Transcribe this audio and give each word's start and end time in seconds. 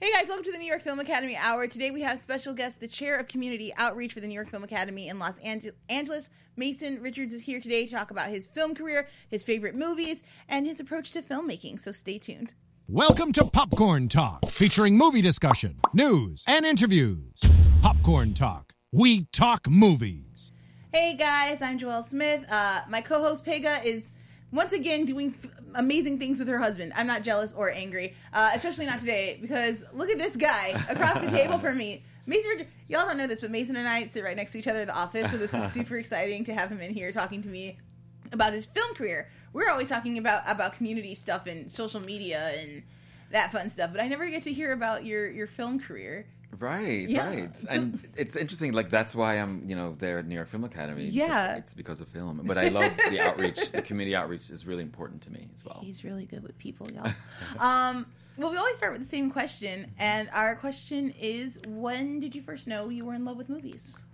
Hey 0.00 0.12
guys, 0.12 0.28
welcome 0.28 0.44
to 0.44 0.52
the 0.52 0.58
New 0.58 0.66
York 0.66 0.82
Film 0.82 1.00
Academy 1.00 1.36
Hour. 1.36 1.66
Today 1.66 1.90
we 1.90 2.02
have 2.02 2.20
special 2.20 2.54
guest, 2.54 2.78
the 2.78 2.86
chair 2.86 3.16
of 3.16 3.26
community 3.26 3.72
outreach 3.76 4.12
for 4.12 4.20
the 4.20 4.28
New 4.28 4.34
York 4.34 4.48
Film 4.48 4.62
Academy 4.62 5.08
in 5.08 5.18
Los 5.18 5.34
Ange- 5.42 5.72
Angeles. 5.88 6.30
Mason 6.56 7.02
Richards 7.02 7.32
is 7.32 7.40
here 7.42 7.60
today 7.60 7.84
to 7.84 7.90
talk 7.92 8.12
about 8.12 8.28
his 8.28 8.46
film 8.46 8.76
career, 8.76 9.08
his 9.28 9.42
favorite 9.42 9.74
movies, 9.74 10.22
and 10.48 10.66
his 10.66 10.78
approach 10.78 11.10
to 11.12 11.22
filmmaking. 11.22 11.80
So 11.80 11.90
stay 11.90 12.16
tuned. 12.18 12.54
Welcome 12.86 13.32
to 13.32 13.44
Popcorn 13.44 14.08
Talk, 14.08 14.48
featuring 14.50 14.96
movie 14.96 15.20
discussion, 15.20 15.80
news, 15.92 16.44
and 16.46 16.64
interviews. 16.64 17.40
Popcorn 17.82 18.34
Talk. 18.34 18.74
We 18.92 19.24
talk 19.32 19.68
movies. 19.68 20.52
Hey 20.94 21.16
guys, 21.16 21.60
I'm 21.60 21.76
Joelle 21.76 22.04
Smith. 22.04 22.44
Uh, 22.48 22.82
my 22.88 23.00
co-host 23.00 23.44
Pegah 23.44 23.84
is 23.84 24.12
once 24.52 24.72
again 24.72 25.04
doing 25.04 25.34
f- 25.42 25.50
amazing 25.74 26.18
things 26.18 26.38
with 26.38 26.48
her 26.48 26.58
husband. 26.58 26.92
I'm 26.96 27.06
not 27.06 27.22
jealous 27.22 27.52
or 27.52 27.70
angry, 27.70 28.14
uh, 28.32 28.50
especially 28.54 28.86
not 28.86 28.98
today 28.98 29.38
because 29.40 29.84
look 29.92 30.08
at 30.10 30.18
this 30.18 30.36
guy 30.36 30.68
across 30.88 31.22
the 31.22 31.30
table 31.30 31.58
from 31.58 31.76
me. 31.76 32.04
Mason, 32.26 32.66
y'all 32.88 33.06
don't 33.06 33.16
know 33.16 33.26
this, 33.26 33.40
but 33.40 33.50
Mason 33.50 33.76
and 33.76 33.88
I 33.88 34.06
sit 34.06 34.22
right 34.22 34.36
next 34.36 34.52
to 34.52 34.58
each 34.58 34.68
other 34.68 34.80
at 34.80 34.86
the 34.86 34.96
office, 34.96 35.30
so 35.30 35.38
this 35.38 35.54
is 35.54 35.72
super 35.72 35.96
exciting 35.98 36.44
to 36.44 36.54
have 36.54 36.70
him 36.70 36.80
in 36.80 36.92
here 36.92 37.10
talking 37.10 37.42
to 37.42 37.48
me 37.48 37.78
about 38.32 38.52
his 38.52 38.66
film 38.66 38.94
career. 38.94 39.30
We're 39.54 39.70
always 39.70 39.88
talking 39.88 40.18
about 40.18 40.42
about 40.46 40.74
community 40.74 41.14
stuff 41.14 41.46
and 41.46 41.70
social 41.72 42.00
media 42.00 42.52
and 42.58 42.82
that 43.30 43.50
fun 43.50 43.70
stuff, 43.70 43.92
but 43.92 44.02
I 44.02 44.08
never 44.08 44.28
get 44.28 44.42
to 44.42 44.52
hear 44.52 44.72
about 44.72 45.04
your 45.04 45.30
your 45.30 45.46
film 45.46 45.80
career. 45.80 46.26
Right, 46.58 47.08
Yeah. 47.08 47.26
right. 47.28 47.58
So- 47.58 47.68
and 47.68 48.00
it's 48.16 48.34
interesting, 48.34 48.72
like, 48.72 48.88
that's 48.90 49.14
why 49.14 49.34
I'm, 49.34 49.68
you 49.68 49.76
know, 49.76 49.94
there 49.98 50.18
at 50.18 50.26
New 50.26 50.34
York 50.34 50.48
Film 50.48 50.64
Academy. 50.64 51.06
Yeah. 51.06 51.56
It's 51.56 51.74
because 51.74 52.00
of 52.00 52.08
film. 52.08 52.40
But 52.44 52.56
I 52.58 52.68
love 52.68 52.90
the 53.10 53.20
outreach. 53.20 53.70
The 53.70 53.82
community 53.82 54.16
outreach 54.16 54.50
is 54.50 54.66
really 54.66 54.82
important 54.82 55.22
to 55.22 55.30
me 55.32 55.48
as 55.54 55.64
well. 55.64 55.80
He's 55.82 56.04
really 56.04 56.24
good 56.24 56.42
with 56.42 56.56
people, 56.58 56.90
y'all. 56.90 57.06
um, 57.58 58.06
well, 58.38 58.50
we 58.50 58.56
always 58.56 58.76
start 58.76 58.92
with 58.92 59.02
the 59.02 59.08
same 59.08 59.30
question, 59.30 59.92
and 59.98 60.30
our 60.32 60.54
question 60.54 61.12
is: 61.20 61.60
When 61.66 62.20
did 62.20 62.34
you 62.36 62.40
first 62.42 62.68
know 62.68 62.88
you 62.88 63.04
were 63.04 63.14
in 63.14 63.24
love 63.24 63.36
with 63.36 63.48
movies? 63.48 64.04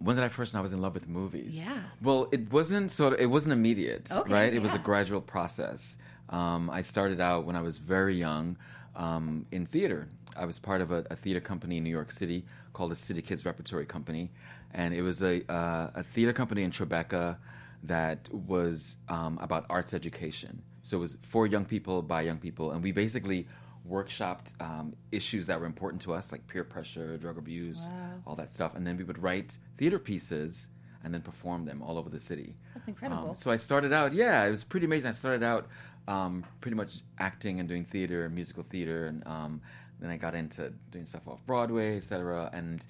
When 0.00 0.16
did 0.16 0.24
I 0.24 0.28
first 0.28 0.52
know 0.52 0.58
I 0.58 0.62
was 0.62 0.72
in 0.72 0.80
love 0.82 0.94
with 0.94 1.08
movies? 1.08 1.56
Yeah. 1.56 1.78
Well, 2.02 2.28
it 2.32 2.52
wasn't 2.52 2.90
sort 2.90 3.14
of, 3.14 3.20
it 3.20 3.26
wasn't 3.26 3.52
immediate, 3.52 4.10
Okay, 4.10 4.32
right? 4.32 4.52
It 4.52 4.60
was 4.60 4.74
a 4.74 4.78
gradual 4.78 5.20
process. 5.20 5.96
Um, 6.28 6.68
I 6.68 6.82
started 6.82 7.20
out 7.20 7.44
when 7.46 7.54
I 7.56 7.62
was 7.62 7.78
very 7.78 8.16
young 8.16 8.56
um, 8.96 9.46
in 9.52 9.66
theater. 9.66 10.08
I 10.36 10.44
was 10.44 10.58
part 10.58 10.80
of 10.80 10.92
a, 10.92 11.04
a 11.10 11.16
theater 11.16 11.40
company 11.40 11.76
in 11.78 11.84
New 11.84 11.90
York 11.90 12.10
City 12.10 12.44
called 12.72 12.90
the 12.90 12.96
City 12.96 13.22
Kids 13.22 13.44
Repertory 13.46 13.86
Company, 13.86 14.30
and 14.72 14.94
it 14.94 15.02
was 15.02 15.22
a 15.22 15.42
uh, 15.52 15.90
a 15.94 16.02
theater 16.02 16.32
company 16.32 16.62
in 16.62 16.70
Tribeca 16.70 17.36
that 17.84 18.28
was 18.32 18.96
um, 19.08 19.38
about 19.42 19.66
arts 19.70 19.92
education. 19.94 20.62
So 20.82 20.96
it 20.98 21.00
was 21.00 21.16
for 21.22 21.46
young 21.46 21.64
people 21.64 22.02
by 22.02 22.22
young 22.22 22.38
people, 22.38 22.72
and 22.72 22.82
we 22.82 22.92
basically 22.92 23.46
workshopped 23.88 24.58
um, 24.60 24.94
issues 25.12 25.46
that 25.46 25.60
were 25.60 25.66
important 25.66 26.00
to 26.02 26.14
us, 26.14 26.32
like 26.32 26.46
peer 26.46 26.64
pressure, 26.64 27.16
drug 27.18 27.36
abuse, 27.38 27.80
Wow. 27.86 27.90
all 28.26 28.34
that 28.36 28.52
stuff, 28.54 28.74
and 28.74 28.86
then 28.86 28.96
we 28.96 29.04
would 29.04 29.22
write 29.22 29.58
theater 29.76 29.98
pieces 29.98 30.68
and 31.02 31.12
then 31.12 31.20
perform 31.20 31.66
them 31.66 31.82
all 31.82 31.98
over 31.98 32.08
the 32.08 32.18
city. 32.20 32.56
That's 32.74 32.88
incredible. 32.88 33.30
Um, 33.30 33.34
so 33.36 33.50
I 33.50 33.56
started 33.56 33.92
out, 33.92 34.14
yeah, 34.14 34.44
it 34.44 34.50
was 34.50 34.64
pretty 34.64 34.86
amazing. 34.86 35.10
I 35.10 35.12
started 35.12 35.42
out 35.42 35.68
um, 36.08 36.44
pretty 36.62 36.76
much 36.76 37.00
acting 37.18 37.60
and 37.60 37.68
doing 37.68 37.84
theater, 37.84 38.26
musical 38.30 38.62
theater, 38.62 39.04
and 39.06 39.26
um, 39.26 39.60
then 40.04 40.12
I 40.12 40.16
got 40.16 40.34
into 40.34 40.72
doing 40.90 41.06
stuff 41.06 41.26
off 41.26 41.44
Broadway, 41.46 41.96
etc. 41.96 42.50
And 42.52 42.84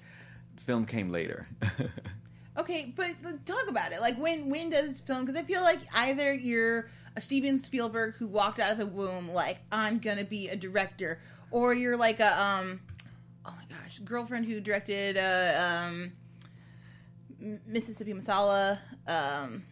film 0.57 0.85
came 0.85 1.09
later. 1.09 1.47
Okay, 2.57 2.93
but 2.95 3.15
talk 3.45 3.67
about 3.67 3.91
it. 3.91 3.99
Like, 3.99 4.17
when 4.17 4.49
when 4.49 4.69
does 4.69 5.01
film? 5.01 5.25
Because 5.25 5.39
I 5.39 5.43
feel 5.43 5.61
like 5.61 5.79
either 5.93 6.33
you're 6.33 6.89
a 7.17 7.21
Steven 7.21 7.59
Spielberg 7.59 8.15
who 8.15 8.27
walked 8.27 8.59
out 8.59 8.71
of 8.71 8.77
the 8.77 8.85
womb 8.85 9.29
like 9.29 9.57
I'm 9.71 9.99
gonna 9.99 10.23
be 10.23 10.47
a 10.47 10.55
director, 10.55 11.19
or 11.51 11.73
you're 11.73 11.97
like 11.97 12.21
a 12.21 12.41
um, 12.41 12.79
oh 13.45 13.53
my 13.57 13.75
gosh, 13.75 13.99
girlfriend 14.05 14.45
who 14.45 14.61
directed 14.61 15.17
uh, 15.17 15.85
um, 15.89 16.13
Mississippi 17.67 18.13
Masala. 18.13 18.79
Um, 19.05 19.63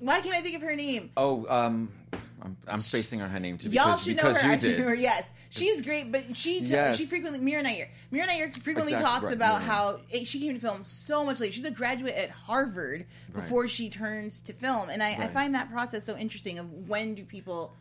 why 0.00 0.22
can't 0.22 0.34
I 0.34 0.40
think 0.40 0.56
of 0.56 0.62
her 0.62 0.74
name? 0.74 1.10
oh, 1.18 1.46
um, 1.54 1.92
I'm, 2.40 2.56
I'm 2.66 2.78
spacing 2.78 3.20
on 3.20 3.28
her 3.28 3.38
name 3.40 3.58
too. 3.58 3.68
Y'all 3.68 3.84
because, 3.84 4.04
should 4.04 4.16
know 4.16 4.22
her. 4.22 4.30
you 4.30 4.36
I 4.38 4.52
should 4.52 4.60
did. 4.60 4.78
know 4.78 4.88
her. 4.88 4.94
Yes, 4.94 5.28
she's 5.52 5.82
great, 5.82 6.10
but 6.10 6.36
she 6.36 6.60
Yes. 6.60 6.96
she 6.98 7.06
frequently 7.06 7.38
Mira 7.40 7.62
Nair. 7.62 7.88
Mira 8.10 8.26
Nair 8.26 8.48
frequently 8.50 8.92
Exactly, 8.92 9.02
talks 9.04 9.24
right, 9.26 9.34
about 9.34 9.60
Mira. 9.62 9.72
how 9.72 10.00
it, 10.10 10.26
she 10.26 10.40
came 10.40 10.54
to 10.54 10.60
film 10.60 10.82
so 10.82 11.24
much 11.24 11.40
later. 11.40 11.52
She's 11.52 11.64
a 11.64 11.70
graduate 11.70 12.14
at 12.14 12.30
Harvard 12.30 13.06
Right. 13.32 13.42
before 13.42 13.68
she 13.68 13.88
turns 13.90 14.40
to 14.42 14.52
film, 14.52 14.88
and 14.88 15.02
I, 15.02 15.10
I 15.14 15.28
find 15.28 15.54
that 15.54 15.70
process 15.70 16.04
so 16.04 16.16
interesting. 16.16 16.58
Of 16.58 16.88
when 16.88 17.14
do 17.14 17.24
people 17.24 17.76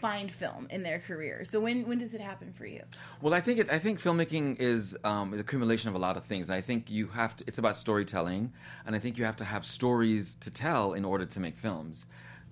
find 0.00 0.32
film 0.32 0.66
in 0.70 0.82
their 0.82 0.98
career? 0.98 1.44
So 1.44 1.60
when 1.60 1.86
when 1.86 1.98
does 1.98 2.14
it 2.14 2.20
happen 2.20 2.52
for 2.52 2.66
you? 2.66 2.82
Well, 3.20 3.34
I 3.34 3.40
think 3.40 3.58
it, 3.60 3.70
I 3.70 3.78
think 3.78 4.00
filmmaking 4.00 4.60
is 4.60 4.96
um, 5.04 5.32
an 5.32 5.38
accumulation 5.40 5.88
of 5.90 5.94
a 5.94 5.98
lot 5.98 6.16
of 6.16 6.24
things. 6.24 6.50
I 6.50 6.60
think 6.60 6.90
you 6.90 7.06
have 7.08 7.36
to. 7.36 7.44
It's 7.46 7.58
about 7.58 7.76
storytelling, 7.76 8.52
and 8.86 8.96
I 8.96 8.98
think 8.98 9.18
you 9.18 9.24
have 9.24 9.36
to 9.36 9.44
have 9.44 9.64
stories 9.64 10.34
to 10.40 10.50
tell 10.50 10.94
in 10.94 11.04
order 11.04 11.26
to 11.26 11.40
make 11.40 11.56
films. 11.56 12.06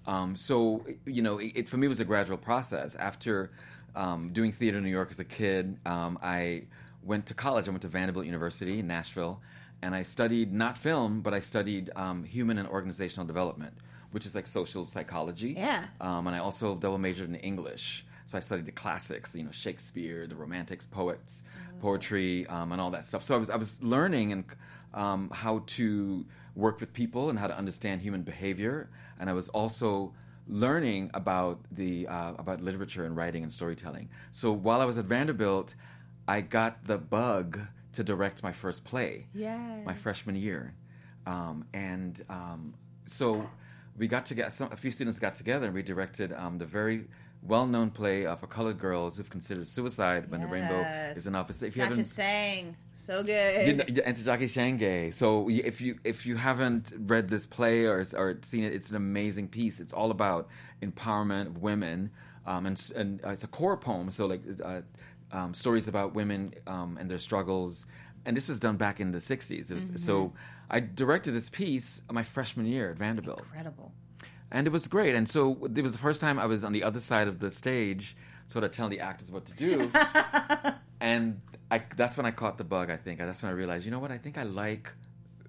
Um, 0.07 0.35
so 0.37 0.85
you 1.07 1.23
know, 1.23 1.39
it, 1.39 1.53
it 1.55 1.69
for 1.69 1.77
me 1.77 1.89
was 1.89 2.01
a 2.01 2.05
gradual 2.05 2.39
process. 2.39 2.95
After 2.97 3.51
um, 3.95 4.31
doing 4.33 4.53
theater 4.53 4.79
in 4.79 4.85
New 4.85 4.91
York 4.91 5.09
as 5.11 5.19
a 5.19 5.25
kid, 5.25 5.79
um, 5.87 6.19
I 6.23 6.65
went 7.03 7.27
to 7.27 7.35
college. 7.35 7.69
I 7.69 7.71
went 7.71 7.83
to 7.83 7.89
Vanderbilt 7.89 8.27
University 8.27 8.79
in 8.79 8.87
Nashville, 8.87 9.41
and 9.83 9.95
I 9.95 10.03
studied 10.03 10.53
not 10.53 10.77
film, 10.77 11.21
but 11.21 11.35
I 11.35 11.41
studied 11.41 11.91
um, 11.97 12.25
human 12.25 12.59
and 12.59 12.69
organizational 12.69 13.27
development, 13.27 13.75
which 14.13 14.27
is 14.27 14.35
like 14.35 14.47
social 14.47 14.87
psychology. 14.87 15.55
Yeah. 15.57 15.85
Um, 16.01 16.27
and 16.27 16.37
I 16.37 16.41
also 16.41 16.75
double 16.75 16.99
majored 16.99 17.29
in 17.29 17.37
English. 17.37 18.05
So 18.27 18.39
I 18.39 18.41
studied 18.41 18.67
the 18.67 18.73
classics, 18.73 19.35
you 19.35 19.43
know, 19.43 19.51
Shakespeare, 19.51 20.27
the 20.27 20.37
Romantics, 20.37 20.87
poets, 20.87 21.43
poetry, 21.81 22.47
um, 22.47 22.71
and 22.71 22.81
all 22.81 22.91
that 22.93 23.05
stuff. 23.05 23.25
So 23.25 23.35
I 23.35 23.39
was 23.39 23.51
I 23.51 23.57
was 23.57 23.83
learning 23.83 24.31
and 24.33 24.45
um, 24.95 25.31
how 25.33 25.65
to 25.67 26.25
work 26.55 26.81
with 26.81 26.93
people 26.93 27.31
and 27.31 27.39
how 27.39 27.49
to 27.49 27.57
understand 27.57 28.03
human 28.03 28.23
behavior, 28.23 28.89
and 29.19 29.29
I 29.29 29.33
was 29.33 29.49
also 29.49 30.13
learning 30.51 31.11
about 31.15 31.61
the 31.71 32.07
uh, 32.09 32.33
about 32.39 32.61
literature 32.61 33.05
and 33.05 33.17
writing 33.17 33.43
and 33.43 33.53
storytelling. 33.53 34.09
So 34.33 34.53
while 34.53 34.81
I 34.81 34.85
was 34.85 34.99
at 34.99 35.05
Vanderbilt, 35.07 35.75
I 36.29 36.41
got 36.41 36.85
the 36.87 36.99
bug 36.99 37.61
to 37.93 38.05
direct 38.05 38.43
my 38.43 38.53
first 38.53 38.85
play 38.85 39.27
Yeah. 39.35 39.83
my 39.85 39.95
freshman 39.95 40.37
year, 40.37 40.75
um, 41.27 41.65
and 41.73 42.21
um, 42.29 42.75
so 43.07 43.49
we 43.97 44.07
got 44.09 44.25
together. 44.27 44.51
some, 44.51 44.71
a 44.73 44.77
few 44.77 44.91
students 44.91 45.19
got 45.19 45.35
together 45.35 45.67
and 45.67 45.75
we 45.75 45.83
directed 45.83 46.33
um, 46.33 46.59
the 46.59 46.67
very 46.67 47.07
well-known 47.43 47.91
play 47.91 48.27
uh, 48.27 48.37
for 48.37 48.47
colored 48.47 48.79
girls 48.79 49.17
who've 49.17 49.31
considered 49.31 49.67
suicide 49.67 50.31
when 50.31 50.41
the 50.43 50.47
rainbow 50.47 50.81
is 51.17 51.27
an 51.27 51.35
opposite. 51.35 51.69
If 51.69 51.77
you 51.77 51.81
Not 51.81 51.89
haven't, 51.89 52.05
just 52.05 52.15
saying 52.15 52.77
so 52.93 53.23
good. 53.23 53.67
you 53.67 53.75
know, 53.77 53.85
and 54.05 54.17
Ntozake 54.17 54.43
Shange. 54.43 55.15
So 55.15 55.49
if 55.49 55.81
you 55.81 55.99
if 56.05 56.27
you 56.27 56.37
haven't 56.37 56.93
read 56.99 57.29
this 57.29 57.47
play 57.47 57.87
or 57.87 58.05
or 58.15 58.39
seen 58.43 58.65
it, 58.65 58.73
it's 58.75 58.91
an 58.91 58.97
amazing 58.97 59.49
piece. 59.49 59.81
It's 59.81 59.93
all 59.93 60.11
about 60.11 60.49
empowerment 60.83 61.47
of 61.47 61.59
women, 61.59 62.11
um, 62.47 62.67
and 62.67 62.91
and 62.95 63.25
uh, 63.25 63.31
it's 63.31 63.45
a 63.45 63.49
choreopoem. 63.49 64.13
So 64.13 64.27
like 64.27 64.43
uh, 64.63 64.83
um, 65.33 65.55
stories 65.55 65.89
about 65.89 66.15
women 66.15 66.55
um, 66.67 66.99
and 67.01 67.11
their 67.11 67.19
struggles. 67.19 67.87
And 68.27 68.37
this 68.37 68.49
was 68.49 68.59
done 68.59 68.77
back 68.77 69.01
in 69.01 69.13
the 69.13 69.19
'60s. 69.19 69.71
It 69.71 69.75
was, 69.75 70.05
So 70.05 70.35
I 70.69 70.81
directed 70.81 71.33
this 71.33 71.49
piece 71.49 72.03
my 72.13 72.23
freshman 72.23 72.67
year 72.67 72.91
at 72.91 72.99
Vanderbilt 72.99 73.41
Incredible. 73.41 73.93
And 74.51 74.67
it 74.67 74.71
was 74.71 74.89
great. 74.89 75.15
And 75.15 75.29
so 75.29 75.69
it 75.75 75.83
was 75.83 75.93
the 75.93 75.99
first 75.99 76.21
time 76.21 76.39
I 76.39 76.47
was 76.47 76.65
on 76.65 76.73
the 76.73 76.83
other 76.83 77.01
side 77.01 77.29
of 77.29 77.39
the 77.39 77.51
stage, 77.51 78.17
sort 78.47 78.65
of 78.65 78.71
telling 78.73 78.91
the 78.91 79.01
actors 79.01 79.31
what 79.31 79.47
to 79.47 79.55
do. 79.55 79.91
and 81.01 81.41
I, 81.71 81.83
that's 81.97 82.17
when 82.17 82.27
I 82.27 82.31
caught 82.31 82.59
the 82.59 82.65
bug. 82.65 82.91
I 82.91 82.97
think 82.97 83.19
that's 83.19 83.43
when 83.43 83.51
I 83.51 83.55
realized, 83.55 83.85
you 83.85 83.91
know 83.91 84.01
what? 84.01 84.11
I 84.11 84.19
think 84.19 84.39
I 84.39 84.43
like 84.43 84.93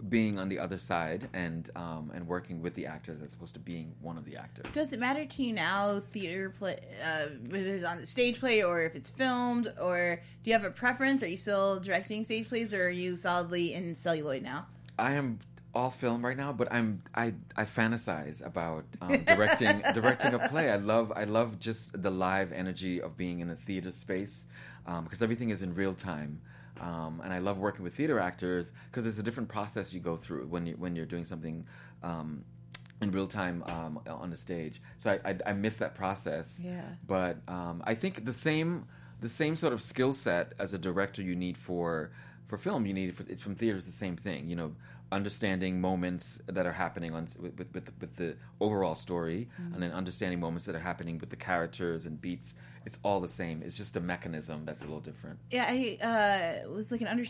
being 0.10 0.40
on 0.40 0.50
the 0.50 0.60
other 0.60 0.78
side 0.78 1.30
and 1.34 1.70
um, 1.76 2.12
and 2.14 2.28
working 2.28 2.62
with 2.62 2.74
the 2.74 2.88
actors 2.88 3.22
as 3.22 3.34
opposed 3.34 3.54
to 3.54 3.60
being 3.60 3.94
one 4.02 4.18
of 4.18 4.26
the 4.26 4.36
actors. 4.36 4.66
Does 4.74 4.94
it 4.94 5.00
matter 5.00 5.26
to 5.26 5.44
you 5.44 5.54
now, 5.54 6.00
theater 6.00 6.50
play, 6.50 6.80
uh, 7.04 7.26
whether 7.50 7.76
it's 7.76 7.84
on 7.84 7.98
the 7.98 8.06
stage 8.06 8.40
play 8.40 8.64
or 8.64 8.82
if 8.82 8.96
it's 8.96 9.10
filmed, 9.10 9.72
or 9.80 10.22
do 10.44 10.50
you 10.50 10.56
have 10.56 10.66
a 10.66 10.72
preference? 10.72 11.24
Are 11.24 11.28
you 11.28 11.38
still 11.38 11.80
directing 11.80 12.24
stage 12.24 12.50
plays, 12.50 12.74
or 12.74 12.88
are 12.88 12.90
you 12.90 13.16
solidly 13.16 13.74
in 13.74 13.94
celluloid 13.96 14.42
now? 14.42 14.66
I 14.98 15.14
am 15.14 15.40
all 15.74 15.90
film 15.90 16.24
right 16.24 16.36
now, 16.36 16.52
but 16.52 16.72
I'm 16.72 17.02
I 17.16 17.34
I 17.56 17.64
fantasize 17.64 18.46
about 18.46 18.86
um, 19.02 19.24
directing 19.24 19.82
directing 19.94 20.34
a 20.34 20.48
play. 20.50 20.70
I 20.70 20.76
love 20.76 21.12
I 21.16 21.24
love 21.24 21.60
just 21.60 22.02
the 22.02 22.12
live 22.12 22.52
energy 22.52 23.02
of 23.02 23.18
being 23.18 23.40
in 23.40 23.50
a 23.50 23.56
theater 23.56 23.92
space 23.92 24.46
because 24.86 25.22
everything 25.22 25.50
is 25.50 25.62
in 25.62 25.74
real 25.74 25.94
time. 25.94 26.42
Um, 26.80 27.22
and 27.24 27.32
I 27.34 27.40
love 27.40 27.58
working 27.60 27.84
with 27.84 27.94
theater 27.94 28.20
actors 28.20 28.72
because 28.90 29.06
it's 29.06 29.18
a 29.18 29.24
different 29.24 29.50
process 29.50 29.94
you 29.94 30.00
go 30.00 30.18
through 30.18 30.48
when 30.48 30.66
you 30.66 30.74
when 30.74 30.96
you're 30.96 31.06
doing 31.06 31.24
something 31.24 31.66
um, 32.04 32.44
in 33.02 33.12
real 33.12 33.28
time 33.28 33.64
um, 33.68 34.00
on 34.08 34.30
the 34.30 34.38
stage. 34.38 34.82
So 34.98 35.12
I, 35.12 35.32
I 35.32 35.38
I 35.48 35.54
miss 35.54 35.78
that 35.78 35.96
process. 35.96 36.60
Yeah. 36.64 36.82
But 37.06 37.38
um, 37.48 37.84
I 37.86 37.96
think 37.96 38.26
the 38.26 38.34
same 38.34 38.86
the 39.22 39.30
same 39.30 39.56
sort 39.56 39.74
of 39.74 39.82
skill 39.82 40.12
set 40.12 40.54
as 40.60 40.74
a 40.74 40.78
director 40.78 41.22
you 41.22 41.36
need 41.36 41.58
for 41.58 42.12
for 42.48 42.58
film, 42.58 42.86
you 42.86 42.94
need 42.94 43.18
it 43.30 43.40
from 43.40 43.56
theater 43.56 43.78
is 43.78 43.86
the 43.86 43.94
same 43.94 44.18
thing. 44.18 44.50
You 44.50 44.58
know, 44.58 44.76
understanding 45.12 45.82
moments 45.82 46.40
that 46.48 46.66
are 46.66 46.72
happening 46.72 47.14
on 47.14 47.28
with 47.40 47.58
with, 47.58 47.74
with, 47.74 47.92
with 48.00 48.16
the 48.16 48.36
overall 48.60 48.96
story, 48.96 49.48
Mm-hmm. 49.60 49.74
and 49.74 49.84
then 49.84 49.92
understanding 49.92 50.40
moments 50.40 50.66
that 50.66 50.76
are 50.76 50.80
happening 50.80 51.18
with 51.20 51.30
the 51.30 51.36
characters 51.36 52.06
and 52.06 52.20
beats. 52.22 52.56
It's 52.86 52.98
all 53.04 53.20
the 53.22 53.28
same. 53.28 53.62
It's 53.64 53.78
just 53.78 53.96
a 53.96 54.00
mechanism 54.00 54.66
that's 54.66 54.82
a 54.82 54.86
little 54.86 55.02
different. 55.02 55.38
Yeah, 55.52 55.66
I 55.68 56.64
uh, 56.66 56.70
was 56.70 56.92
like 56.92 57.02
an 57.02 57.08
under 57.08 57.26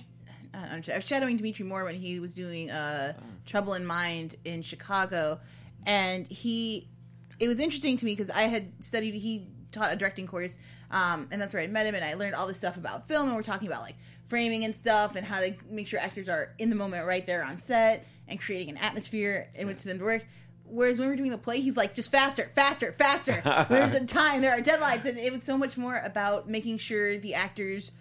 I 0.54 0.78
was 0.78 1.06
shadowing 1.06 1.38
Dimitri 1.38 1.66
Moore 1.66 1.83
when 1.86 1.95
he 1.95 2.19
was 2.19 2.33
doing 2.36 2.69
uh, 2.69 3.13
Trouble 3.45 3.74
in 3.74 3.86
Mind 3.86 4.36
in 4.45 4.62
Chicago, 4.62 5.39
and 5.86 6.28
he. 6.28 6.88
It 7.39 7.48
was 7.48 7.60
interesting 7.60 7.98
to 7.98 8.06
me 8.06 8.12
because 8.16 8.30
I 8.30 8.44
had 8.44 8.72
studied. 8.83 9.13
He 9.16 9.48
taught 9.71 9.94
a 9.94 9.95
directing 9.95 10.27
course, 10.27 10.59
um, 10.91 11.27
and 11.31 11.41
that's 11.41 11.53
where 11.53 11.63
I 11.63 11.68
met 11.68 11.85
him, 11.85 11.95
and 11.95 12.03
I 12.03 12.13
learned 12.13 12.35
all 12.35 12.47
this 12.47 12.57
stuff 12.57 12.77
about 12.77 13.07
film. 13.07 13.27
And 13.27 13.35
we're 13.35 13.44
talking 13.44 13.68
about 13.68 13.81
like 13.81 13.95
framing 14.27 14.63
and 14.63 14.75
stuff, 14.75 15.15
and 15.15 15.25
how 15.25 15.39
to 15.39 15.53
make 15.69 15.88
sure 15.88 16.00
actors 16.00 16.29
are 16.29 16.53
in 16.59 16.69
the 16.69 16.75
moment 16.75 17.06
right 17.06 17.25
there 17.25 17.44
on 17.44 17.57
set, 17.57 18.06
and 18.27 18.39
creating 18.39 18.69
an 18.69 18.77
atmosphere 18.77 19.50
in 19.56 19.68
which 19.68 19.83
them 19.83 20.00
to 20.00 20.03
work. 20.03 20.25
Whereas 20.65 21.00
when 21.00 21.09
we're 21.09 21.18
doing 21.18 21.31
the 21.31 21.38
play, 21.38 21.59
he's 21.59 21.75
like, 21.75 21.94
just 21.94 22.12
faster, 22.12 22.50
faster, 22.56 22.94
faster. 22.94 23.41
There's 23.69 23.94
a 23.94 24.06
time, 24.06 24.41
there 24.41 24.57
are 24.57 24.62
deadlines, 24.62 25.03
and 25.03 25.18
it 25.18 25.33
was 25.33 25.44
so 25.44 25.57
much 25.57 25.77
more 25.77 26.01
about 26.06 26.47
making 26.47 26.77
sure 26.77 27.18
the 27.18 27.33
actors, 27.33 27.91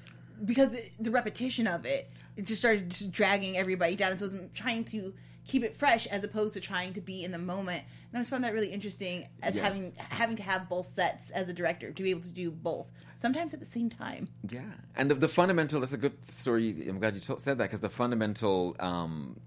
because 0.45 0.75
it, 0.75 0.93
the 1.01 1.11
repetition 1.11 1.67
of 1.67 1.85
it, 1.85 2.09
it 2.37 2.47
just 2.47 2.61
started 2.61 2.91
just 2.91 3.11
dragging 3.11 3.57
everybody 3.57 3.97
down. 3.97 4.13
And 4.13 4.21
so 4.21 4.27
I 4.27 4.29
was 4.29 4.41
trying 4.55 4.85
to 4.85 5.13
keep 5.47 5.65
it 5.65 5.75
fresh 5.75 6.07
as 6.07 6.23
opposed 6.23 6.55
to 6.55 6.61
trying 6.61 6.93
to 6.95 7.01
be 7.01 7.25
in 7.25 7.33
the 7.33 7.39
moment. 7.39 7.83
And 8.13 8.19
I 8.19 8.21
just 8.23 8.31
found 8.31 8.43
that 8.45 8.53
really 8.53 8.69
interesting 8.73 9.27
as 9.43 9.55
Yes. 9.55 9.65
having 9.65 9.93
having 9.97 10.37
to 10.37 10.43
have 10.43 10.69
both 10.69 10.87
sets 10.87 11.31
as 11.31 11.49
a 11.49 11.53
director 11.53 11.93
to 11.93 12.03
be 12.03 12.11
able 12.11 12.23
to 12.23 12.31
do 12.31 12.51
both, 12.51 12.91
sometimes 13.15 13.55
at 13.55 13.61
the 13.61 13.67
same 13.67 13.89
time. 13.89 14.27
Yeah, 14.49 14.63
and 14.97 15.11
the, 15.11 15.15
the 15.15 15.29
fundamental. 15.29 15.79
That's 15.81 15.93
a 15.93 15.97
good 15.97 16.17
story. 16.31 16.89
I'm 16.89 16.99
glad 16.99 17.15
you 17.15 17.21
to- 17.21 17.39
said 17.39 17.59
that 17.59 17.65
because 17.65 17.81
the 17.81 17.89
fundamental 17.89 18.75
um, 18.81 19.39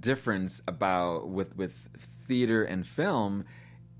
difference 0.00 0.60
about 0.68 1.28
with 1.30 1.56
with 1.56 1.74
theater 2.28 2.62
and 2.62 2.86
film 2.86 3.44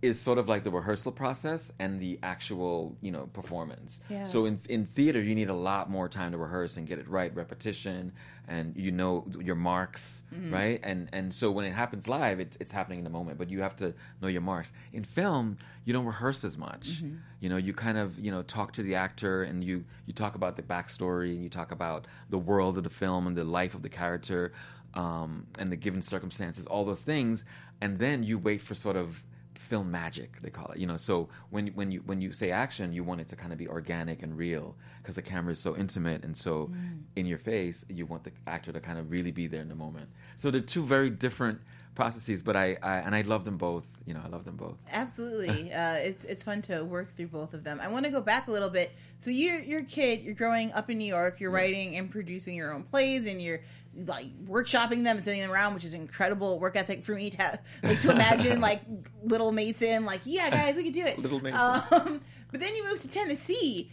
is 0.03 0.19
sort 0.19 0.39
of 0.39 0.49
like 0.49 0.65
the 0.65 0.71
rehearsal 0.71 1.13
process 1.13 1.71
and 1.79 2.01
the 2.01 2.19
actual 2.23 2.97
you 3.03 3.13
know 3.13 3.27
performance. 3.33 4.01
Yeah. 4.09 4.25
So 4.25 4.47
in 4.47 4.61
in 4.69 4.87
theater, 4.87 5.21
you 5.21 5.35
need 5.35 5.51
a 5.51 5.55
lot 5.55 5.91
more 5.91 6.09
time 6.09 6.33
to 6.33 6.39
rehearse 6.39 6.77
and 6.77 6.87
get 6.87 6.99
it 6.99 7.09
right, 7.09 7.35
repetition, 7.35 8.13
and 8.49 8.75
you 8.77 8.91
know 8.91 9.27
your 9.41 9.57
marks, 9.57 10.23
right? 10.51 10.81
And 10.83 11.09
and 11.13 11.35
so 11.35 11.51
when 11.51 11.67
it 11.67 11.73
happens 11.73 12.09
live, 12.09 12.41
it's 12.41 12.57
it's 12.61 12.73
happening 12.73 12.99
in 12.99 13.05
the 13.05 13.11
moment, 13.11 13.37
but 13.39 13.51
you 13.51 13.61
have 13.63 13.77
to 13.77 13.95
know 14.23 14.29
your 14.29 14.41
marks. 14.41 14.73
In 14.93 15.05
film, 15.05 15.59
you 15.85 15.93
don't 15.93 16.07
rehearse 16.07 16.45
as 16.45 16.57
much. 16.57 17.03
You 17.41 17.49
know, 17.49 17.57
you 17.59 17.75
kind 17.75 17.99
of 17.99 18.19
you 18.19 18.31
know 18.31 18.43
talk 18.43 18.73
to 18.75 18.83
the 18.83 18.95
actor 18.95 19.43
and 19.43 19.63
you 19.63 19.85
you 20.07 20.15
talk 20.15 20.35
about 20.35 20.57
the 20.57 20.63
backstory 20.63 21.33
and 21.35 21.43
you 21.43 21.51
talk 21.51 21.73
about 21.73 22.07
the 22.31 22.39
world 22.39 22.79
of 22.79 22.85
the 22.85 22.91
film 22.91 23.27
and 23.27 23.37
the 23.37 23.45
life 23.45 23.75
of 23.75 23.83
the 23.83 23.91
character 23.91 24.53
um, 24.95 25.47
and 25.59 25.71
the 25.71 25.77
given 25.77 26.03
circumstances, 26.03 26.67
all 26.67 26.85
those 26.85 27.01
things, 27.01 27.45
and 27.81 27.99
then 27.99 28.23
you 28.23 28.39
wait 28.39 28.61
for 28.61 28.75
sort 28.75 28.97
of 28.97 29.23
film 29.71 29.89
magic 29.89 30.43
they 30.43 30.51
call 30.51 30.67
it 30.73 30.79
you 30.79 30.87
know 30.87 30.97
so 30.97 31.29
when 31.51 31.69
when 31.69 31.93
you 31.93 32.01
when 32.07 32.21
you 32.21 32.33
say 32.33 32.51
action 32.51 32.93
you 32.93 33.05
want 33.05 33.21
it 33.21 33.29
to 33.29 33.37
kind 33.37 33.53
of 33.53 33.59
be 33.59 33.69
organic 33.69 34.21
and 34.25 34.37
real 34.37 34.75
because 35.01 35.15
the 35.15 35.23
camera 35.23 35.53
is 35.53 35.61
so 35.61 35.77
intimate 35.77 36.25
and 36.25 36.37
so 36.37 36.69
in 37.15 37.25
your 37.25 37.39
face 37.39 37.85
you 37.89 38.05
want 38.05 38.25
the 38.25 38.33
actor 38.49 38.73
to 38.73 38.81
kind 38.81 38.99
of 38.99 39.13
really 39.13 39.31
be 39.31 39.47
there 39.47 39.63
in 39.63 39.69
the 39.69 39.75
moment 39.77 40.09
so 40.35 40.51
they're 40.51 40.61
two 40.61 40.83
very 40.83 41.09
different 41.09 41.61
processes 41.95 42.43
but 42.43 42.57
I, 42.57 42.77
I 42.83 42.97
and 42.97 43.15
i 43.15 43.21
love 43.21 43.45
them 43.45 43.59
both 43.59 43.87
you 44.07 44.15
know 44.15 44.21
i 44.25 44.29
love 44.29 44.45
them 44.45 44.57
both 44.57 44.77
Absolutely, 44.93 45.73
uh, 45.83 45.95
it's 45.95 46.25
it's 46.25 46.43
fun 46.43 46.63
to 46.63 46.85
work 46.85 47.15
through 47.17 47.29
both 47.29 47.55
of 47.55 47.65
them. 47.65 47.81
I 47.81 47.89
want 47.89 48.05
to 48.05 48.11
go 48.11 48.21
back 48.21 48.49
a 48.49 48.51
little 48.51 48.69
bit. 48.69 48.93
So 49.19 49.31
you're 49.31 49.61
you're 49.61 49.81
a 49.81 49.85
kid. 49.85 50.23
You're 50.23 50.35
growing 50.35 50.73
up 50.73 50.91
in 50.91 50.99
New 50.99 51.07
York. 51.07 51.41
You're 51.41 51.51
writing 51.51 51.97
and 51.97 52.11
producing 52.11 52.57
your 52.57 52.73
own 52.73 52.83
plays, 52.85 53.27
and 53.27 53.41
you're 53.41 53.61
like 53.95 54.27
workshopping 54.45 55.05
them 55.05 55.17
and 55.17 55.25
sending 55.25 55.43
them 55.43 55.51
around, 55.51 55.75
which 55.75 55.85
is 55.85 55.95
incredible 55.95 56.59
work 56.59 56.77
ethic 56.77 57.05
for 57.05 57.15
me 57.15 57.31
to 57.31 57.37
have, 57.39 57.63
like 57.83 58.01
to 58.03 58.11
imagine 58.11 58.61
like 58.63 58.83
little 59.23 59.53
Mason, 59.53 60.05
like 60.05 60.21
yeah, 60.25 60.51
guys, 60.51 60.77
we 60.77 60.85
can 60.85 60.93
do 60.93 61.05
it. 61.05 61.19
Little 61.31 61.41
Mason. 61.41 61.61
Um, 61.61 62.21
but 62.51 62.61
then 62.61 62.75
you 62.75 62.85
moved 62.87 63.03
to 63.03 63.09
Tennessee. 63.09 63.91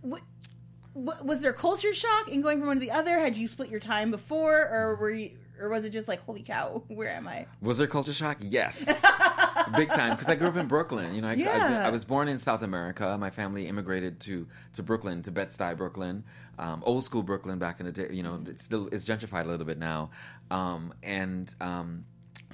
What, 0.00 0.22
what, 0.94 1.24
was 1.24 1.42
there 1.42 1.52
culture 1.52 1.94
shock 1.94 2.28
in 2.28 2.40
going 2.40 2.58
from 2.58 2.68
one 2.68 2.76
to 2.76 2.80
the 2.80 2.90
other? 2.90 3.18
Had 3.18 3.36
you 3.36 3.46
split 3.46 3.70
your 3.70 3.80
time 3.80 4.10
before, 4.10 4.68
or 4.68 4.96
were 4.96 5.10
you, 5.10 5.30
or 5.60 5.68
was 5.68 5.84
it 5.84 5.90
just 5.90 6.08
like 6.08 6.24
holy 6.24 6.42
cow, 6.42 6.82
where 6.88 7.10
am 7.10 7.28
I? 7.28 7.46
Was 7.60 7.78
there 7.78 7.86
culture 7.86 8.12
shock? 8.12 8.38
Yes, 8.40 8.88
big 9.76 9.88
time. 9.88 10.10
Because 10.10 10.28
I 10.28 10.34
grew 10.34 10.48
up 10.48 10.56
in 10.56 10.66
Brooklyn. 10.66 11.14
You 11.14 11.22
know, 11.22 11.28
I, 11.28 11.34
Yeah. 11.34 11.80
I, 11.84 11.86
I 11.88 11.90
was 11.90 12.04
born 12.04 12.28
in 12.28 12.38
South 12.38 12.62
America. 12.62 13.16
My 13.18 13.30
family 13.30 13.66
immigrated 13.68 14.20
to 14.20 14.46
to 14.74 14.82
Brooklyn, 14.82 15.22
to 15.22 15.30
Bed 15.30 15.48
Stuy, 15.48 15.76
Brooklyn, 15.76 16.24
um, 16.58 16.82
old 16.84 17.04
school 17.04 17.22
Brooklyn 17.22 17.58
back 17.58 17.80
in 17.80 17.86
the 17.86 17.92
day. 17.92 18.08
You 18.10 18.22
know, 18.22 18.42
it's 18.46 18.64
still 18.64 18.88
it's 18.92 19.04
gentrified 19.04 19.44
a 19.44 19.48
little 19.48 19.66
bit 19.66 19.78
now, 19.78 20.10
um, 20.50 20.92
and 21.02 21.54
um, 21.60 22.04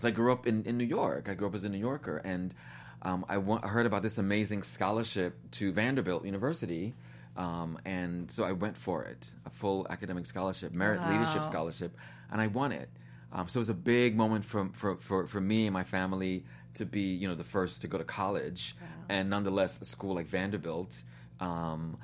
so 0.00 0.08
I 0.08 0.10
grew 0.10 0.32
up 0.32 0.46
in, 0.46 0.64
in 0.64 0.76
New 0.76 0.84
York. 0.84 1.28
I 1.28 1.34
grew 1.34 1.46
up 1.48 1.54
as 1.54 1.64
a 1.64 1.68
New 1.68 1.78
Yorker, 1.78 2.18
and 2.18 2.54
um, 3.02 3.24
I, 3.28 3.38
wa- 3.38 3.60
I 3.62 3.68
heard 3.68 3.86
about 3.86 4.02
this 4.02 4.18
amazing 4.18 4.62
scholarship 4.62 5.36
to 5.52 5.72
Vanderbilt 5.72 6.24
University. 6.24 6.94
Um, 7.36 7.78
and 7.84 8.30
so 8.30 8.44
I 8.44 8.52
went 8.52 8.76
for 8.78 9.04
it, 9.04 9.30
a 9.44 9.50
full 9.50 9.86
academic 9.90 10.24
scholarship, 10.26 10.74
merit 10.74 11.06
leadership 11.08 11.44
scholarship, 11.44 11.94
and 12.32 12.40
I 12.40 12.46
won 12.46 12.72
it. 12.72 12.88
Um, 13.32 13.46
so 13.48 13.58
it 13.58 13.60
was 13.60 13.68
a 13.68 13.74
big 13.74 14.16
moment 14.16 14.44
for, 14.46 14.70
for, 14.72 14.96
for, 14.96 15.26
for 15.26 15.40
me 15.40 15.66
and 15.66 15.74
my 15.74 15.84
family 15.84 16.44
to 16.76 16.86
be, 16.86 17.00
you 17.00 17.28
know, 17.28 17.34
the 17.34 17.44
first 17.44 17.82
to 17.82 17.88
go 17.88 17.98
to 17.98 18.04
college, 18.04 18.76
and 19.08 19.28
nonetheless 19.30 19.80
a 19.80 19.84
school 19.84 20.14
like 20.14 20.26
Vanderbilt. 20.26 21.02
Um, 21.40 21.98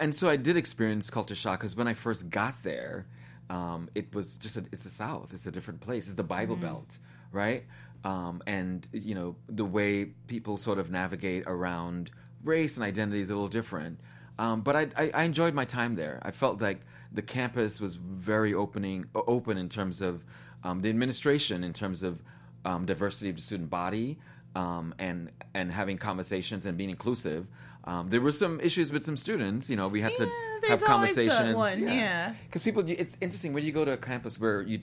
and 0.00 0.14
so 0.14 0.28
I 0.28 0.36
did 0.36 0.56
experience 0.56 1.10
culture 1.10 1.34
shock 1.34 1.60
because 1.60 1.76
when 1.76 1.88
I 1.88 1.94
first 1.94 2.30
got 2.30 2.62
there, 2.62 3.06
um, 3.50 3.88
it 3.94 4.14
was 4.14 4.36
just 4.38 4.56
a, 4.56 4.64
it's 4.72 4.82
the 4.82 4.90
South, 4.90 5.32
it's 5.32 5.46
a 5.46 5.50
different 5.50 5.80
place, 5.80 6.06
it's 6.06 6.16
the 6.16 6.22
Bible 6.22 6.56
Belt, 6.56 6.98
right? 7.32 7.64
Um, 8.04 8.42
and 8.46 8.86
you 8.92 9.14
know 9.14 9.36
the 9.48 9.64
way 9.64 10.06
people 10.26 10.56
sort 10.56 10.78
of 10.78 10.90
navigate 10.90 11.44
around 11.46 12.10
race 12.44 12.76
and 12.76 12.84
identity 12.84 13.20
is 13.20 13.30
a 13.30 13.34
little 13.34 13.48
different. 13.48 13.98
Um, 14.38 14.60
but 14.60 14.76
I, 14.76 14.88
I, 14.96 15.10
I 15.14 15.22
enjoyed 15.22 15.54
my 15.54 15.64
time 15.64 15.94
there. 15.96 16.20
I 16.22 16.30
felt 16.30 16.60
like 16.60 16.80
the 17.12 17.22
campus 17.22 17.80
was 17.80 17.96
very 17.96 18.52
opening, 18.52 19.06
open 19.14 19.56
in 19.56 19.68
terms 19.68 20.02
of 20.02 20.24
um, 20.62 20.82
the 20.82 20.90
administration, 20.90 21.64
in 21.64 21.72
terms 21.72 22.02
of 22.02 22.22
um, 22.66 22.84
diversity 22.84 23.30
of 23.30 23.36
the 23.36 23.42
student 23.42 23.70
body, 23.70 24.18
um, 24.54 24.94
and 24.98 25.30
and 25.54 25.72
having 25.72 25.96
conversations 25.98 26.66
and 26.66 26.76
being 26.76 26.90
inclusive. 26.90 27.46
Um, 27.84 28.08
there 28.10 28.20
were 28.20 28.32
some 28.32 28.60
issues 28.60 28.90
with 28.90 29.04
some 29.04 29.16
students. 29.16 29.70
You 29.70 29.76
know, 29.76 29.86
we 29.88 30.00
had 30.00 30.12
Yeah, 30.18 30.26
to 30.62 30.68
have 30.68 30.82
conversations. 30.82 31.56
one, 31.56 31.80
yeah. 31.84 32.34
because 32.48 32.62
people, 32.64 32.82
it's 32.88 33.16
interesting 33.20 33.52
when 33.52 33.64
you 33.64 33.70
go 33.70 33.84
to 33.84 33.92
a 33.92 33.96
campus 33.96 34.40
where 34.40 34.60
you 34.62 34.80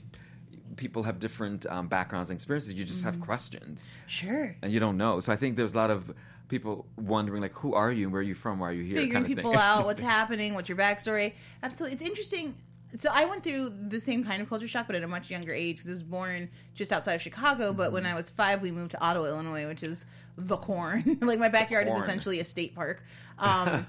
people 0.76 1.02
have 1.02 1.20
different 1.20 1.66
um, 1.66 1.86
backgrounds 1.86 2.30
and 2.30 2.36
experiences. 2.36 2.74
You 2.74 2.84
just 2.84 3.04
have 3.04 3.20
questions 3.20 3.86
Sure. 4.06 4.56
and 4.62 4.72
you 4.72 4.80
don't 4.80 4.96
know. 4.96 5.20
So 5.20 5.32
I 5.32 5.36
think 5.36 5.56
there's 5.56 5.74
a 5.74 5.76
lot 5.76 5.90
of 5.90 6.12
people 6.48 6.86
wondering 6.96 7.42
like, 7.42 7.52
who 7.54 7.74
are 7.74 7.92
you? 7.92 8.08
Where 8.10 8.20
are 8.20 8.24
you 8.24 8.34
from? 8.34 8.58
Why 8.58 8.70
are 8.70 8.72
you 8.72 8.82
here? 8.82 8.96
figuring 8.96 9.12
kind 9.12 9.24
of 9.26 9.36
people 9.36 9.56
out, 9.56 9.84
what's 9.84 10.00
happening, 10.16 10.54
what's 10.54 10.68
your 10.68 10.78
backstory. 10.78 11.34
Absolutely, 11.62 11.94
it's 11.94 12.02
interesting. 12.02 12.54
So 12.96 13.10
I 13.12 13.24
went 13.24 13.42
through 13.42 13.72
the 13.88 14.00
same 14.00 14.24
kind 14.24 14.40
of 14.40 14.48
culture 14.48 14.68
shock, 14.68 14.86
but 14.86 14.96
at 14.96 15.02
a 15.02 15.08
much 15.08 15.30
younger 15.30 15.52
age. 15.52 15.76
Because 15.76 15.88
I 15.88 15.90
was 15.90 16.02
born 16.02 16.48
just 16.74 16.92
outside 16.92 17.14
of 17.14 17.22
Chicago, 17.22 17.72
but 17.72 17.92
when 17.92 18.06
I 18.06 18.14
was 18.14 18.30
five, 18.30 18.62
we 18.62 18.70
moved 18.70 18.92
to 18.92 19.00
Ottawa, 19.00 19.26
Illinois, 19.26 19.66
which 19.66 19.82
is 19.82 20.06
the 20.36 20.56
corn. 20.56 21.18
like 21.22 21.38
my 21.38 21.48
backyard 21.48 21.86
Corn. 21.86 21.98
is 21.98 22.04
essentially 22.04 22.40
a 22.40 22.44
state 22.44 22.74
park, 22.74 23.02
um, 23.38 23.86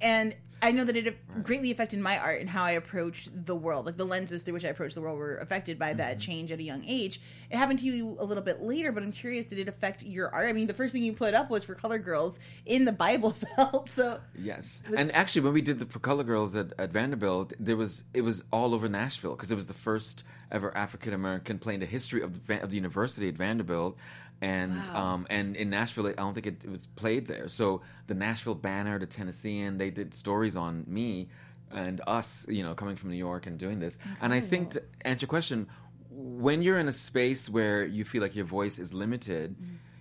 and 0.00 0.34
I 0.64 0.70
know 0.70 0.84
that 0.84 0.96
it 0.96 1.42
greatly 1.42 1.70
affected 1.70 1.98
my 1.98 2.18
art 2.18 2.40
and 2.40 2.48
how 2.48 2.64
I 2.64 2.70
approached 2.70 3.28
the 3.44 3.54
world. 3.54 3.84
Like 3.84 3.98
the 3.98 4.06
lenses 4.06 4.42
through 4.42 4.54
which 4.54 4.64
I 4.64 4.68
approached 4.68 4.94
the 4.94 5.02
world 5.02 5.18
were 5.18 5.36
affected 5.36 5.78
by 5.78 5.92
that 5.92 6.12
mm-hmm. 6.12 6.20
change 6.20 6.52
at 6.52 6.58
a 6.58 6.62
young 6.62 6.82
age. 6.86 7.20
It 7.50 7.58
happened 7.58 7.80
to 7.80 7.84
you 7.84 8.16
a 8.18 8.24
little 8.24 8.42
bit 8.42 8.62
later, 8.62 8.90
but 8.90 9.02
I'm 9.02 9.12
curious, 9.12 9.46
did 9.46 9.58
it 9.58 9.68
affect 9.68 10.02
your 10.02 10.34
art? 10.34 10.48
I 10.48 10.54
mean, 10.54 10.66
the 10.66 10.72
first 10.72 10.94
thing 10.94 11.02
you 11.02 11.12
put 11.12 11.34
up 11.34 11.50
was 11.50 11.64
for 11.64 11.74
Color 11.74 11.98
Girls 11.98 12.38
in 12.64 12.86
the 12.86 12.92
Bible 12.92 13.36
Belt, 13.56 13.90
so. 13.94 14.20
Yes, 14.38 14.82
and 14.96 15.14
actually, 15.14 15.42
when 15.42 15.52
we 15.52 15.60
did 15.60 15.80
the 15.80 15.86
for 15.86 15.98
Color 15.98 16.24
Girls 16.24 16.56
at, 16.56 16.72
at 16.78 16.90
Vanderbilt, 16.90 17.52
there 17.60 17.76
was 17.76 18.04
it 18.14 18.22
was 18.22 18.42
all 18.50 18.74
over 18.74 18.88
Nashville 18.88 19.32
because 19.32 19.52
it 19.52 19.56
was 19.56 19.66
the 19.66 19.74
first 19.74 20.24
ever 20.50 20.74
African 20.76 21.12
American 21.12 21.58
play 21.58 21.74
in 21.74 21.80
the 21.80 21.86
history 21.86 22.22
of 22.22 22.46
the, 22.46 22.62
of 22.62 22.70
the 22.70 22.76
university 22.76 23.28
at 23.28 23.34
Vanderbilt, 23.34 23.96
and 24.40 24.76
Wow. 24.76 25.14
um, 25.14 25.26
and 25.30 25.56
in 25.56 25.70
Nashville, 25.70 26.06
I 26.08 26.12
don't 26.12 26.34
think 26.34 26.46
it, 26.46 26.64
it 26.64 26.70
was 26.70 26.86
played 26.86 27.26
there. 27.26 27.48
So 27.48 27.82
the 28.06 28.14
Nashville 28.14 28.54
Banner, 28.54 28.98
the 28.98 29.06
Tennessean, 29.06 29.78
they 29.78 29.90
did 29.90 30.14
stories 30.14 30.56
on 30.56 30.84
me 30.86 31.28
and 31.70 32.00
us, 32.06 32.46
you 32.48 32.62
know, 32.62 32.74
coming 32.74 32.96
from 32.96 33.10
New 33.10 33.16
York 33.16 33.46
and 33.46 33.58
doing 33.58 33.78
this. 33.80 33.98
And 34.20 34.32
I 34.32 34.40
think 34.40 34.70
to 34.72 34.82
answer 35.02 35.24
your 35.24 35.28
question, 35.28 35.66
when 36.10 36.62
you're 36.62 36.78
in 36.78 36.88
a 36.88 36.92
space 36.92 37.48
where 37.48 37.84
you 37.84 38.04
feel 38.04 38.22
like 38.22 38.36
your 38.36 38.44
voice 38.44 38.78
is 38.78 38.92
limited, 38.94 39.56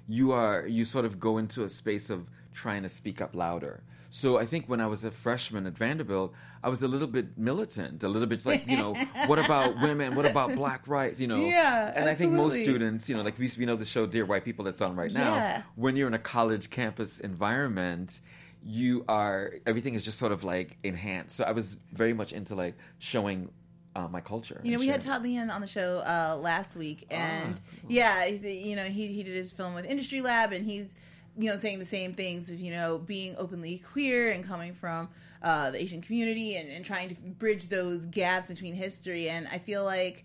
you 0.08 0.32
are 0.34 0.68
you 0.68 0.86
sort 0.86 1.06
of 1.06 1.20
go 1.20 1.38
into 1.38 1.64
a 1.64 1.70
space 1.70 2.10
of 2.10 2.28
trying 2.54 2.84
to 2.84 2.90
speak 2.90 3.22
up 3.22 3.34
louder. 3.36 3.84
So 4.16 4.38
I 4.38 4.46
think 4.46 4.68
when 4.68 4.80
I 4.80 4.86
was 4.86 5.04
a 5.04 5.10
freshman 5.10 5.66
at 5.66 5.76
Vanderbilt, 5.76 6.34
I 6.64 6.70
was 6.70 6.84
a 6.84 6.88
little 6.88 7.08
bit 7.08 7.36
militant, 7.36 8.04
a 8.04 8.08
little 8.08 8.28
bit 8.28 8.46
like, 8.46 8.68
you 8.68 8.78
know, 8.78 8.94
what 9.26 9.44
about 9.44 9.76
women? 9.82 10.14
What 10.14 10.28
about 10.28 10.54
black 10.54 10.88
rights? 10.88 11.20
You 11.20 11.26
know, 11.26 11.38
Yeah, 11.38 11.92
and 11.96 12.08
I 12.08 12.14
think 12.14 12.32
most 12.32 12.60
students, 12.60 13.10
you 13.10 13.18
know, 13.18 13.24
like 13.24 13.40
we, 13.40 13.50
we 13.58 13.66
know 13.66 13.76
the 13.76 13.86
show 13.86 14.06
Dear 14.06 14.26
White 14.26 14.46
People 14.46 14.66
that's 14.66 14.82
on 14.82 14.96
right 14.96 15.12
now. 15.12 15.34
Yeah. 15.34 15.62
When 15.74 15.96
you're 15.96 16.08
in 16.08 16.14
a 16.14 16.20
college 16.20 16.70
campus 16.70 17.22
environment, 17.22 18.22
you 18.64 19.04
are 19.10 19.54
everything 19.66 19.96
is 19.96 20.06
just 20.06 20.20
sort 20.20 20.32
of 20.32 20.44
like 20.44 20.78
enhanced. 20.84 21.36
So 21.38 21.44
I 21.46 21.52
was 21.52 21.78
very 21.92 22.14
much 22.14 22.34
into 22.34 22.54
like 22.54 22.76
showing 23.00 23.50
uh, 23.96 24.08
my 24.10 24.22
culture. 24.22 24.62
You 24.64 24.74
know, 24.74 24.80
we 24.80 24.90
had. 24.90 25.02
Todd 25.02 25.24
Leon 25.24 25.50
on 25.50 25.60
the 25.60 25.66
show 25.66 26.04
uh, 26.06 26.38
last 26.40 26.78
week, 26.78 27.08
and 27.10 27.60
Ah, 27.60 27.78
yeah, 27.88 28.26
he's, 28.28 28.46
you 28.46 28.76
know, 28.76 28.86
he 28.86 29.08
he 29.08 29.24
did 29.24 29.36
his 29.36 29.52
film 29.52 29.74
with 29.74 29.88
Industry 29.88 30.22
Lab, 30.22 30.54
and 30.54 30.66
he's 30.68 30.96
you 31.38 31.50
know 31.50 31.56
saying 31.56 31.80
the 31.80 31.86
same 31.86 32.14
things 32.14 32.52
of 32.52 32.60
you 32.60 32.72
know 32.72 32.98
being 33.00 33.36
openly 33.38 33.80
queer 33.80 34.32
and 34.32 34.46
coming 34.46 34.74
from 34.74 35.10
uh, 35.44 35.72
the 35.72 35.82
Asian 35.82 36.02
community 36.02 36.56
and, 36.56 36.70
and 36.70 36.86
trying 36.86 37.10
to 37.10 37.16
bridge 37.16 37.68
those 37.68 38.06
gaps 38.06 38.48
between 38.48 38.74
history. 38.74 39.28
And 39.28 39.46
I 39.52 39.58
feel 39.58 39.84
like, 39.84 40.24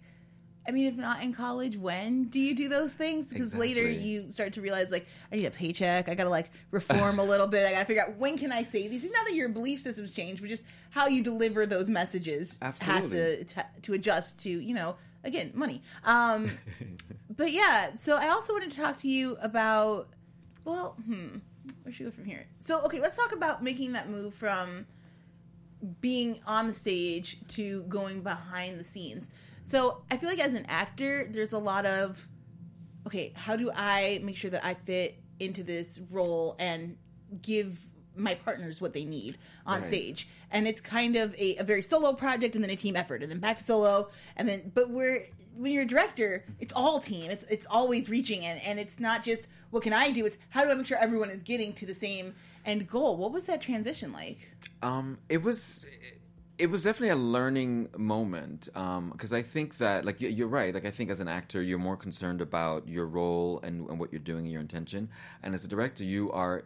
I 0.67 0.71
mean, 0.71 0.87
if 0.87 0.95
not 0.95 1.23
in 1.23 1.35
college, 1.35 1.77
when 1.77 2.25
do 2.25 2.39
you 2.39 2.55
do 2.55 2.69
those 2.69 2.93
things? 2.93 3.29
Because 3.29 3.53
later 3.55 3.83
you 3.83 4.31
start 4.31 4.53
to 4.53 4.61
realize 4.61 4.91
like 4.91 5.07
I 5.33 5.37
need 5.37 5.47
a 5.47 5.51
paycheck. 5.51 6.09
I 6.09 6.15
gotta 6.15 6.31
like 6.31 6.51
reform 6.71 7.19
a 7.19 7.25
little 7.33 7.47
bit. 7.49 7.67
I 7.67 7.73
gotta 7.73 7.85
figure 7.85 8.03
out 8.03 8.17
when 8.17 8.39
can 8.39 8.53
I 8.53 8.63
say 8.63 8.87
these. 8.87 9.01
things. 9.01 9.13
Not 9.13 9.27
that 9.27 9.35
your 9.35 9.49
belief 9.49 9.81
systems 9.81 10.15
change, 10.15 10.41
but 10.41 10.49
just 10.49 10.63
how 10.91 11.09
you 11.09 11.23
deliver 11.23 11.67
those 11.67 11.91
messages 11.91 12.59
has 12.81 13.11
to 13.11 13.45
to, 13.45 13.67
to 13.83 13.93
adjust 13.95 14.41
to 14.41 14.51
you 14.51 14.75
know 14.75 14.97
again 15.25 15.51
money 15.55 15.83
um 16.05 16.49
but 17.37 17.51
yeah 17.51 17.93
so 17.95 18.17
i 18.17 18.29
also 18.29 18.53
wanted 18.53 18.71
to 18.71 18.77
talk 18.81 18.97
to 18.97 19.09
you 19.09 19.37
about 19.43 20.09
well 20.69 20.97
hmm 21.05 21.39
where 21.83 21.93
should 21.93 22.07
we 22.07 22.11
go 22.11 22.17
from 22.17 22.25
here? 22.25 22.47
So 22.61 22.81
okay 22.83 23.01
let's 23.01 23.17
talk 23.17 23.33
about 23.33 23.63
making 23.63 23.93
that 23.93 24.09
move 24.09 24.35
from 24.35 24.87
being 26.01 26.41
on 26.47 26.67
the 26.67 26.75
stage 26.75 27.39
to 27.49 27.83
going 27.85 28.23
behind 28.23 28.79
the 28.79 28.85
scenes. 28.85 29.29
So 29.65 30.03
i 30.11 30.17
feel 30.17 30.29
like 30.31 30.39
as 30.39 30.55
an 30.55 30.67
actor 30.69 31.27
there's 31.31 31.53
a 31.53 31.59
lot 31.59 31.85
of 31.87 32.27
okay 33.07 33.33
how 33.37 33.57
do 33.57 33.71
i 33.75 34.21
make 34.23 34.37
sure 34.37 34.51
that 34.51 34.65
i 34.65 34.75
fit 34.75 35.19
into 35.41 35.63
this 35.63 36.01
role 36.11 36.57
and 36.59 36.97
give 37.43 37.85
my 38.19 38.35
partners 38.35 38.81
what 38.81 38.93
they 38.93 39.05
need 39.05 39.39
on 39.67 39.81
Right. 39.81 39.89
stage. 39.89 40.29
And 40.51 40.67
it's 40.67 40.81
kind 40.81 41.17
of 41.17 41.35
a, 41.37 41.57
a 41.57 41.65
very 41.65 41.83
solo 41.83 42.13
project 42.15 42.55
and 42.55 42.63
then 42.65 42.71
a 42.71 42.77
team 42.77 42.97
effort 42.97 43.23
and 43.23 43.31
then 43.31 43.39
back 43.39 43.59
to 43.59 43.65
solo. 43.65 44.11
And 44.37 44.49
then 44.49 44.73
but 44.75 44.91
we're 44.91 45.25
when 45.57 45.73
you're 45.73 45.83
a 45.83 45.87
director 45.87 46.45
it's 46.59 46.73
all 46.75 46.99
team. 47.01 47.31
It's 47.31 47.45
it's 47.45 47.67
always 47.71 48.09
reaching 48.09 48.45
and 48.45 48.61
and 48.63 48.79
it's 48.79 48.99
not 48.99 49.25
just 49.25 49.49
what 49.71 49.83
can 49.83 49.93
i 49.93 50.11
do? 50.11 50.25
It's 50.25 50.39
how 50.51 50.65
do 50.65 50.71
i 50.71 50.75
make 50.75 50.87
sure 50.87 50.99
everyone 50.99 51.31
is 51.31 51.43
getting 51.43 51.73
to 51.75 51.87
the 51.87 51.95
same 51.95 52.35
end 52.65 52.89
goal? 52.89 53.17
What 53.17 53.33
was 53.33 53.45
that 53.45 53.61
transition 53.61 54.13
like? 54.13 54.51
Um, 54.83 55.19
it 55.29 55.43
was 55.43 55.85
it 56.59 56.71
was 56.71 56.83
definitely 56.83 57.11
a 57.11 57.17
learning 57.17 57.89
moment 57.97 58.69
because 59.13 59.33
I 59.33 59.43
think 59.43 59.79
that 59.79 60.05
like 60.05 60.21
you- 60.21 60.29
you're 60.31 60.49
right. 60.49 60.75
Like 60.75 60.85
I 60.87 60.91
think 60.91 61.09
as 61.11 61.21
an 61.21 61.29
actor, 61.29 61.63
you're 61.63 61.79
more 61.79 61.97
concerned 61.97 62.41
about 62.41 62.89
your 62.89 63.07
role 63.07 63.61
and, 63.63 63.89
and 63.89 64.01
what 64.01 64.11
you're 64.13 64.19
doing 64.19 64.45
and 64.45 64.51
your 64.53 64.61
intention, 64.61 65.09
and 65.43 65.55
as 65.55 65.65
a 65.65 65.69
director, 65.69 66.03
you 66.03 66.33
are 66.33 66.65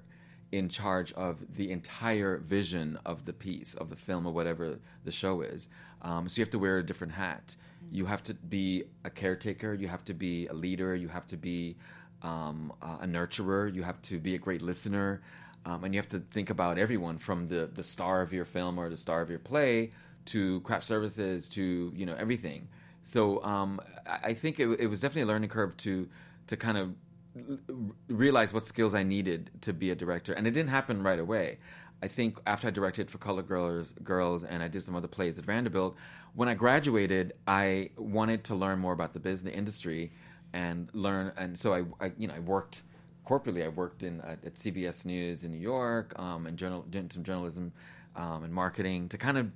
in 0.53 0.69
charge 0.69 1.13
of 1.15 1.39
the 1.57 1.73
entire 1.73 2.37
vision 2.37 2.99
of 3.07 3.25
the 3.25 3.33
piece 3.33 3.75
of 3.75 3.89
the 3.89 3.97
film 3.97 4.27
or 4.27 4.33
whatever 4.33 4.79
the 5.05 5.11
show 5.13 5.41
is. 5.41 5.69
Um, 6.03 6.29
so 6.29 6.39
you 6.39 6.43
have 6.43 6.51
to 6.51 6.59
wear 6.59 6.79
a 6.79 6.87
different 6.87 7.15
hat. 7.15 7.57
You 7.91 8.05
have 8.07 8.23
to 8.25 8.35
be 8.35 8.85
a 9.05 9.11
caretaker. 9.11 9.75
You 9.75 9.89
have 9.89 10.05
to 10.05 10.15
be 10.15 10.47
a 10.47 10.53
leader. 10.53 10.95
You 10.95 11.09
have 11.09 11.27
to 11.29 11.37
be 11.37 11.77
um, 12.23 12.73
a 12.83 13.07
nurturer. 13.07 13.75
You 13.75 13.83
have 13.83 14.01
to 14.03 14.21
be 14.21 14.35
a 14.35 14.39
great 14.39 14.63
listener. 14.63 15.23
Um, 15.65 15.85
and 15.85 15.95
you 15.95 15.99
have 15.99 16.09
to 16.11 16.21
think 16.21 16.51
about 16.51 16.79
everyone 16.79 17.19
from 17.19 17.49
the, 17.49 17.71
the 17.73 17.83
star 17.83 18.21
of 18.21 18.33
your 18.33 18.45
film 18.45 18.79
or 18.79 18.89
the 18.89 18.97
star 18.97 19.21
of 19.21 19.31
your 19.31 19.39
play 19.39 19.93
to 20.27 20.61
craft 20.61 20.87
services 20.87 21.49
to 21.51 21.93
you 21.95 22.07
know 22.07 22.15
everything. 22.15 22.69
So 23.05 23.43
um, 23.43 23.81
I, 24.07 24.19
I 24.29 24.35
think 24.35 24.61
it, 24.61 24.69
it 24.81 24.87
was 24.87 25.01
definitely 25.01 25.23
a 25.23 25.27
learning 25.27 25.51
curve 25.51 25.77
to 25.79 26.09
to 26.49 26.57
kind 26.57 26.79
of 26.79 26.95
realize 28.09 28.53
what 28.53 28.65
skills 28.65 28.95
I 28.95 29.03
needed 29.03 29.51
to 29.63 29.73
be 29.73 29.91
a 29.91 29.95
director, 29.95 30.33
and 30.33 30.47
it 30.47 30.53
didn't 30.53 30.71
happen 30.71 31.03
right 31.03 31.19
away. 31.19 31.59
I 32.03 32.09
think 32.09 32.39
after 32.47 32.67
I 32.67 32.71
directed 32.71 33.11
for 33.11 33.19
Color 33.19 33.43
Girls, 33.43 33.95
Girls, 34.03 34.45
and 34.45 34.63
I 34.63 34.69
did 34.69 34.83
some 34.83 34.97
other 34.97 35.09
plays 35.09 35.39
at 35.39 35.45
Vanderbilt, 35.45 35.97
when 36.35 36.49
I 36.49 36.55
graduated, 36.55 37.35
I 37.47 37.91
wanted 37.97 38.43
to 38.45 38.55
learn 38.55 38.81
more 38.81 38.93
about 38.93 39.13
the 39.13 39.21
business 39.21 39.55
industry 39.55 40.13
and 40.53 40.89
learn. 40.93 41.33
And 41.37 41.59
so 41.59 41.75
I, 41.75 41.85
I 42.05 42.13
you 42.19 42.27
know, 42.27 42.35
I 42.35 42.41
worked 42.41 42.83
corporately. 43.27 43.65
I 43.65 43.69
worked 43.69 44.03
in 44.03 44.21
at, 44.23 44.55
CBS 44.55 45.05
News 45.05 45.45
in 45.45 45.53
New 45.53 45.61
York, 45.61 46.19
um, 46.19 46.47
and 46.47 46.57
journal, 46.57 46.85
did 46.91 47.13
some 47.13 47.23
journalism 47.23 47.73
um, 48.17 48.45
and 48.45 48.53
marketing 48.53 49.09
to 49.11 49.19
kind 49.19 49.39
of 49.39 49.51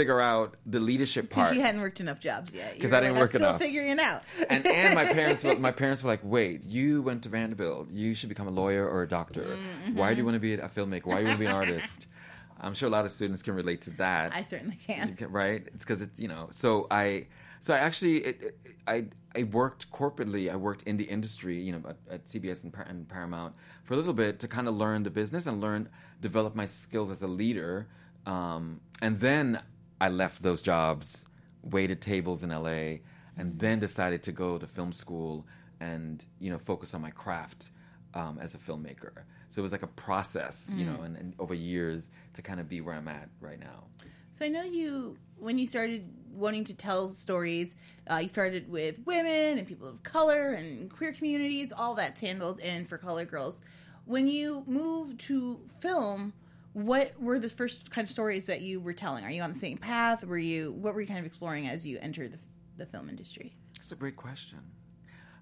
figure 0.00 0.20
out 0.20 0.56
the 0.66 0.80
leadership 0.80 1.28
because 1.28 1.44
part. 1.46 1.54
you 1.56 1.60
hadn't 1.62 1.80
worked 1.80 2.00
enough 2.00 2.20
jobs 2.20 2.52
yet 2.54 2.72
'Cause 2.80 2.90
You 2.90 2.96
I 2.96 3.00
didn't 3.00 3.14
like, 3.16 3.22
work 3.22 3.34
I'm 3.34 3.40
still 3.40 3.58
figuring 3.58 3.90
it 3.90 3.98
out 4.00 4.22
and 4.48 4.66
and 4.66 4.94
my 4.94 5.06
parents 5.18 5.44
were, 5.44 5.56
my 5.68 5.72
parents 5.82 6.02
were 6.02 6.10
like, 6.14 6.24
"Wait, 6.36 6.64
you 6.64 7.02
went 7.02 7.22
to 7.24 7.28
Vanderbilt. 7.28 7.90
You 7.90 8.14
should 8.14 8.28
become 8.34 8.48
a 8.48 8.56
lawyer 8.62 8.84
or 8.88 9.02
a 9.02 9.08
doctor. 9.08 9.42
Mm-hmm. 9.42 9.96
Why 9.98 10.08
do 10.14 10.18
you 10.18 10.24
want 10.24 10.36
to 10.36 10.40
be 10.40 10.54
a 10.54 10.68
filmmaker? 10.76 11.06
Why 11.06 11.16
do 11.16 11.20
you 11.22 11.26
want 11.28 11.38
to 11.40 11.44
be 11.44 11.50
an 11.54 11.54
artist?" 11.62 12.06
I'm 12.62 12.74
sure 12.74 12.88
a 12.88 12.92
lot 12.98 13.06
of 13.06 13.12
students 13.12 13.42
can 13.42 13.54
relate 13.54 13.80
to 13.82 13.90
that. 14.02 14.34
i 14.34 14.42
certainly 14.42 14.76
can 14.76 15.16
can- 15.16 15.30
right? 15.32 15.62
It's 15.74 15.84
because 15.84 16.02
it's 16.02 16.20
you 16.20 16.28
know. 16.28 16.48
So 16.50 16.86
I, 16.90 17.26
so 17.60 17.72
I 17.74 17.78
actually, 17.78 18.16
it, 18.28 18.36
it, 18.42 18.76
I, 18.86 18.96
I 19.34 19.42
worked 19.44 19.90
corporately. 19.90 20.50
I 20.52 20.56
worked 20.56 20.82
in 20.84 20.96
the 20.98 21.04
industry, 21.04 21.56
you 21.66 21.72
know, 21.72 21.82
at, 21.88 21.96
at 22.14 22.20
CBS 22.26 22.62
and, 22.64 22.72
Par- 22.72 22.86
and 22.88 23.08
Paramount 23.08 23.54
for 23.84 23.94
a 23.94 23.96
little 23.96 24.12
bit 24.24 24.40
to 24.40 24.48
kind 24.48 24.66
of 24.68 24.74
learn 24.74 25.02
the 25.04 25.10
business 25.10 25.46
and 25.46 25.60
learn, 25.60 25.88
develop 26.20 26.54
my 26.54 26.66
skills 26.66 27.10
as 27.10 27.22
a 27.22 27.26
leader. 27.42 27.88
Um, 28.26 28.80
and 29.00 29.18
then 29.20 29.60
I 30.00 30.08
left 30.08 30.42
those 30.42 30.62
jobs, 30.62 31.24
waited 31.62 32.00
tables 32.00 32.42
in 32.42 32.50
LA, 32.50 32.98
and 33.36 33.58
then 33.58 33.78
decided 33.78 34.22
to 34.24 34.32
go 34.32 34.58
to 34.58 34.66
film 34.66 34.92
school 34.92 35.46
and 35.80 36.24
you 36.38 36.50
know 36.50 36.58
focus 36.58 36.94
on 36.94 37.00
my 37.00 37.10
craft 37.10 37.70
um, 38.14 38.38
as 38.40 38.54
a 38.54 38.58
filmmaker. 38.58 39.24
So 39.48 39.60
it 39.60 39.62
was 39.62 39.72
like 39.72 39.82
a 39.82 39.88
process, 39.88 40.70
you 40.76 40.84
know, 40.84 41.02
and, 41.02 41.16
and 41.16 41.34
over 41.40 41.54
years 41.54 42.08
to 42.34 42.42
kind 42.42 42.60
of 42.60 42.68
be 42.68 42.80
where 42.80 42.94
I'm 42.94 43.08
at 43.08 43.28
right 43.40 43.58
now. 43.58 43.84
So 44.32 44.44
I 44.44 44.48
know 44.48 44.62
you 44.62 45.16
when 45.38 45.58
you 45.58 45.66
started 45.66 46.08
wanting 46.32 46.64
to 46.64 46.74
tell 46.74 47.08
stories, 47.08 47.76
uh, 48.08 48.18
you 48.22 48.28
started 48.28 48.70
with 48.70 49.00
women 49.04 49.58
and 49.58 49.66
people 49.66 49.88
of 49.88 50.02
color 50.02 50.50
and 50.50 50.90
queer 50.90 51.12
communities. 51.12 51.72
All 51.76 51.94
that's 51.94 52.20
handled 52.20 52.60
in 52.60 52.86
for 52.86 52.96
Color 52.96 53.24
Girls. 53.24 53.60
When 54.04 54.26
you 54.26 54.64
moved 54.66 55.20
to 55.22 55.60
film, 55.78 56.32
what 56.72 57.20
were 57.20 57.38
the 57.38 57.48
first 57.48 57.90
kind 57.90 58.04
of 58.04 58.10
stories 58.10 58.46
that 58.46 58.60
you 58.60 58.80
were 58.80 58.92
telling? 58.92 59.24
Are 59.24 59.30
you 59.30 59.42
on 59.42 59.52
the 59.52 59.58
same 59.58 59.76
path? 59.76 60.24
Were 60.24 60.38
you 60.38 60.72
what 60.72 60.94
were 60.94 61.00
you 61.00 61.06
kind 61.06 61.20
of 61.20 61.26
exploring 61.26 61.66
as 61.66 61.84
you 61.84 61.98
entered 62.00 62.32
the, 62.32 62.38
the 62.76 62.86
film 62.86 63.08
industry? 63.08 63.54
That's 63.76 63.92
a 63.92 63.96
great 63.96 64.16
question. 64.16 64.58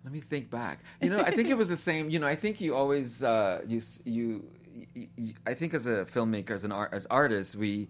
Let 0.04 0.12
me 0.12 0.20
think 0.20 0.48
back. 0.48 0.80
You 1.02 1.10
know, 1.10 1.20
I 1.20 1.30
think 1.30 1.48
it 1.48 1.56
was 1.56 1.68
the 1.68 1.76
same. 1.88 2.08
You 2.08 2.18
know, 2.18 2.26
I 2.26 2.34
think 2.34 2.60
you 2.60 2.74
always 2.74 3.22
uh, 3.22 3.62
you, 3.66 3.82
you 4.04 4.44
you 5.16 5.34
I 5.46 5.54
think 5.54 5.74
as 5.74 5.86
a 5.86 6.06
filmmaker, 6.06 6.50
as 6.50 6.64
an 6.64 6.72
art, 6.72 6.94
as 6.94 7.06
artists, 7.06 7.54
we 7.54 7.88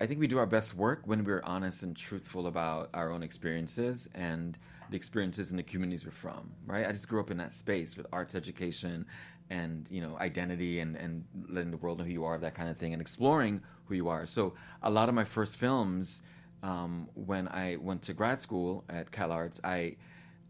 I 0.00 0.06
think 0.06 0.20
we 0.20 0.26
do 0.26 0.38
our 0.38 0.46
best 0.46 0.74
work 0.74 1.02
when 1.04 1.24
we're 1.24 1.42
honest 1.44 1.82
and 1.82 1.96
truthful 1.96 2.46
about 2.46 2.90
our 2.94 3.10
own 3.10 3.22
experiences 3.22 4.08
and 4.14 4.56
the 4.90 4.96
experiences 4.96 5.50
in 5.50 5.56
the 5.56 5.62
communities 5.62 6.04
we're 6.04 6.12
from. 6.12 6.52
Right? 6.66 6.86
I 6.86 6.92
just 6.92 7.08
grew 7.08 7.20
up 7.20 7.30
in 7.30 7.36
that 7.38 7.52
space 7.52 7.96
with 7.96 8.06
arts 8.12 8.34
education 8.34 9.06
and 9.50 9.88
you 9.90 10.00
know 10.00 10.16
identity 10.18 10.80
and 10.80 10.96
and 10.96 11.24
letting 11.48 11.70
the 11.70 11.76
world 11.76 11.98
know 11.98 12.04
who 12.04 12.10
you 12.10 12.24
are, 12.24 12.38
that 12.38 12.54
kind 12.54 12.68
of 12.68 12.76
thing, 12.76 12.92
and 12.92 13.02
exploring 13.02 13.60
who 13.86 13.94
you 13.94 14.08
are. 14.08 14.26
So 14.26 14.54
a 14.82 14.90
lot 14.90 15.08
of 15.08 15.14
my 15.14 15.24
first 15.24 15.56
films, 15.56 16.22
um, 16.62 17.08
when 17.14 17.48
I 17.48 17.76
went 17.76 18.02
to 18.02 18.14
grad 18.14 18.40
school 18.42 18.84
at 18.88 19.10
Cal 19.10 19.32
Arts, 19.32 19.60
I 19.62 19.96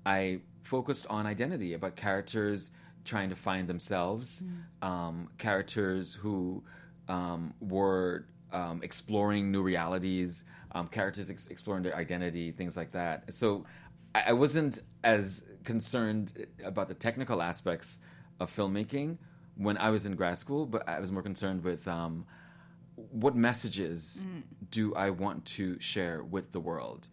I 0.06 0.40
focused 0.62 1.06
on 1.08 1.26
identity 1.26 1.74
about 1.74 1.96
characters 1.96 2.70
trying 3.04 3.28
to 3.28 3.36
find 3.36 3.68
themselves, 3.68 4.42
um, 4.80 5.28
characters 5.36 6.14
who 6.14 6.64
um, 7.08 7.52
were 7.60 8.26
um, 8.52 8.80
exploring 8.82 9.50
new 9.52 9.62
realities, 9.62 10.44
um, 10.72 10.88
characters 10.88 11.30
ex- 11.30 11.48
exploring 11.48 11.82
their 11.82 11.96
identity, 11.96 12.50
things 12.52 12.76
like 12.76 12.92
that. 12.92 13.32
So 13.34 13.66
I, 14.14 14.24
I 14.28 14.32
wasn't 14.32 14.80
as 15.02 15.44
concerned 15.64 16.46
about 16.64 16.88
the 16.88 16.94
technical 16.94 17.42
aspects 17.42 17.98
of 18.40 18.54
filmmaking 18.54 19.18
when 19.56 19.78
I 19.78 19.90
was 19.90 20.06
in 20.06 20.14
grad 20.14 20.38
school, 20.38 20.66
but 20.66 20.88
I 20.88 20.98
was 21.00 21.12
more 21.12 21.22
concerned 21.22 21.62
with 21.62 21.86
um, 21.86 22.26
what 22.96 23.34
messages 23.34 24.24
do 24.70 24.94
I 24.94 25.10
want 25.10 25.44
to 25.46 25.78
share 25.80 26.22
with 26.22 26.52
the 26.52 26.60
world? 26.60 27.08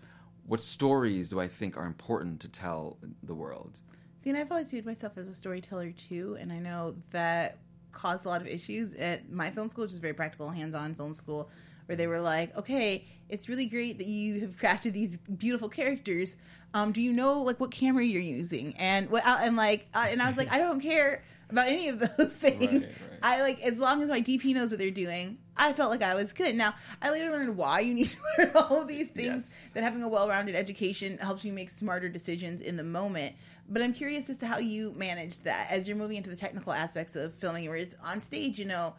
What 0.46 0.62
stories 0.62 1.30
do 1.30 1.40
I 1.40 1.48
think 1.48 1.78
are 1.78 1.86
important 1.86 2.40
to 2.42 2.50
tell 2.50 2.98
the 3.24 3.34
world? 3.36 3.80
See, 4.20 4.30
and 4.30 4.38
I've 4.38 4.52
always 4.52 4.70
viewed 4.70 4.86
myself 4.86 5.18
as 5.18 5.28
a 5.28 5.34
storyteller 5.34 5.92
too, 5.92 6.38
and 6.40 6.52
I 6.52 6.60
know 6.60 6.96
that 7.12 7.58
caused 7.92 8.26
a 8.26 8.30
lot 8.30 8.42
of 8.42 8.48
issues 8.48 8.94
at 8.96 9.32
my 9.32 9.50
film 9.50 9.70
school, 9.70 9.84
which 9.84 9.92
is 9.92 9.98
a 9.98 10.02
very 10.02 10.14
practical, 10.14 10.50
hands-on 10.50 10.96
film 10.96 11.14
school, 11.14 11.50
where 11.86 11.96
they 11.96 12.08
were 12.08 12.22
like, 12.22 12.56
"Okay, 12.58 13.06
it's 13.30 13.48
really 13.50 13.66
great 13.66 13.98
that 13.98 14.08
you 14.08 14.40
have 14.42 14.58
crafted 14.58 14.94
these 14.94 15.18
beautiful 15.18 15.70
characters. 15.70 16.36
Um, 16.74 16.92
do 16.92 17.02
you 17.02 17.12
know 17.14 17.42
like 17.42 17.60
what 17.60 17.72
camera 17.72 18.04
you're 18.04 18.22
using?" 18.22 18.76
And 18.78 19.10
what 19.10 19.26
and 19.26 19.56
like, 19.56 19.88
uh, 19.94 20.08
and 20.10 20.22
I 20.22 20.28
was 20.28 20.38
like, 20.38 20.52
"I 20.52 20.58
don't 20.58 20.80
care 20.82 21.24
about 21.50 21.68
any 21.68 21.90
of 21.90 22.00
those 22.18 22.34
things. 22.34 22.86
Right, 22.86 22.92
right. 23.12 23.20
I 23.24 23.42
like 23.42 23.62
as 23.62 23.78
long 23.78 24.02
as 24.02 24.10
my 24.10 24.22
DP 24.22 24.54
knows 24.54 24.70
what 24.72 24.80
they're 24.80 24.92
doing." 24.92 25.38
I 25.58 25.74
felt 25.74 25.92
like 25.92 26.02
I 26.02 26.16
was 26.16 26.32
good. 26.34 26.56
Now, 26.56 26.74
I 27.02 27.12
later 27.12 27.30
learned 27.30 27.56
why 27.58 27.82
you 27.82 27.94
need 27.94 28.08
to 28.10 28.18
learn 28.38 28.52
all 28.56 28.82
of 28.82 28.88
these 28.88 29.10
things 29.10 29.26
Yes. 29.52 29.72
that 29.74 29.84
having 29.84 30.02
a 30.02 30.08
well-rounded 30.08 30.56
education 30.56 31.18
helps 31.20 31.44
you 31.46 31.52
make 31.54 31.70
smarter 31.70 32.08
decisions 32.10 32.62
in 32.62 32.78
the 32.78 32.84
moment. 32.84 33.36
But 33.70 33.82
I'm 33.84 33.94
curious 33.94 34.30
as 34.30 34.38
to 34.40 34.48
how 34.48 34.58
you 34.58 34.92
managed 34.96 35.44
that 35.44 35.68
as 35.70 35.88
you're 35.88 35.98
moving 35.98 36.18
into 36.18 36.30
the 36.32 36.36
technical 36.38 36.74
aspects 36.74 37.16
of 37.16 37.34
filming. 37.34 37.68
Whereas 37.70 37.96
on 38.04 38.22
stage, 38.22 38.58
you 38.58 38.66
know, 38.66 38.96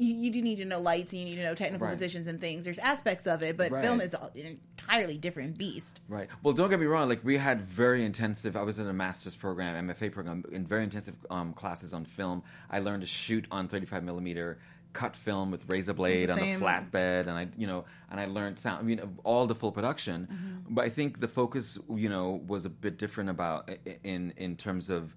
you, 0.00 0.14
you 0.14 0.30
do 0.32 0.40
need 0.42 0.56
to 0.56 0.64
know 0.64 0.80
lights 0.80 1.12
and 1.12 1.20
you 1.20 1.26
need 1.28 1.36
to 1.36 1.44
know 1.44 1.54
technical 1.54 1.86
Right. 1.86 1.92
positions 1.92 2.26
and 2.26 2.40
things. 2.40 2.64
There's 2.64 2.78
aspects 2.78 3.26
of 3.26 3.42
it, 3.42 3.56
but 3.56 3.70
Right. 3.70 3.84
film 3.84 4.00
is 4.00 4.14
an 4.14 4.30
entirely 4.34 5.18
different 5.18 5.58
beast. 5.58 6.00
Right. 6.08 6.28
Well, 6.42 6.54
don't 6.54 6.70
get 6.70 6.80
me 6.80 6.86
wrong. 6.86 7.08
Like 7.08 7.22
we 7.24 7.36
had 7.36 7.60
very 7.62 8.04
intensive. 8.04 8.56
I 8.56 8.62
was 8.62 8.78
in 8.78 8.88
a 8.88 8.92
master's 8.92 9.36
program, 9.36 9.88
MFA 9.88 10.10
program, 10.10 10.44
in 10.50 10.66
very 10.66 10.84
intensive 10.84 11.14
um, 11.28 11.52
classes 11.52 11.92
on 11.92 12.04
film. 12.04 12.42
I 12.70 12.78
learned 12.78 13.02
to 13.02 13.06
shoot 13.06 13.46
on 13.50 13.68
35 13.68 14.02
millimeter 14.02 14.58
cut 14.92 15.14
film 15.14 15.52
with 15.52 15.64
razor 15.70 15.92
blade 15.92 16.28
the 16.28 16.32
on 16.32 16.38
a 16.40 16.42
flatbed, 16.58 17.28
and 17.28 17.30
I, 17.38 17.46
you 17.56 17.68
know, 17.68 17.84
and 18.10 18.18
I 18.18 18.24
learned 18.24 18.58
sound. 18.58 18.80
I 18.80 18.82
mean, 18.82 19.00
all 19.22 19.46
the 19.46 19.54
full 19.54 19.70
production. 19.70 20.26
Mm-hmm. 20.26 20.74
But 20.74 20.84
I 20.84 20.88
think 20.88 21.20
the 21.20 21.28
focus, 21.28 21.78
you 21.94 22.08
know, 22.08 22.42
was 22.48 22.64
a 22.66 22.70
bit 22.70 22.98
different 22.98 23.30
about 23.30 23.70
in 24.02 24.32
in 24.36 24.56
terms 24.56 24.90
of 24.90 25.14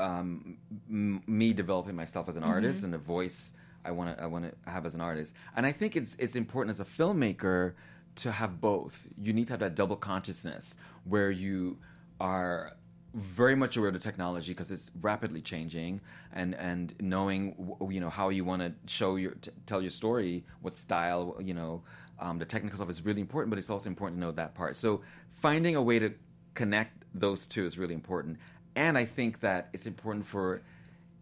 um, 0.00 0.58
m- 0.88 1.22
me 1.26 1.52
developing 1.52 1.94
myself 1.94 2.28
as 2.28 2.36
an 2.36 2.42
artist 2.44 2.82
and 2.84 2.92
the 2.92 2.98
voice 2.98 3.52
I 3.88 3.90
want 3.90 4.16
to 4.16 4.22
I 4.22 4.26
want 4.26 4.44
to 4.44 4.70
have 4.70 4.84
as 4.86 4.94
an 4.94 5.00
artist. 5.00 5.34
And 5.56 5.64
I 5.64 5.72
think 5.72 5.96
it's 5.96 6.14
it's 6.16 6.36
important 6.36 6.70
as 6.70 6.80
a 6.80 6.84
filmmaker 6.84 7.72
to 8.16 8.32
have 8.32 8.60
both. 8.60 9.08
You 9.20 9.32
need 9.32 9.46
to 9.48 9.54
have 9.54 9.60
that 9.60 9.74
double 9.74 9.96
consciousness 9.96 10.76
where 11.04 11.30
you 11.30 11.78
are 12.20 12.76
very 13.14 13.56
much 13.56 13.76
aware 13.76 13.88
of 13.88 13.94
the 13.94 14.00
technology 14.00 14.52
because 14.52 14.70
it's 14.70 14.90
rapidly 15.00 15.40
changing 15.40 16.00
and 16.32 16.54
and 16.54 16.94
knowing 17.00 17.74
you 17.88 18.00
know 18.00 18.10
how 18.10 18.28
you 18.28 18.44
want 18.44 18.60
to 18.60 18.72
show 18.86 19.16
your 19.16 19.32
t- 19.32 19.50
tell 19.64 19.80
your 19.80 19.90
story 19.90 20.44
what 20.60 20.76
style 20.76 21.34
you 21.40 21.54
know 21.54 21.82
um, 22.20 22.38
the 22.38 22.44
technical 22.44 22.76
stuff 22.76 22.90
is 22.90 23.02
really 23.04 23.22
important 23.22 23.48
but 23.48 23.58
it's 23.58 23.70
also 23.70 23.88
important 23.88 24.20
to 24.20 24.26
know 24.26 24.32
that 24.32 24.54
part 24.54 24.76
so 24.76 25.00
finding 25.30 25.74
a 25.74 25.82
way 25.82 25.98
to 25.98 26.12
connect 26.52 27.02
those 27.14 27.46
two 27.46 27.64
is 27.64 27.78
really 27.78 27.94
important 27.94 28.36
and 28.76 28.98
i 28.98 29.06
think 29.06 29.40
that 29.40 29.70
it's 29.72 29.86
important 29.86 30.26
for 30.26 30.60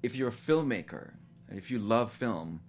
if 0.02 0.16
you're 0.16 0.28
a 0.28 0.32
filmmaker 0.32 1.12
if 1.50 1.70
you 1.70 1.78
love 1.78 2.12
film 2.12 2.60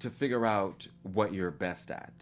to 0.00 0.10
figure 0.10 0.44
out 0.46 0.86
what 1.02 1.32
you're 1.34 1.50
best 1.50 1.90
at 1.90 2.12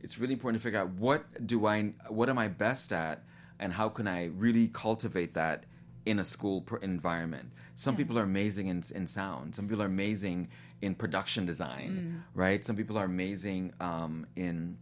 it's 0.00 0.18
really 0.18 0.34
important 0.34 0.60
to 0.60 0.64
figure 0.66 0.78
out 0.80 0.90
what 0.90 1.46
do 1.46 1.66
I 1.66 1.92
what 2.08 2.28
am 2.28 2.38
I 2.38 2.48
best 2.48 2.92
at 2.92 3.22
and 3.58 3.72
how 3.72 3.88
can 3.88 4.06
I 4.06 4.26
really 4.26 4.68
cultivate 4.68 5.34
that 5.34 5.64
in 6.04 6.18
a 6.20 6.24
school 6.24 6.60
pr- 6.60 6.76
environment. 6.76 7.50
Some 7.74 7.96
people 7.96 8.18
are 8.18 8.22
amazing 8.22 8.68
in, 8.68 8.84
in 8.94 9.06
sound. 9.06 9.54
Some 9.56 9.66
people 9.68 9.82
are 9.82 9.86
amazing 9.86 10.48
in 10.80 10.94
production 10.94 11.44
design, 11.46 12.22
right? 12.34 12.64
Some 12.64 12.76
people 12.76 12.96
are 12.96 13.04
amazing 13.04 13.72
um, 13.80 14.26
in 14.36 14.78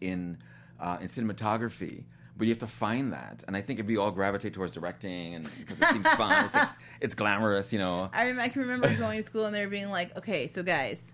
in 0.00 0.38
uh, 0.80 0.98
in 1.00 1.06
cinematography. 1.06 2.04
But 2.36 2.46
you 2.46 2.52
have 2.52 2.60
to 2.60 2.66
find 2.66 3.12
that, 3.12 3.44
and 3.46 3.54
I 3.56 3.60
think 3.60 3.78
if 3.78 3.86
we 3.86 3.98
all 3.98 4.10
gravitate 4.10 4.54
towards 4.54 4.72
directing, 4.72 5.34
and 5.34 5.44
because 5.58 5.78
it 5.80 5.88
seems 5.88 6.08
fun, 6.12 6.46
it's, 6.46 6.54
it's, 6.54 6.70
it's 7.00 7.14
glamorous, 7.14 7.72
you 7.72 7.78
know. 7.78 8.08
I, 8.12 8.36
I 8.38 8.48
can 8.48 8.62
remember 8.62 8.92
going 8.96 9.18
to 9.18 9.24
school 9.24 9.44
and 9.44 9.54
they 9.54 9.62
were 9.64 9.70
being 9.70 9.90
like, 9.90 10.16
okay, 10.16 10.48
so 10.48 10.62
guys, 10.62 11.12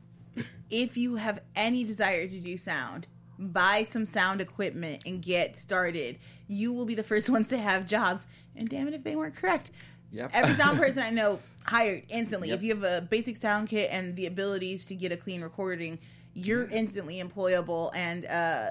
if 0.70 0.96
you 0.96 1.16
have 1.16 1.40
any 1.56 1.82
desire 1.84 2.28
to 2.28 2.40
do 2.40 2.56
sound, 2.56 3.08
buy 3.38 3.84
some 3.88 4.06
sound 4.06 4.40
equipment 4.40 5.02
and 5.06 5.22
get 5.22 5.56
started. 5.56 6.18
You 6.46 6.72
will 6.72 6.84
be 6.84 6.94
the 6.94 7.02
first 7.02 7.30
ones 7.30 7.48
to 7.50 7.58
have 7.58 7.86
jobs. 7.86 8.26
And 8.56 8.68
damn 8.68 8.88
it 8.88 8.94
if 8.94 9.04
they 9.04 9.16
weren't 9.16 9.36
correct. 9.36 9.70
Yep. 10.10 10.30
Every 10.34 10.54
sound 10.54 10.78
person 10.80 11.02
I 11.02 11.10
know 11.10 11.38
hired 11.64 12.02
instantly. 12.08 12.48
Yep. 12.48 12.58
If 12.58 12.64
you 12.64 12.74
have 12.74 12.84
a 12.84 13.02
basic 13.02 13.36
sound 13.36 13.68
kit 13.68 13.90
and 13.92 14.16
the 14.16 14.26
abilities 14.26 14.86
to 14.86 14.94
get 14.94 15.12
a 15.12 15.16
clean 15.16 15.42
recording, 15.42 15.98
you're 16.34 16.66
instantly 16.68 17.22
employable 17.22 17.90
and 17.94 18.24
uh 18.26 18.70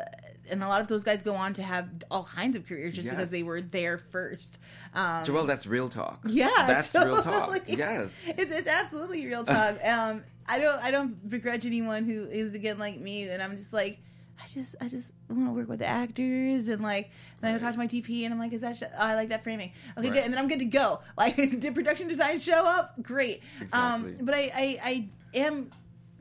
and 0.50 0.64
a 0.64 0.68
lot 0.68 0.82
of 0.82 0.88
those 0.88 1.04
guys 1.04 1.24
go 1.24 1.36
on 1.36 1.54
to 1.56 1.64
have 1.64 1.90
all 2.10 2.24
kinds 2.24 2.56
of 2.58 2.66
careers 2.68 2.94
just 2.96 3.10
because 3.10 3.32
they 3.32 3.44
were 3.44 3.62
there 3.62 3.98
first. 3.98 4.60
Um, 4.94 5.24
Joel, 5.26 5.46
that's 5.46 5.68
real 5.68 5.90
talk. 5.90 6.22
yeah, 6.28 6.50
that's 6.68 6.94
real 6.96 7.22
talk. 7.22 7.62
Yes. 7.68 8.24
it's 8.28 8.52
it's 8.52 8.68
absolutely 8.68 9.26
real 9.26 9.44
talk. 9.44 9.78
um, 9.86 10.24
I 10.48 10.60
don't 10.60 10.82
I 10.84 10.92
don't 10.92 11.30
begrudge 11.30 11.66
anyone 11.66 12.06
who 12.06 12.26
is 12.26 12.54
again 12.54 12.78
like 12.80 13.00
me, 13.00 13.28
and 13.30 13.42
I'm 13.42 13.58
just 13.58 13.74
like. 13.74 14.00
I 14.40 14.48
just, 14.54 14.76
I 14.80 14.88
just 14.88 15.14
want 15.30 15.48
to 15.48 15.52
work 15.52 15.68
with 15.68 15.80
the 15.80 15.88
actors 15.88 16.68
and 16.68 16.84
like, 16.84 17.10
then 17.42 17.56
I 17.56 17.58
go 17.58 17.64
talk 17.64 17.72
to 17.74 17.80
my 17.80 17.88
DP 17.88 18.24
and 18.24 18.32
I'm 18.32 18.40
like, 18.40 18.54
is 18.54 18.62
that, 18.62 18.78
sh- 18.78 18.84
oh, 18.84 18.90
I 18.96 19.16
like 19.16 19.30
that 19.30 19.42
framing. 19.44 19.72
Okay, 19.98 20.10
Right. 20.10 20.14
good. 20.14 20.24
And 20.26 20.32
then 20.32 20.38
I'm 20.38 20.48
good 20.48 20.60
to 20.60 20.66
go. 20.66 21.00
Like, 21.18 21.36
did 21.36 21.74
production 21.74 22.08
design 22.08 22.38
show 22.38 22.64
up? 22.64 23.02
Great. 23.02 23.42
Um, 23.74 24.06
Exactly. 24.06 24.18
but 24.26 24.36
I, 24.36 24.52
I, 24.54 24.80
I 24.84 25.10
am 25.34 25.72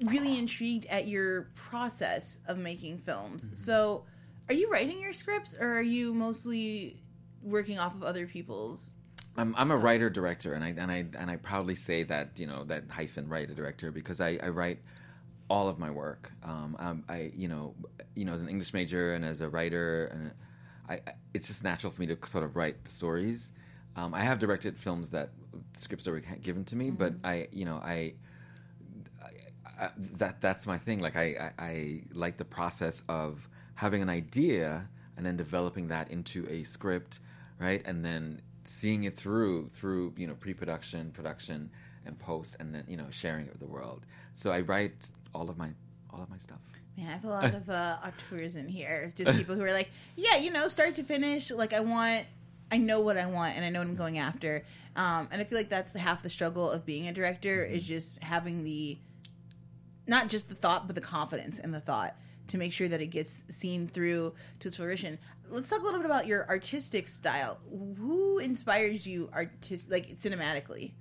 really 0.02 0.38
intrigued 0.38 0.87
at 0.87 1.06
your 1.06 1.50
process 1.54 2.38
of 2.49 2.56
making 2.56 3.00
films. 3.00 3.45
Mm-hmm. 3.45 3.52
So, 3.54 4.04
are 4.49 4.55
you 4.55 4.69
writing 4.71 5.00
your 5.00 5.12
scripts 5.12 5.55
or 5.59 5.69
are 5.69 5.83
you 5.83 6.15
mostly 6.15 7.03
working 7.43 7.78
off 7.78 7.95
of 7.95 8.02
other 8.02 8.26
people's? 8.26 8.95
I'm, 9.39 9.54
I'm 9.56 9.71
a 9.71 9.76
writer 9.76 10.09
director, 10.09 10.54
and 10.54 10.65
I 10.65 10.69
and 10.69 10.91
I 10.91 11.04
and 11.19 11.30
I 11.30 11.37
proudly 11.37 11.75
say 11.75 12.02
that 12.04 12.30
you 12.37 12.47
know 12.47 12.65
that 12.65 12.85
hyphen 12.89 13.28
writer 13.28 13.54
director 13.54 13.91
because 13.91 14.21
I, 14.21 14.39
I 14.43 14.49
write 14.49 14.80
all 15.49 15.69
of 15.69 15.78
my 15.78 15.91
work. 15.91 16.32
Um, 16.43 16.76
um, 16.78 17.04
I 17.09 17.32
you 17.35 17.49
know 17.49 17.75
you 18.15 18.25
know 18.25 18.32
as 18.32 18.43
an 18.43 18.49
English 18.49 18.73
major 18.73 19.15
and 19.15 19.25
as 19.25 19.43
a 19.43 19.49
writer, 19.49 20.06
and 20.06 20.30
I, 20.89 20.95
I 21.11 21.15
it's 21.35 21.49
just 21.49 21.65
natural 21.65 21.93
for 21.93 22.00
me 22.00 22.06
to 22.06 22.19
sort 22.26 22.45
of 22.45 22.56
write 22.56 22.85
the 22.85 22.91
stories. 22.91 23.50
Um, 23.95 24.15
I 24.15 24.23
have 24.23 24.39
directed 24.39 24.78
films 24.78 25.11
that 25.11 25.30
scripts 25.76 26.04
that 26.04 26.13
were 26.13 26.21
given 26.21 26.65
to 26.67 26.76
me, 26.76 26.91
but 26.91 27.15
I 27.25 27.49
you 27.52 27.65
know 27.65 27.76
I. 27.76 28.15
I, 29.78 29.91
that 30.17 30.41
that's 30.41 30.67
my 30.67 30.78
thing. 30.78 31.00
Like 31.00 31.17
I, 31.17 31.52
I, 31.59 31.63
I 31.63 32.02
like 32.15 32.39
the 32.39 32.47
process 32.47 33.02
of 33.11 33.47
having 33.76 34.02
an 34.02 34.08
idea 34.08 34.89
and 35.17 35.25
then 35.25 35.36
developing 35.36 35.89
that 35.89 36.10
into 36.10 36.47
a 36.50 36.65
script, 36.65 37.21
right? 37.58 37.82
And 37.86 38.04
then 38.04 38.43
seeing 38.65 39.04
it 39.04 39.17
through 39.17 39.71
through 39.73 40.12
you 40.17 40.26
know 40.26 40.34
pre-production, 40.34 41.12
production, 41.12 41.71
and 42.04 42.19
post, 42.19 42.56
and 42.58 42.75
then 42.75 42.84
you 42.89 42.97
know 42.97 43.06
sharing 43.10 43.47
it 43.47 43.52
with 43.52 43.60
the 43.60 43.67
world. 43.67 44.04
So 44.34 44.50
I 44.50 44.60
write 44.60 45.10
all 45.34 45.49
of 45.49 45.56
my 45.56 45.71
all 46.10 46.23
of 46.23 46.28
my 46.28 46.39
stuff. 46.39 46.58
Man, 46.97 47.08
I 47.08 47.12
have 47.12 47.25
a 47.25 47.28
lot 47.28 47.54
of 47.54 47.69
uh, 47.69 47.99
auteurs 48.06 48.56
in 48.56 48.69
here. 48.69 49.12
Just 49.15 49.36
people 49.36 49.54
who 49.54 49.62
are 49.62 49.73
like, 49.73 49.91
yeah, 50.17 50.36
you 50.36 50.50
know, 50.50 50.67
start 50.69 50.95
to 50.95 51.04
finish. 51.04 51.50
Like, 51.50 51.75
I 51.75 51.80
want, 51.80 52.25
I 52.73 52.78
know 52.78 53.00
what 53.00 53.19
I 53.19 53.26
want, 53.26 53.54
and 53.54 53.67
I 53.67 53.69
know 53.69 53.80
what 53.80 53.89
I'm 53.89 53.97
going 53.97 54.17
after. 54.17 54.65
Um, 54.97 55.28
and 55.30 55.43
I 55.43 55.45
feel 55.45 55.58
like 55.58 55.69
that's 55.69 55.93
half 55.93 56.23
the 56.23 56.30
struggle 56.30 56.71
of 56.71 56.86
being 56.86 57.06
a 57.06 57.12
director 57.12 57.62
is 57.62 57.84
just 57.84 58.23
having 58.23 58.65
the, 58.65 58.97
not 60.06 60.28
just 60.28 60.49
the 60.49 60.54
thought, 60.54 60.86
but 60.86 60.95
the 60.95 61.02
confidence 61.02 61.58
in 61.58 61.71
the 61.71 61.80
thought 61.80 62.17
to 62.49 62.59
make 62.59 62.73
sure 62.73 62.89
that 62.89 63.00
it 63.00 63.09
gets 63.09 63.45
seen 63.49 63.89
through 63.89 64.35
to 64.61 64.69
its 64.69 64.76
fruition. 64.76 65.19
Let's 65.49 65.69
talk 65.69 65.80
a 65.80 65.85
little 65.85 66.00
bit 66.00 66.06
about 66.06 66.26
your 66.26 66.49
artistic 66.49 67.09
style. 67.09 67.59
Who 67.71 68.39
inspires 68.39 69.06
you, 69.06 69.28
artist, 69.32 69.91
like 69.91 70.09
cinematically? 70.17 70.93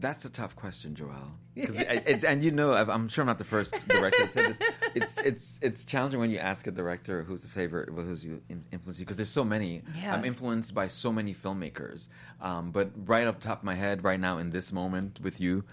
That's 0.00 0.24
a 0.24 0.30
tough 0.30 0.56
question, 0.56 0.94
Joel. 0.94 1.38
Because 1.54 1.78
and 2.24 2.42
you 2.42 2.50
know, 2.50 2.72
I'm 2.72 3.08
sure 3.08 3.22
I'm 3.22 3.26
not 3.26 3.38
the 3.38 3.44
first 3.44 3.74
director 3.86 4.22
to 4.22 4.28
say 4.28 4.46
this. 4.46 4.58
It's 4.94 5.18
it's 5.18 5.58
it's 5.62 5.84
challenging 5.84 6.20
when 6.20 6.30
you 6.30 6.38
ask 6.38 6.66
a 6.66 6.70
director 6.70 7.22
who's 7.22 7.42
the 7.42 7.48
favorite, 7.48 7.90
who's 7.90 8.24
you 8.24 8.40
in- 8.48 8.64
influenced 8.72 8.98
you, 8.98 9.04
because 9.04 9.18
there's 9.18 9.30
so 9.30 9.44
many. 9.44 9.82
Yeah. 9.96 10.14
I'm 10.14 10.24
influenced 10.24 10.74
by 10.74 10.88
so 10.88 11.12
many 11.12 11.34
filmmakers. 11.34 12.08
Um, 12.40 12.70
but 12.70 12.90
right 13.04 13.26
up 13.26 13.40
top 13.40 13.58
of 13.58 13.64
my 13.64 13.74
head, 13.74 14.02
right 14.02 14.18
now 14.18 14.38
in 14.38 14.50
this 14.50 14.72
moment 14.72 15.20
with 15.22 15.40
you, 15.40 15.64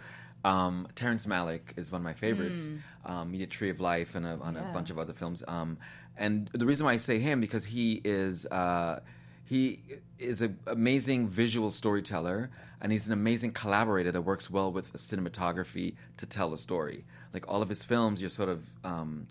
um, 0.45 0.87
Terrence 0.95 1.25
Malick 1.25 1.61
is 1.77 1.91
one 1.91 2.01
of 2.01 2.05
my 2.05 2.13
favorites. 2.13 2.71
Um, 3.05 3.31
he 3.33 3.39
did 3.39 3.51
Tree 3.51 3.69
of 3.69 3.79
Life 3.79 4.15
and 4.15 4.25
a, 4.25 4.37
on 4.41 4.55
Yeah. 4.55 4.69
a 4.69 4.73
bunch 4.73 4.89
of 4.89 4.97
other 4.99 5.13
films. 5.13 5.43
Um, 5.47 5.77
and 6.17 6.49
the 6.53 6.65
reason 6.65 6.85
why 6.85 6.93
I 6.93 6.97
say 6.97 7.19
him 7.19 7.41
because 7.41 7.65
he 7.65 8.01
is. 8.03 8.45
Uh, 8.47 9.01
he 9.45 9.79
is 10.19 10.41
an 10.41 10.59
amazing 10.67 11.29
visual 11.29 11.71
storyteller, 11.71 12.49
and 12.81 12.91
he's 12.91 13.07
an 13.07 13.13
amazing 13.13 13.51
collaborator 13.53 14.11
that 14.11 14.21
works 14.23 14.49
well 14.49 14.73
with 14.73 14.91
cinematography 14.91 15.95
to 16.17 16.25
tell 16.25 16.53
a 16.53 16.57
story. 16.57 17.05
Like 17.33 17.47
all 17.47 17.61
of 17.61 17.69
his 17.69 17.81
films, 17.81 18.19
you're 18.19 18.29
sort 18.29 18.49
of 18.49 18.65
um, 18.83 19.25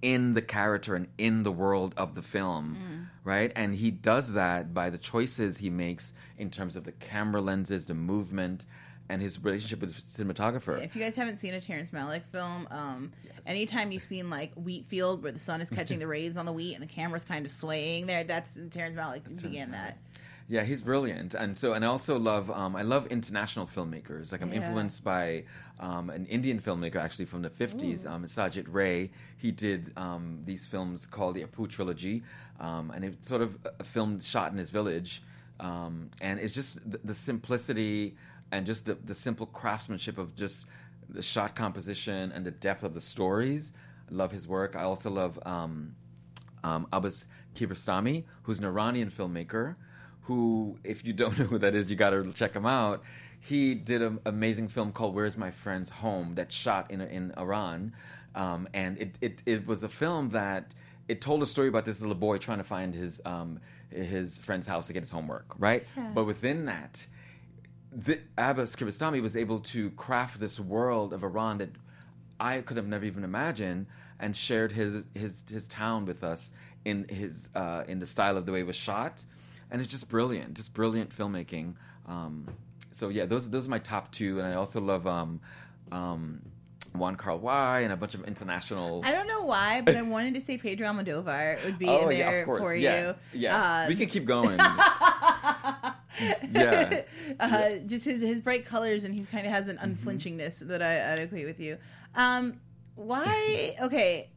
in 0.00 0.34
the 0.34 0.42
character 0.42 0.96
and 0.96 1.06
in 1.16 1.44
the 1.44 1.52
world 1.52 1.94
of 1.96 2.16
the 2.16 2.22
film, 2.22 3.08
right? 3.22 3.52
And 3.54 3.72
he 3.76 3.92
does 3.92 4.32
that 4.32 4.74
by 4.74 4.90
the 4.90 4.98
choices 4.98 5.58
he 5.58 5.70
makes 5.70 6.12
in 6.36 6.50
terms 6.50 6.74
of 6.74 6.82
the 6.82 6.90
camera 6.92 7.40
lenses, 7.40 7.86
the 7.86 7.94
movement, 7.94 8.66
and 9.12 9.20
his 9.20 9.42
relationship 9.44 9.80
with 9.82 9.94
the 9.94 10.24
cinematographer. 10.24 10.82
If 10.82 10.96
you 10.96 11.02
guys 11.02 11.14
haven't 11.14 11.36
seen 11.36 11.52
a 11.52 11.60
Terrence 11.60 11.90
Malick 11.90 12.22
film, 12.22 12.66
um, 12.70 13.12
anytime 13.46 13.92
you've 13.92 14.02
seen 14.02 14.30
like 14.30 14.52
wheat 14.54 14.86
field 14.86 15.22
where 15.22 15.32
the 15.32 15.38
sun 15.38 15.60
is 15.60 15.68
catching 15.68 15.98
the 15.98 16.06
rays 16.16 16.38
on 16.38 16.46
the 16.46 16.52
wheat 16.52 16.72
and 16.74 16.82
the 16.82 16.86
camera's 16.88 17.24
kind 17.26 17.44
of 17.44 17.52
swaying 17.52 18.06
there, 18.06 18.24
that's 18.24 18.58
Terrence 18.70 18.96
Malick 18.96 19.42
began 19.42 19.70
that. 19.72 19.98
Yeah, 20.48 20.64
he's 20.64 20.80
brilliant, 20.82 21.34
and 21.34 21.56
so 21.56 21.74
and 21.74 21.84
I 21.84 21.88
also 21.88 22.18
love 22.18 22.50
um, 22.50 22.74
I 22.74 22.82
love 22.82 23.06
international 23.08 23.66
filmmakers. 23.66 24.32
Like 24.32 24.42
I'm 24.42 24.50
Yeah. 24.50 24.56
influenced 24.56 25.04
by 25.04 25.44
um, 25.78 26.08
an 26.10 26.24
Indian 26.26 26.58
filmmaker 26.58 26.96
actually 26.96 27.26
from 27.26 27.42
the 27.42 27.50
'50s, 27.50 28.06
um, 28.06 28.24
Satyajit 28.24 28.66
Ray. 28.68 29.10
He 29.36 29.50
did 29.52 29.92
um, 29.96 30.40
these 30.44 30.66
films 30.66 31.06
called 31.06 31.36
the 31.36 31.44
Apu 31.44 31.68
trilogy, 31.68 32.22
um, 32.60 32.90
and 32.94 33.04
it's 33.04 33.28
sort 33.28 33.42
of 33.42 33.56
a 33.78 33.84
film 33.84 34.20
shot 34.20 34.52
in 34.52 34.58
his 34.58 34.70
village, 34.70 35.22
um, 35.60 36.10
and 36.20 36.40
it's 36.40 36.52
just 36.54 36.78
the, 36.90 36.98
the 37.04 37.14
simplicity 37.14 38.16
and 38.52 38.66
just 38.66 38.86
the, 38.86 38.94
the 38.94 39.14
simple 39.14 39.46
craftsmanship 39.46 40.18
of 40.18 40.36
just 40.36 40.66
the 41.08 41.22
shot 41.22 41.56
composition 41.56 42.30
and 42.32 42.46
the 42.46 42.50
depth 42.50 42.84
of 42.84 42.94
the 42.94 43.00
stories. 43.00 43.72
I 44.10 44.14
love 44.14 44.30
his 44.30 44.46
work. 44.46 44.76
I 44.76 44.82
also 44.82 45.10
love 45.10 45.38
um, 45.44 45.96
um, 46.62 46.86
Abbas 46.92 47.26
Kiarostami, 47.56 48.24
who's 48.44 48.58
an 48.58 48.66
Iranian 48.66 49.10
filmmaker. 49.10 49.76
Who, 50.26 50.78
if 50.84 51.04
you 51.04 51.12
don't 51.12 51.36
know 51.38 51.46
who 51.46 51.58
that 51.58 51.74
is, 51.74 51.90
you 51.90 51.96
got 51.96 52.10
to 52.10 52.32
check 52.32 52.54
him 52.54 52.66
out. 52.66 53.02
he 53.40 53.74
did 53.74 54.02
an 54.02 54.20
amazing 54.24 54.68
film 54.68 54.92
called 54.92 55.14
"Where's 55.14 55.36
My 55.36 55.50
Friend's 55.50 55.90
Home" 55.90 56.36
that 56.36 56.52
shot 56.52 56.90
in 56.90 57.00
in 57.00 57.32
Iran, 57.36 57.92
um, 58.36 58.68
and 58.72 58.98
it, 58.98 59.16
it 59.20 59.42
it 59.46 59.66
was 59.66 59.82
a 59.82 59.88
film 59.88 60.28
that 60.30 60.72
it 61.08 61.20
told 61.20 61.42
a 61.42 61.46
story 61.46 61.68
about 61.68 61.84
this 61.84 62.00
little 62.00 62.14
boy 62.14 62.38
trying 62.38 62.58
to 62.58 62.64
find 62.64 62.94
his 62.94 63.20
um, 63.24 63.58
his 63.90 64.40
friend's 64.40 64.66
house 64.66 64.86
to 64.86 64.92
get 64.92 65.02
his 65.02 65.10
homework, 65.10 65.46
right? 65.58 65.84
Yeah. 65.96 66.10
But 66.14 66.24
within 66.24 66.66
that, 66.66 67.04
the, 67.92 68.20
Abbas 68.38 68.74
Kiarostami 68.74 69.20
was 69.20 69.36
able 69.36 69.58
to 69.58 69.90
craft 69.90 70.40
this 70.40 70.58
world 70.58 71.12
of 71.12 71.22
Iran 71.22 71.58
that 71.58 71.70
I 72.40 72.60
could 72.62 72.76
have 72.76 72.86
never 72.86 73.04
even 73.04 73.24
imagined, 73.24 73.86
and 74.18 74.36
shared 74.36 74.72
his 74.72 75.04
his 75.14 75.44
his 75.50 75.68
town 75.68 76.06
with 76.06 76.24
us 76.24 76.50
in 76.84 77.06
his 77.08 77.50
uh, 77.54 77.84
in 77.86 77.98
the 77.98 78.06
style 78.06 78.36
of 78.36 78.46
the 78.46 78.52
way 78.52 78.60
it 78.60 78.66
was 78.66 78.76
shot, 78.76 79.24
and 79.70 79.80
it's 79.80 79.90
just 79.90 80.08
brilliant, 80.08 80.54
just 80.54 80.72
brilliant 80.72 81.10
filmmaking. 81.10 81.74
Um, 82.06 82.48
so 82.90 83.08
yeah, 83.08 83.26
those 83.26 83.50
those 83.50 83.66
are 83.66 83.70
my 83.70 83.78
top 83.78 84.10
two, 84.12 84.38
and 84.38 84.48
I 84.48 84.54
also 84.54 84.80
love 84.80 85.06
um, 85.06 85.40
um, 85.90 86.40
Wong 86.94 87.16
Kar-wai 87.16 87.80
and 87.80 87.92
a 87.92 87.96
bunch 87.96 88.14
of 88.14 88.24
international. 88.24 89.02
I 89.04 89.12
don't 89.12 89.26
know 89.26 89.42
why, 89.42 89.80
but 89.82 89.96
I 89.96 90.02
wanted 90.02 90.34
to 90.34 90.40
say 90.40 90.58
Pedro 90.58 90.88
Almodovar 90.88 91.64
would 91.64 91.78
be 91.78 91.86
oh 91.88 92.08
in 92.08 92.18
yeah, 92.18 92.30
there 92.30 92.40
of 92.40 92.46
course, 92.46 92.64
for 92.64 92.74
yeah, 92.74 93.08
you. 93.32 93.40
yeah. 93.40 93.82
Um, 93.82 93.88
we 93.88 93.96
can 93.96 94.08
keep 94.08 94.24
going. 94.24 94.58
yeah. 96.52 97.02
uh, 97.40 97.70
just 97.86 98.04
his 98.04 98.20
his 98.22 98.40
bright 98.40 98.64
colors, 98.64 99.04
and 99.04 99.14
he 99.14 99.24
kind 99.24 99.46
of 99.46 99.52
has 99.52 99.68
an 99.68 99.76
Mm-hmm. 99.78 100.08
unflinchingness 100.08 100.66
that 100.68 100.82
I, 100.82 101.12
I'd 101.12 101.18
agree 101.20 101.44
with 101.44 101.60
you. 101.60 101.78
Um, 102.14 102.60
why? 102.94 103.74
Okay. 103.82 104.28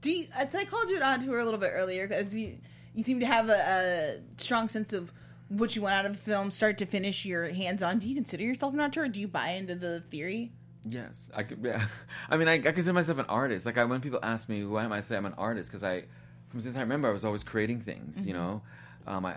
Do 0.00 0.10
you, 0.10 0.26
so 0.48 0.58
I 0.58 0.64
called 0.64 0.88
you 0.88 0.96
an 0.96 1.02
auteur 1.02 1.38
a 1.38 1.44
little 1.44 1.58
bit 1.60 1.72
earlier 1.74 2.06
because 2.06 2.34
you 2.34 2.58
you 2.94 3.02
seem 3.02 3.20
to 3.20 3.26
have 3.26 3.48
a, 3.48 3.52
a 3.52 4.20
strong 4.40 4.68
sense 4.68 4.92
of 4.92 5.12
what 5.48 5.74
you 5.76 5.82
want 5.82 5.94
out 5.94 6.06
of 6.06 6.12
a 6.12 6.14
film, 6.14 6.50
start 6.50 6.78
to 6.78 6.86
finish. 6.86 7.24
You're 7.24 7.48
hands 7.52 7.82
on. 7.82 7.98
Do 7.98 8.08
you 8.08 8.14
consider 8.14 8.42
yourself 8.44 8.74
an 8.74 8.80
auteur? 8.80 9.08
Do 9.08 9.18
you 9.20 9.28
buy 9.28 9.50
into 9.50 9.74
the 9.74 10.00
theory? 10.10 10.52
Yes, 10.88 11.28
I 11.34 11.42
could. 11.42 11.58
Yeah. 11.62 11.84
I 12.30 12.36
mean, 12.36 12.48
I, 12.48 12.54
I 12.54 12.58
consider 12.58 12.92
myself 12.92 13.18
an 13.18 13.26
artist. 13.28 13.66
Like, 13.66 13.76
I, 13.78 13.84
when 13.84 14.00
people 14.00 14.18
ask 14.22 14.48
me 14.48 14.60
who 14.60 14.78
am, 14.78 14.92
I 14.92 15.00
say 15.00 15.16
I'm 15.16 15.26
an 15.26 15.34
artist 15.38 15.70
because 15.70 15.82
I, 15.84 16.04
from 16.48 16.60
since 16.60 16.76
I 16.76 16.80
remember, 16.80 17.08
I 17.08 17.12
was 17.12 17.24
always 17.24 17.42
creating 17.44 17.80
things. 17.80 18.24
You 18.26 18.34
know, 18.34 18.62
um, 19.08 19.24
I, 19.24 19.32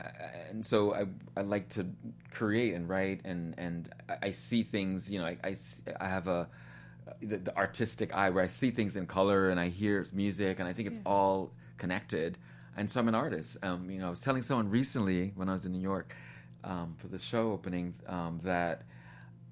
and 0.50 0.66
so 0.66 0.94
I, 0.94 1.06
I 1.38 1.44
like 1.44 1.70
to 1.70 1.88
create 2.30 2.74
and 2.74 2.88
write, 2.90 3.22
and 3.24 3.56
and 3.58 3.90
I, 4.22 4.32
see 4.32 4.64
things. 4.64 5.10
You 5.10 5.20
know, 5.20 5.26
I, 5.26 5.38
I, 5.44 5.56
I 6.00 6.08
have 6.08 6.28
a 6.28 6.50
the, 7.22 7.38
the 7.38 7.56
artistic 7.56 8.14
eye 8.14 8.30
where 8.30 8.44
I 8.44 8.48
see 8.48 8.70
things 8.72 8.98
in 8.98 9.08
color 9.08 9.50
and 9.50 9.60
I 9.60 9.70
hear 9.70 10.06
music, 10.14 10.60
and 10.60 10.68
I 10.68 10.74
think 10.74 10.90
it's 10.90 11.00
all 11.06 11.54
connected. 11.78 12.38
And 12.76 12.92
so 12.92 13.00
I'm 13.00 13.08
an 13.08 13.16
artist. 13.16 13.58
Um, 13.64 13.90
you 13.90 14.00
know, 14.00 14.08
I 14.08 14.10
was 14.10 14.20
telling 14.20 14.44
someone 14.44 14.70
recently 14.70 15.32
when 15.36 15.48
I 15.48 15.54
was 15.54 15.66
in 15.66 15.72
New 15.72 15.82
York 15.82 16.16
um, 16.66 16.96
for 16.98 17.08
the 17.08 17.20
show 17.20 17.52
opening 17.52 17.96
um, 18.08 18.40
that. 18.44 18.84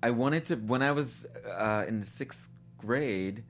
I 0.01 0.11
wanted 0.11 0.45
to 0.45 0.55
when 0.55 0.81
I 0.81 0.91
was 0.91 1.25
uh, 1.45 1.85
in 1.87 2.03
sixth 2.03 2.49
grade. 2.77 3.43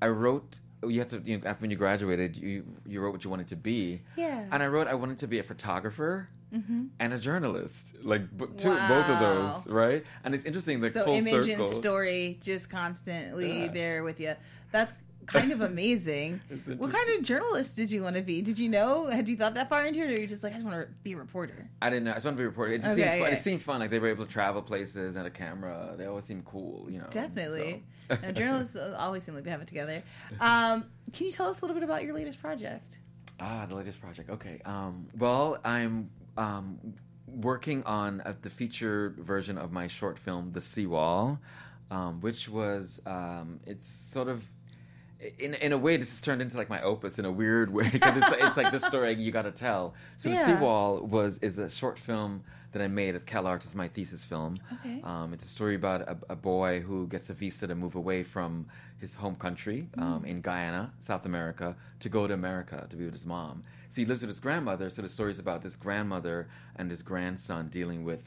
I 0.00 0.08
wrote. 0.08 0.60
You 0.86 1.00
have 1.00 1.08
to 1.08 1.20
you 1.24 1.38
know, 1.38 1.46
after 1.48 1.62
when 1.62 1.70
you 1.70 1.76
graduated, 1.76 2.36
you 2.36 2.64
you 2.86 3.00
wrote 3.00 3.12
what 3.12 3.24
you 3.24 3.30
wanted 3.30 3.48
to 3.48 3.56
be. 3.56 4.02
Yeah. 4.16 4.44
And 4.52 4.62
I 4.62 4.66
wrote 4.68 4.86
I 4.86 4.94
wanted 4.94 5.18
to 5.18 5.26
be 5.26 5.38
a 5.38 5.42
photographer 5.42 6.28
mm-hmm. 6.54 6.86
and 7.00 7.12
a 7.12 7.18
journalist, 7.18 7.94
like 8.02 8.36
b- 8.36 8.46
two, 8.56 8.68
Wow. 8.70 8.88
both 8.88 9.08
of 9.10 9.18
those, 9.18 9.66
right? 9.72 10.04
And 10.24 10.34
it's 10.34 10.44
interesting, 10.44 10.80
like 10.80 10.92
so 10.92 11.04
full 11.04 11.14
image 11.14 11.46
circle. 11.46 11.64
and 11.64 11.74
story 11.74 12.38
just 12.40 12.70
constantly 12.70 13.62
Yeah. 13.62 13.68
there 13.72 14.04
with 14.04 14.20
you. 14.20 14.34
That's 14.70 14.92
kind 15.28 15.52
of 15.52 15.60
amazing. 15.72 16.40
What 16.76 16.90
kind 16.92 17.08
of 17.18 17.22
journalist 17.24 17.76
did 17.76 17.90
you 17.92 18.02
want 18.02 18.16
to 18.16 18.22
be? 18.22 18.42
Did 18.42 18.58
you 18.58 18.68
know? 18.68 19.06
Had 19.06 19.28
you 19.28 19.36
thought 19.36 19.54
that 19.54 19.68
far 19.68 19.86
into 19.86 20.00
it, 20.00 20.16
or 20.16 20.20
you 20.20 20.26
just 20.26 20.42
like 20.42 20.52
I 20.52 20.56
just 20.56 20.66
want 20.66 20.80
to 20.80 20.92
be 21.04 21.12
a 21.12 21.16
reporter? 21.16 21.70
I 21.80 21.90
didn't 21.90 22.04
know. 22.04 22.10
I 22.10 22.14
just 22.14 22.24
wanted 22.26 22.36
to 22.36 22.40
be 22.40 22.44
a 22.44 22.48
reporter. 22.48 22.72
It 22.72 22.82
just 22.82 22.98
Okay, 22.98 23.02
seemed 23.02 23.10
fun. 23.18 23.22
okay. 23.26 23.32
It 23.32 23.38
seemed 23.38 23.62
fun. 23.62 23.80
Like 23.80 23.90
they 23.90 23.98
were 24.00 24.08
able 24.08 24.26
to 24.26 24.32
travel 24.32 24.60
places 24.62 25.14
and 25.16 25.26
a 25.26 25.30
camera. 25.30 25.94
They 25.96 26.06
always 26.06 26.24
seemed 26.24 26.44
cool, 26.44 26.90
you 26.90 26.98
know. 26.98 27.06
Definitely. 27.10 27.84
so. 28.10 28.16
now, 28.20 28.30
journalists 28.32 28.76
always 28.98 29.22
seem 29.22 29.34
like 29.34 29.44
they 29.44 29.50
have 29.50 29.62
it 29.62 29.68
together. 29.68 30.02
Um, 30.40 30.84
can 31.12 31.26
you 31.26 31.32
tell 31.32 31.48
us 31.48 31.60
a 31.60 31.64
little 31.64 31.74
bit 31.74 31.84
about 31.84 32.02
your 32.02 32.14
latest 32.14 32.40
project? 32.40 32.98
Ah, 33.40 33.66
the 33.68 33.74
latest 33.76 34.00
project. 34.00 34.30
Okay. 34.30 34.60
Um, 34.64 35.06
well, 35.16 35.58
I'm 35.64 36.10
um, 36.36 36.78
working 37.26 37.84
on 37.84 38.20
uh, 38.22 38.34
the 38.42 38.50
feature 38.50 39.14
version 39.18 39.56
of 39.58 39.70
my 39.70 39.86
short 39.86 40.18
film, 40.18 40.50
The 40.52 40.60
Seawall, 40.60 41.38
um, 41.90 42.20
which 42.20 42.48
was 42.48 43.00
um, 43.06 43.60
it's 43.66 43.88
sort 43.88 44.28
of. 44.28 44.48
In, 45.38 45.54
in 45.54 45.72
a 45.72 45.78
way, 45.78 45.96
this 45.96 46.10
has 46.10 46.20
turned 46.20 46.40
into 46.40 46.56
like 46.56 46.68
my 46.68 46.80
opus 46.82 47.18
in 47.18 47.24
a 47.24 47.32
weird 47.32 47.72
way 47.72 47.88
because 47.90 48.16
it's, 48.16 48.26
it's 48.38 48.56
like 48.56 48.70
the 48.70 48.78
story 48.78 49.14
you 49.14 49.32
got 49.32 49.42
to 49.42 49.50
tell. 49.50 49.94
So 50.16 50.28
Yeah. 50.28 50.36
the 50.36 50.44
Seawall 50.58 51.00
was 51.00 51.38
is 51.38 51.58
a 51.58 51.68
short 51.68 51.98
film 51.98 52.44
that 52.72 52.82
I 52.82 52.86
made 52.86 53.16
at 53.16 53.24
CalArts 53.26 53.64
as 53.66 53.74
my 53.74 53.88
thesis 53.88 54.24
film. 54.24 54.58
Okay. 54.74 55.00
Um, 55.02 55.32
it's 55.32 55.44
a 55.44 55.48
story 55.48 55.74
about 55.74 56.02
a, 56.02 56.16
a 56.28 56.36
boy 56.36 56.80
who 56.80 57.06
gets 57.08 57.30
a 57.30 57.34
visa 57.34 57.66
to 57.66 57.74
move 57.74 57.96
away 57.96 58.22
from 58.22 58.66
his 59.00 59.14
home 59.16 59.34
country 59.36 59.88
um, 59.96 60.24
in 60.24 60.40
Guyana, 60.40 60.92
South 61.00 61.24
America, 61.26 61.74
to 62.00 62.08
go 62.08 62.26
to 62.28 62.34
America 62.34 62.86
to 62.90 62.94
be 62.96 63.04
with 63.04 63.14
his 63.14 63.26
mom. 63.26 63.64
So 63.88 64.00
he 64.02 64.04
lives 64.04 64.20
with 64.20 64.28
his 64.28 64.38
grandmother. 64.40 64.90
So 64.90 65.02
the 65.02 65.08
story 65.08 65.30
is 65.32 65.38
about 65.40 65.62
this 65.62 65.74
grandmother 65.76 66.48
and 66.76 66.90
his 66.90 67.02
grandson 67.02 67.68
dealing 67.68 68.04
with 68.04 68.22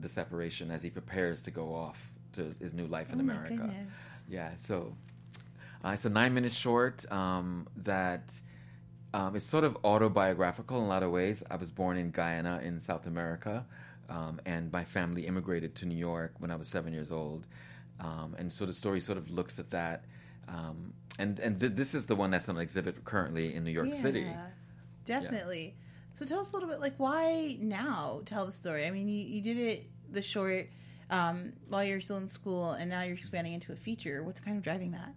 the 0.00 0.08
separation 0.08 0.70
as 0.72 0.82
he 0.82 0.90
prepares 0.90 1.40
to 1.42 1.50
go 1.52 1.72
off 1.74 2.10
to 2.32 2.52
his 2.60 2.72
new 2.72 2.86
life 2.86 3.12
in 3.12 3.18
Oh 3.20 3.22
America. 3.22 3.70
Yeah, 4.28 4.50
so 4.56 4.94
uh, 5.84 5.90
it's 5.90 6.04
a 6.04 6.10
nine 6.10 6.34
minute 6.34 6.52
short 6.52 7.10
um, 7.10 7.66
that 7.76 8.32
um, 9.14 9.36
is 9.36 9.44
sort 9.44 9.64
of 9.64 9.76
autobiographical 9.84 10.78
in 10.78 10.84
a 10.84 10.88
lot 10.88 11.02
of 11.02 11.10
ways. 11.10 11.42
I 11.50 11.56
was 11.56 11.70
born 11.70 11.96
in 11.96 12.10
Guyana 12.10 12.60
in 12.62 12.80
South 12.80 13.06
America, 13.06 13.66
um, 14.08 14.40
and 14.46 14.72
my 14.72 14.84
family 14.84 15.26
immigrated 15.26 15.74
to 15.76 15.86
New 15.86 15.96
York 15.96 16.34
when 16.38 16.50
I 16.50 16.56
was 16.56 16.68
seven 16.68 16.92
years 16.92 17.12
old. 17.12 17.46
Um, 18.00 18.34
and 18.38 18.52
so 18.52 18.66
the 18.66 18.72
story 18.72 19.00
sort 19.00 19.18
of 19.18 19.30
looks 19.30 19.58
at 19.58 19.70
that. 19.70 20.04
Um, 20.48 20.94
and 21.18 21.38
and 21.38 21.60
th- 21.60 21.72
this 21.72 21.94
is 21.94 22.06
the 22.06 22.16
one 22.16 22.30
that's 22.30 22.48
on 22.48 22.58
exhibit 22.58 23.04
currently 23.04 23.54
in 23.54 23.64
New 23.64 23.70
York 23.70 23.94
City. 23.94 24.20
Yeah, 24.20 24.46
Definitely. 25.04 25.74
So 26.12 26.24
tell 26.24 26.40
us 26.40 26.52
a 26.52 26.56
little 26.56 26.68
bit, 26.68 26.80
like, 26.80 26.94
why 26.98 27.56
now 27.60 28.20
tell 28.26 28.44
the 28.44 28.52
story? 28.52 28.86
I 28.86 28.90
mean, 28.90 29.08
you, 29.08 29.24
you 29.24 29.40
did 29.40 29.56
it 29.56 29.90
the 30.10 30.20
short 30.20 30.68
um, 31.10 31.54
while 31.68 31.84
you're 31.84 32.00
still 32.00 32.18
in 32.18 32.28
school, 32.28 32.72
and 32.72 32.90
now 32.90 33.02
you're 33.02 33.14
expanding 33.14 33.54
into 33.54 33.72
a 33.72 33.76
feature. 33.76 34.22
What's 34.22 34.40
kind 34.40 34.56
of 34.56 34.62
driving 34.62 34.90
that? 34.92 35.14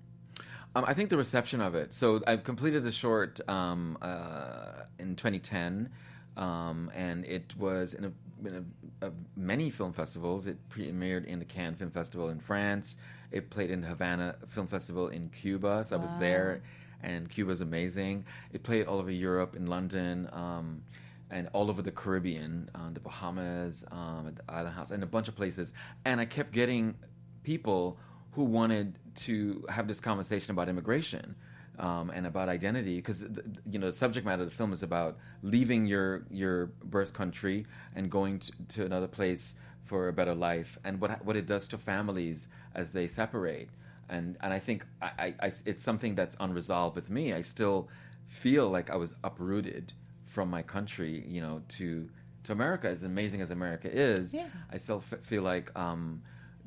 Um, 0.75 0.83
I 0.85 0.93
think 0.93 1.09
the 1.09 1.17
reception 1.17 1.61
of 1.61 1.73
it. 1.73 1.93
So 1.93 2.21
I've 2.27 2.43
completed 2.43 2.83
the 2.83 2.91
short 2.91 3.39
um, 3.49 3.97
uh, 4.01 4.83
in 4.99 5.15
2010, 5.15 5.89
um, 6.35 6.91
and 6.93 7.23
it 7.23 7.55
was 7.57 7.93
in, 7.93 8.03
a, 8.03 8.11
in 8.45 8.67
a, 9.01 9.07
a 9.07 9.11
many 9.37 9.69
film 9.69 9.93
festivals. 9.93 10.47
It 10.47 10.57
premiered 10.69 11.25
in 11.25 11.39
the 11.39 11.45
Cannes 11.45 11.75
Film 11.75 11.91
Festival 11.91 12.27
in 12.27 12.41
France. 12.41 12.97
It 13.31 13.49
played 13.49 13.71
in 13.71 13.83
Havana 13.83 14.35
Film 14.47 14.67
Festival 14.67 15.07
in 15.07 15.29
Cuba. 15.29 15.85
So 15.85 15.95
I 15.95 15.99
was 15.99 16.13
there, 16.19 16.61
and 17.01 17.29
Cuba's 17.29 17.61
amazing. 17.61 18.25
It 18.51 18.63
played 18.63 18.85
all 18.85 18.99
over 18.99 19.11
Europe, 19.11 19.55
in 19.55 19.67
London. 19.67 20.29
Um, 20.33 20.83
and 21.31 21.49
all 21.53 21.71
over 21.71 21.81
the 21.81 21.91
Caribbean, 21.91 22.69
um, 22.75 22.93
the 22.93 22.99
Bahamas, 22.99 23.83
um, 23.91 24.27
at 24.27 24.35
the 24.35 24.43
Island 24.47 24.75
House, 24.75 24.91
and 24.91 25.01
a 25.01 25.07
bunch 25.07 25.27
of 25.27 25.35
places. 25.35 25.73
And 26.05 26.21
I 26.21 26.25
kept 26.25 26.51
getting 26.51 26.93
people 27.41 27.97
who 28.35 28.43
wanted 28.43 28.97
to 29.15 29.65
have 29.69 29.87
this 29.87 29.99
conversation 29.99 30.51
about 30.51 30.67
immigration 30.69 31.35
um, 31.79 32.09
and 32.09 32.25
about 32.27 32.47
identity 32.49 32.97
because 32.97 33.23
you 33.69 33.79
know 33.79 33.87
the 33.87 33.91
subject 33.91 34.25
matter 34.25 34.43
of 34.43 34.49
the 34.49 34.55
film 34.55 34.71
is 34.73 34.83
about 34.83 35.17
leaving 35.41 35.85
your 35.85 36.25
your 36.29 36.67
birth 36.83 37.13
country 37.13 37.65
and 37.95 38.09
going 38.09 38.39
to, 38.39 38.51
to 38.75 38.85
another 38.85 39.07
place 39.07 39.55
for 39.83 40.07
a 40.07 40.13
better 40.13 40.35
life 40.35 40.77
and 40.83 40.99
what 41.01 41.23
what 41.25 41.35
it 41.35 41.45
does 41.45 41.67
to 41.67 41.77
families 41.77 42.47
as 42.73 42.91
they 42.91 43.07
separate 43.07 43.69
and 44.09 44.37
and 44.41 44.53
I 44.53 44.59
think 44.59 44.85
I, 45.01 45.33
I, 45.39 45.51
it's 45.65 45.83
something 45.83 46.15
that's 46.15 46.35
unresolved 46.39 46.95
with 46.95 47.09
me 47.09 47.33
I 47.33 47.41
still 47.41 47.89
feel 48.27 48.69
like 48.69 48.89
I 48.89 48.95
was 48.95 49.13
uprooted 49.23 49.93
from 50.25 50.49
my 50.49 50.61
country 50.61 51.23
you 51.27 51.41
know 51.41 51.61
to 51.77 52.09
to 52.43 52.51
America 52.51 52.87
as 52.87 53.03
amazing 53.03 53.41
as 53.41 53.51
America 53.51 53.89
is 53.91 54.33
Yeah. 54.33 54.47
I 54.71 54.77
still 54.77 55.03
f- 55.11 55.23
feel 55.23 55.41
like 55.43 55.71
um, 55.77 56.21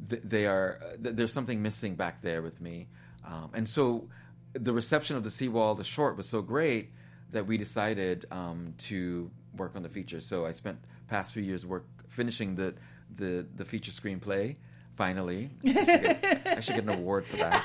they 0.06 0.46
are 0.46 0.80
there's 0.98 1.32
something 1.32 1.62
missing 1.62 1.94
back 1.94 2.22
there 2.22 2.42
with 2.42 2.60
me, 2.60 2.88
um, 3.26 3.50
and 3.54 3.68
so 3.68 4.08
the 4.52 4.72
reception 4.72 5.16
of 5.16 5.24
the 5.24 5.30
seawall, 5.30 5.74
the 5.74 5.84
short, 5.84 6.16
was 6.16 6.28
so 6.28 6.42
great 6.42 6.90
that 7.32 7.46
we 7.46 7.58
decided 7.58 8.26
um, 8.30 8.74
to 8.78 9.30
work 9.56 9.72
on 9.76 9.82
the 9.82 9.88
feature. 9.88 10.20
So 10.20 10.46
I 10.46 10.52
spent 10.52 10.78
past 11.08 11.32
few 11.32 11.42
years 11.42 11.66
work 11.66 11.84
finishing 12.08 12.54
the 12.54 12.74
the, 13.14 13.46
the 13.56 13.64
feature 13.64 13.92
screenplay. 13.92 14.56
Finally, 14.94 15.50
I 15.64 15.72
should, 15.72 15.86
get, 15.86 16.46
I 16.46 16.60
should 16.60 16.74
get 16.74 16.84
an 16.84 16.90
award 16.90 17.26
for 17.26 17.36
that. 17.36 17.64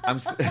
I'm 0.04 0.18
st- 0.18 0.48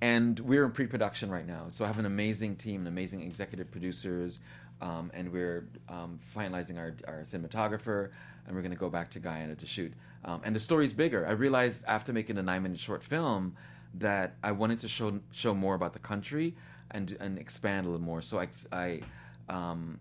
and 0.00 0.38
we're 0.40 0.64
in 0.64 0.72
pre-production 0.72 1.30
right 1.30 1.46
now. 1.46 1.68
So 1.68 1.84
I 1.84 1.88
have 1.88 1.98
an 1.98 2.06
amazing 2.06 2.56
team, 2.56 2.80
and 2.80 2.88
amazing 2.88 3.22
executive 3.22 3.70
producers, 3.70 4.40
um, 4.80 5.10
and 5.14 5.32
we're 5.32 5.68
um, 5.88 6.20
finalizing 6.36 6.78
our 6.78 6.94
our 7.06 7.20
cinematographer, 7.22 8.10
and 8.46 8.54
we're 8.54 8.62
going 8.62 8.72
to 8.72 8.76
go 8.76 8.90
back 8.90 9.10
to 9.10 9.18
Guyana 9.18 9.54
to 9.56 9.66
shoot. 9.66 9.92
Um, 10.24 10.40
and 10.44 10.54
the 10.54 10.60
story's 10.60 10.92
bigger. 10.92 11.26
I 11.26 11.32
realized 11.32 11.84
after 11.86 12.12
making 12.12 12.38
a 12.38 12.42
nine-minute 12.42 12.78
short 12.78 13.02
film 13.02 13.56
that 13.94 14.36
I 14.42 14.52
wanted 14.52 14.80
to 14.80 14.88
show 14.88 15.20
show 15.30 15.54
more 15.54 15.74
about 15.74 15.92
the 15.92 15.98
country 15.98 16.54
and 16.90 17.16
and 17.20 17.38
expand 17.38 17.86
a 17.86 17.90
little 17.90 18.04
more. 18.04 18.22
So 18.22 18.40
I, 18.40 18.48
I 18.72 19.00
um, 19.48 20.00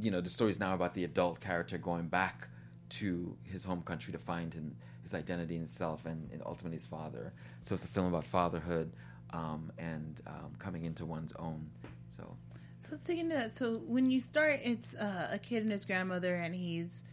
you 0.00 0.10
know, 0.10 0.20
the 0.20 0.30
story's 0.30 0.58
now 0.58 0.74
about 0.74 0.94
the 0.94 1.04
adult 1.04 1.40
character 1.40 1.78
going 1.78 2.08
back 2.08 2.48
to 2.90 3.36
his 3.42 3.64
home 3.64 3.82
country 3.82 4.12
to 4.12 4.18
find 4.18 4.54
him, 4.54 4.76
his 5.04 5.14
identity 5.14 5.54
in 5.54 5.60
himself 5.60 6.04
and, 6.06 6.28
and 6.32 6.42
ultimately 6.44 6.76
his 6.76 6.86
father. 6.86 7.32
So 7.62 7.74
it's 7.76 7.84
a 7.84 7.88
film 7.88 8.06
about 8.06 8.26
fatherhood 8.26 8.92
um, 9.32 9.70
and 9.78 10.20
um, 10.26 10.50
coming 10.58 10.84
into 10.84 11.06
one's 11.06 11.32
own. 11.38 11.70
So 12.16 12.36
So 12.80 12.90
let's 12.92 13.04
dig 13.04 13.18
into 13.18 13.34
that. 13.34 13.56
So 13.56 13.76
when 13.86 14.10
you 14.10 14.20
start, 14.20 14.60
it's 14.62 14.94
uh, 14.94 15.30
a 15.32 15.38
kid 15.38 15.62
and 15.62 15.72
his 15.72 15.84
grandmother, 15.86 16.34
and 16.34 16.54
he's 16.54 17.04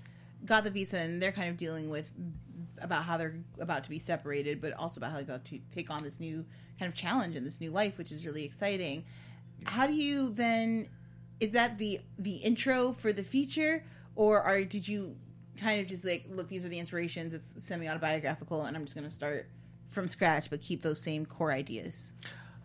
got 0.45 0.63
the 0.65 0.69
visa, 0.69 0.97
and 0.97 1.21
they're 1.21 1.31
kind 1.31 1.49
of 1.49 1.55
dealing 1.55 1.89
with 1.89 2.11
about 2.81 3.03
how 3.03 3.15
they're 3.15 3.37
about 3.59 3.83
to 3.85 3.89
be 3.89 3.99
separated, 3.99 4.59
but 4.59 4.73
also 4.73 4.99
about 4.99 5.11
how 5.11 5.17
they're 5.17 5.35
about 5.35 5.45
to 5.45 5.59
take 5.69 5.89
on 5.89 6.03
this 6.03 6.19
new 6.19 6.45
kind 6.77 6.89
of 6.89 6.95
challenge 6.95 7.35
and 7.37 7.45
this 7.45 7.61
new 7.61 7.71
life, 7.71 7.97
which 7.97 8.11
is 8.11 8.25
really 8.25 8.43
exciting. 8.43 9.05
How 9.63 9.87
do 9.87 9.93
you 9.93 10.29
then? 10.29 10.89
Is 11.39 11.51
that 11.51 11.77
the 11.77 12.01
the 12.19 12.35
intro 12.37 12.91
for 12.91 13.13
the 13.13 13.23
feature, 13.23 13.85
or 14.15 14.41
are 14.41 14.63
did 14.65 14.87
you 14.87 15.15
kind 15.61 15.79
of 15.79 15.87
just 15.87 16.05
like 16.05 16.25
look? 16.29 16.47
These 16.47 16.65
are 16.65 16.69
the 16.69 16.79
inspirations. 16.79 17.33
It's 17.33 17.63
semi 17.63 17.87
autobiographical, 17.87 18.63
and 18.63 18.75
I'm 18.75 18.83
just 18.83 18.95
going 18.95 19.07
to 19.07 19.13
start 19.13 19.47
from 19.89 20.07
scratch, 20.07 20.49
but 20.49 20.61
keep 20.61 20.81
those 20.81 20.99
same 20.99 21.25
core 21.25 21.51
ideas. 21.51 22.13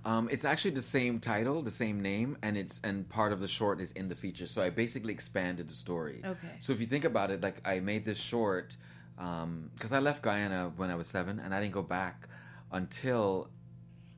Um, 0.04 0.28
it's 0.30 0.44
actually 0.44 0.70
the 0.70 0.82
same 0.82 1.18
title, 1.18 1.62
the 1.62 1.70
same 1.70 2.00
name, 2.00 2.38
and 2.40 2.56
it's 2.56 2.80
and 2.84 3.08
part 3.08 3.32
of 3.32 3.40
the 3.40 3.48
short 3.48 3.80
is 3.80 3.90
in 3.92 4.08
the 4.08 4.14
feature. 4.14 4.46
So 4.46 4.62
I 4.62 4.70
basically 4.70 5.12
expanded 5.12 5.68
the 5.68 5.74
story. 5.74 6.22
Okay. 6.24 6.54
So 6.60 6.72
if 6.72 6.80
you 6.80 6.86
think 6.86 7.04
about 7.04 7.30
it, 7.30 7.42
like 7.42 7.60
I 7.64 7.80
made 7.80 8.04
this 8.04 8.18
short 8.18 8.76
because 9.16 9.92
I 9.92 9.98
left 9.98 10.22
Guyana 10.22 10.72
when 10.76 10.90
I 10.90 10.94
was 10.94 11.08
seven, 11.08 11.40
and 11.40 11.52
I 11.54 11.60
didn't 11.60 11.74
go 11.74 11.82
back 11.82 12.28
until 12.70 13.50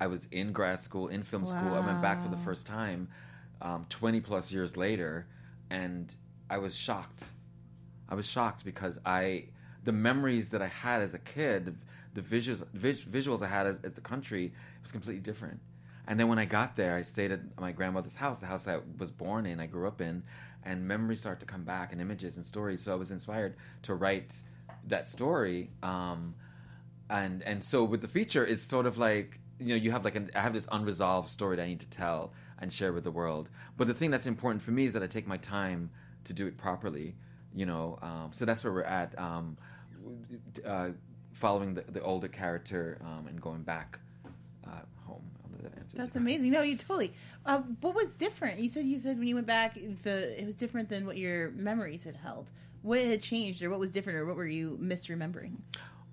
I 0.00 0.08
was 0.08 0.26
in 0.30 0.52
grad 0.52 0.80
school, 0.80 1.08
in 1.08 1.22
film 1.22 1.44
school. 1.44 1.74
I 1.74 1.80
went 1.80 2.02
back 2.02 2.22
for 2.22 2.28
the 2.28 2.36
first 2.36 2.66
time 2.66 3.08
um, 3.62 3.86
twenty 3.88 4.20
plus 4.20 4.52
years 4.52 4.76
later, 4.76 5.26
and 5.70 6.14
I 6.50 6.58
was 6.58 6.76
shocked. 6.76 7.24
I 8.08 8.14
was 8.14 8.26
shocked 8.26 8.64
because 8.64 8.98
I 9.04 9.46
the 9.84 9.92
memories 9.92 10.50
that 10.50 10.60
I 10.60 10.66
had 10.66 11.00
as 11.02 11.14
a 11.14 11.18
kid, 11.18 11.64
the, 11.66 11.74
the 12.20 12.36
visuals 12.36 12.66
vis, 12.74 13.00
visuals 13.00 13.42
I 13.42 13.48
had 13.48 13.66
as, 13.66 13.78
as 13.84 13.92
the 13.92 14.00
country 14.00 14.52
was 14.82 14.92
completely 14.92 15.20
different. 15.20 15.60
And 16.06 16.18
then 16.18 16.28
when 16.28 16.38
I 16.38 16.46
got 16.46 16.74
there, 16.74 16.96
I 16.96 17.02
stayed 17.02 17.32
at 17.32 17.40
my 17.60 17.70
grandmother's 17.70 18.14
house, 18.14 18.38
the 18.38 18.46
house 18.46 18.66
I 18.66 18.80
was 18.98 19.10
born 19.10 19.44
in, 19.44 19.60
I 19.60 19.66
grew 19.66 19.86
up 19.86 20.00
in, 20.00 20.22
and 20.64 20.88
memories 20.88 21.20
start 21.20 21.38
to 21.40 21.46
come 21.46 21.64
back 21.64 21.92
and 21.92 22.00
images 22.00 22.36
and 22.36 22.44
stories. 22.44 22.82
So 22.82 22.92
I 22.92 22.96
was 22.96 23.10
inspired 23.10 23.56
to 23.82 23.94
write 23.94 24.42
that 24.86 25.06
story. 25.06 25.70
Um, 25.82 26.34
and 27.10 27.42
and 27.42 27.62
so 27.62 27.84
with 27.84 28.00
the 28.00 28.08
feature, 28.08 28.44
it's 28.44 28.62
sort 28.62 28.86
of 28.86 28.98
like 28.98 29.40
you 29.60 29.68
know 29.68 29.74
you 29.74 29.90
have 29.90 30.04
like 30.04 30.14
an, 30.14 30.30
I 30.34 30.40
have 30.40 30.52
this 30.52 30.68
unresolved 30.70 31.28
story 31.28 31.56
that 31.56 31.62
I 31.62 31.66
need 31.66 31.80
to 31.80 31.90
tell 31.90 32.32
and 32.58 32.72
share 32.72 32.92
with 32.92 33.04
the 33.04 33.10
world. 33.10 33.50
But 33.76 33.86
the 33.86 33.94
thing 33.94 34.10
that's 34.10 34.26
important 34.26 34.62
for 34.62 34.72
me 34.72 34.86
is 34.86 34.92
that 34.94 35.02
I 35.02 35.06
take 35.06 35.26
my 35.26 35.36
time 35.36 35.90
to 36.24 36.32
do 36.32 36.46
it 36.46 36.56
properly. 36.56 37.14
You 37.54 37.66
know, 37.66 37.98
um, 38.02 38.30
so 38.32 38.44
that's 38.44 38.62
where 38.62 38.72
we're 38.72 38.82
at. 38.82 39.18
Um, 39.18 39.56
uh, 40.64 40.90
following 41.32 41.74
the, 41.74 41.84
the 41.88 42.02
older 42.02 42.28
character 42.28 42.98
um, 43.04 43.26
and 43.28 43.40
going 43.40 43.62
back 43.62 43.98
uh, 44.66 44.70
home. 45.06 45.22
I 45.44 45.48
don't 45.50 45.62
know 45.62 45.68
if 45.68 45.88
that 45.92 45.96
That's 45.96 46.16
amazing. 46.16 46.50
No, 46.50 46.62
you 46.62 46.76
totally. 46.76 47.12
Uh, 47.46 47.58
what 47.80 47.94
was 47.94 48.16
different? 48.16 48.58
You 48.58 48.68
said 48.68 48.84
you 48.84 48.98
said 48.98 49.18
when 49.18 49.28
you 49.28 49.34
went 49.36 49.46
back, 49.46 49.78
the 50.02 50.40
it 50.40 50.44
was 50.44 50.54
different 50.54 50.88
than 50.88 51.06
what 51.06 51.16
your 51.16 51.50
memories 51.52 52.04
had 52.04 52.16
held. 52.16 52.50
What 52.82 53.00
had 53.00 53.20
changed, 53.20 53.62
or 53.62 53.70
what 53.70 53.80
was 53.80 53.90
different, 53.90 54.18
or 54.18 54.26
what 54.26 54.36
were 54.36 54.46
you 54.46 54.78
misremembering? 54.80 55.56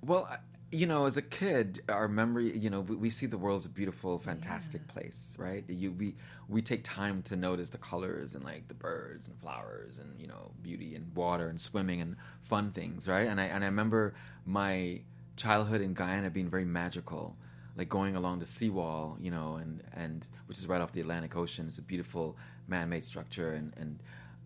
Well, 0.04 0.28
I- 0.30 0.38
you 0.72 0.88
know, 0.88 1.06
as 1.06 1.16
a 1.16 1.22
kid, 1.22 1.82
our 1.90 2.08
memory, 2.08 2.58
you 2.58 2.70
know, 2.70 2.82
we, 2.82 2.96
we 2.96 3.10
see 3.10 3.26
the 3.28 3.38
world 3.38 3.62
as 3.62 3.66
a 3.66 3.70
beautiful, 3.70 4.18
fantastic 4.20 4.88
place, 4.88 5.36
right? 5.38 5.64
You, 5.70 5.92
we 5.92 6.16
we 6.50 6.62
take 6.62 6.84
time 6.84 7.22
to 7.24 7.36
notice 7.36 7.70
the 7.70 7.78
colors 7.78 8.36
and 8.36 8.44
like 8.44 8.68
the 8.68 8.74
birds 8.74 9.28
and 9.28 9.38
flowers 9.40 9.98
and 9.98 10.20
you 10.20 10.28
know 10.28 10.52
beauty 10.62 10.96
and 10.96 11.16
water 11.16 11.48
and 11.48 11.60
swimming 11.60 12.02
and 12.02 12.16
fun 12.42 12.72
things, 12.72 13.08
right? 13.08 13.28
And 13.28 13.40
I 13.40 13.46
and 13.46 13.64
I 13.64 13.68
remember 13.68 14.16
my 14.46 15.02
childhood 15.38 15.82
in 15.82 15.94
Guyana 15.94 16.30
being 16.30 16.50
very 16.50 16.66
magical, 16.66 17.38
like 17.78 17.90
going 17.90 18.16
along 18.16 18.40
the 18.40 18.46
seawall, 18.46 19.18
you 19.20 19.32
know, 19.32 19.56
and 19.56 19.84
and 19.94 20.28
which 20.48 20.58
is 20.58 20.68
right 20.68 20.82
off 20.82 20.92
the 20.92 21.02
Atlantic 21.02 21.36
Ocean. 21.36 21.68
It's 21.68 21.78
a 21.78 21.84
beautiful 21.84 22.38
man-made 22.68 23.06
structure, 23.06 23.54
and 23.54 23.74
and 23.78 24.00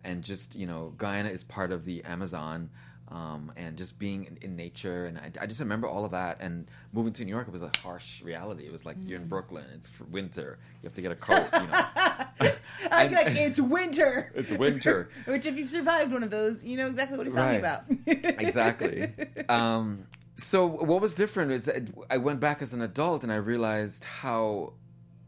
and 0.04 0.22
just 0.22 0.54
you 0.54 0.66
know, 0.66 0.92
Guyana 0.96 1.30
is 1.30 1.42
part 1.42 1.72
of 1.72 1.84
the 1.84 2.04
Amazon 2.04 2.70
um, 3.10 3.52
and 3.56 3.76
just 3.76 3.98
being 3.98 4.24
in, 4.24 4.38
in 4.42 4.56
nature. 4.56 5.06
And 5.06 5.18
I, 5.18 5.30
I 5.42 5.46
just 5.46 5.60
remember 5.60 5.88
all 5.88 6.04
of 6.04 6.12
that. 6.12 6.38
And 6.40 6.70
moving 6.92 7.12
to 7.14 7.24
New 7.24 7.30
York, 7.30 7.48
it 7.48 7.52
was 7.52 7.62
a 7.62 7.70
harsh 7.82 8.22
reality. 8.22 8.66
It 8.66 8.72
was 8.72 8.84
like 8.86 8.96
you're 9.04 9.20
in 9.20 9.26
Brooklyn. 9.26 9.64
It's 9.74 9.90
winter. 10.10 10.58
You 10.82 10.86
have 10.86 10.94
to 10.94 11.02
get 11.02 11.12
a 11.12 11.16
coat. 11.16 11.48
You 11.52 11.60
know, 11.60 11.72
I 11.72 13.04
And- 13.04 13.10
feel 13.14 13.24
like 13.24 13.36
it's 13.36 13.60
winter. 13.60 14.32
It's 14.34 14.52
winter. 14.52 15.10
Which, 15.26 15.46
if 15.46 15.56
you've 15.58 15.68
survived 15.68 16.12
one 16.12 16.22
of 16.22 16.30
those, 16.30 16.62
you 16.62 16.76
know 16.76 16.86
exactly 16.86 17.18
what 17.18 17.26
he's 17.26 17.34
talking 17.34 17.58
about. 17.58 17.84
exactly. 18.06 19.12
Um, 19.48 20.04
so 20.36 20.66
what 20.66 21.00
was 21.02 21.14
different 21.14 21.52
is 21.52 21.66
that 21.66 21.82
I 22.08 22.16
went 22.16 22.40
back 22.40 22.62
as 22.62 22.72
an 22.72 22.80
adult 22.80 23.24
and 23.24 23.32
I 23.32 23.36
realized 23.36 24.04
how 24.04 24.72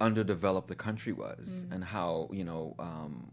underdeveloped 0.00 0.68
the 0.68 0.74
country 0.74 1.12
was 1.12 1.64
and 1.70 1.84
how 1.84 2.28
you 2.32 2.44
know 2.44 2.74
um, 2.78 3.30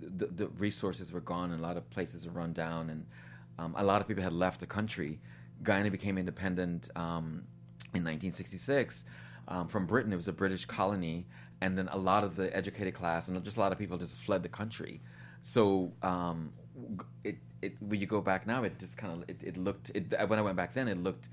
the, 0.00 0.26
the 0.26 0.48
resources 0.48 1.12
were 1.12 1.20
gone 1.20 1.50
and 1.50 1.60
a 1.60 1.62
lot 1.62 1.76
of 1.76 1.88
places 1.90 2.26
were 2.26 2.32
run 2.32 2.52
down 2.52 2.90
and 2.90 3.06
um, 3.58 3.74
a 3.76 3.84
lot 3.84 4.00
of 4.00 4.08
people 4.08 4.22
had 4.22 4.32
left 4.32 4.60
the 4.60 4.66
country. 4.66 5.20
Guyana 5.62 5.90
became 5.90 6.18
independent 6.18 6.90
um, 6.96 7.44
in 7.94 8.02
1966 8.02 9.04
um, 9.48 9.68
from 9.68 9.86
Britain. 9.86 10.12
It 10.12 10.16
was 10.16 10.28
a 10.28 10.32
British 10.32 10.64
colony, 10.64 11.26
and 11.60 11.78
then 11.78 11.88
a 11.88 11.96
lot 11.96 12.24
of 12.24 12.36
the 12.36 12.54
educated 12.54 12.94
class 12.94 13.28
and 13.28 13.42
just 13.44 13.56
a 13.56 13.60
lot 13.60 13.72
of 13.72 13.78
people 13.78 13.96
just 13.98 14.16
fled 14.16 14.42
the 14.42 14.48
country. 14.48 15.00
So 15.42 15.92
um, 16.02 16.52
it, 17.22 17.36
it 17.62 17.76
when 17.80 18.00
you 18.00 18.06
go 18.06 18.20
back 18.20 18.46
now, 18.46 18.64
it 18.64 18.78
just 18.78 18.96
kind 18.96 19.22
of 19.22 19.28
it, 19.28 19.40
it 19.42 19.56
looked. 19.56 19.90
It, 19.94 20.14
when 20.26 20.38
I 20.38 20.42
went 20.42 20.56
back 20.56 20.74
then, 20.74 20.88
it 20.88 20.98
looked 20.98 21.28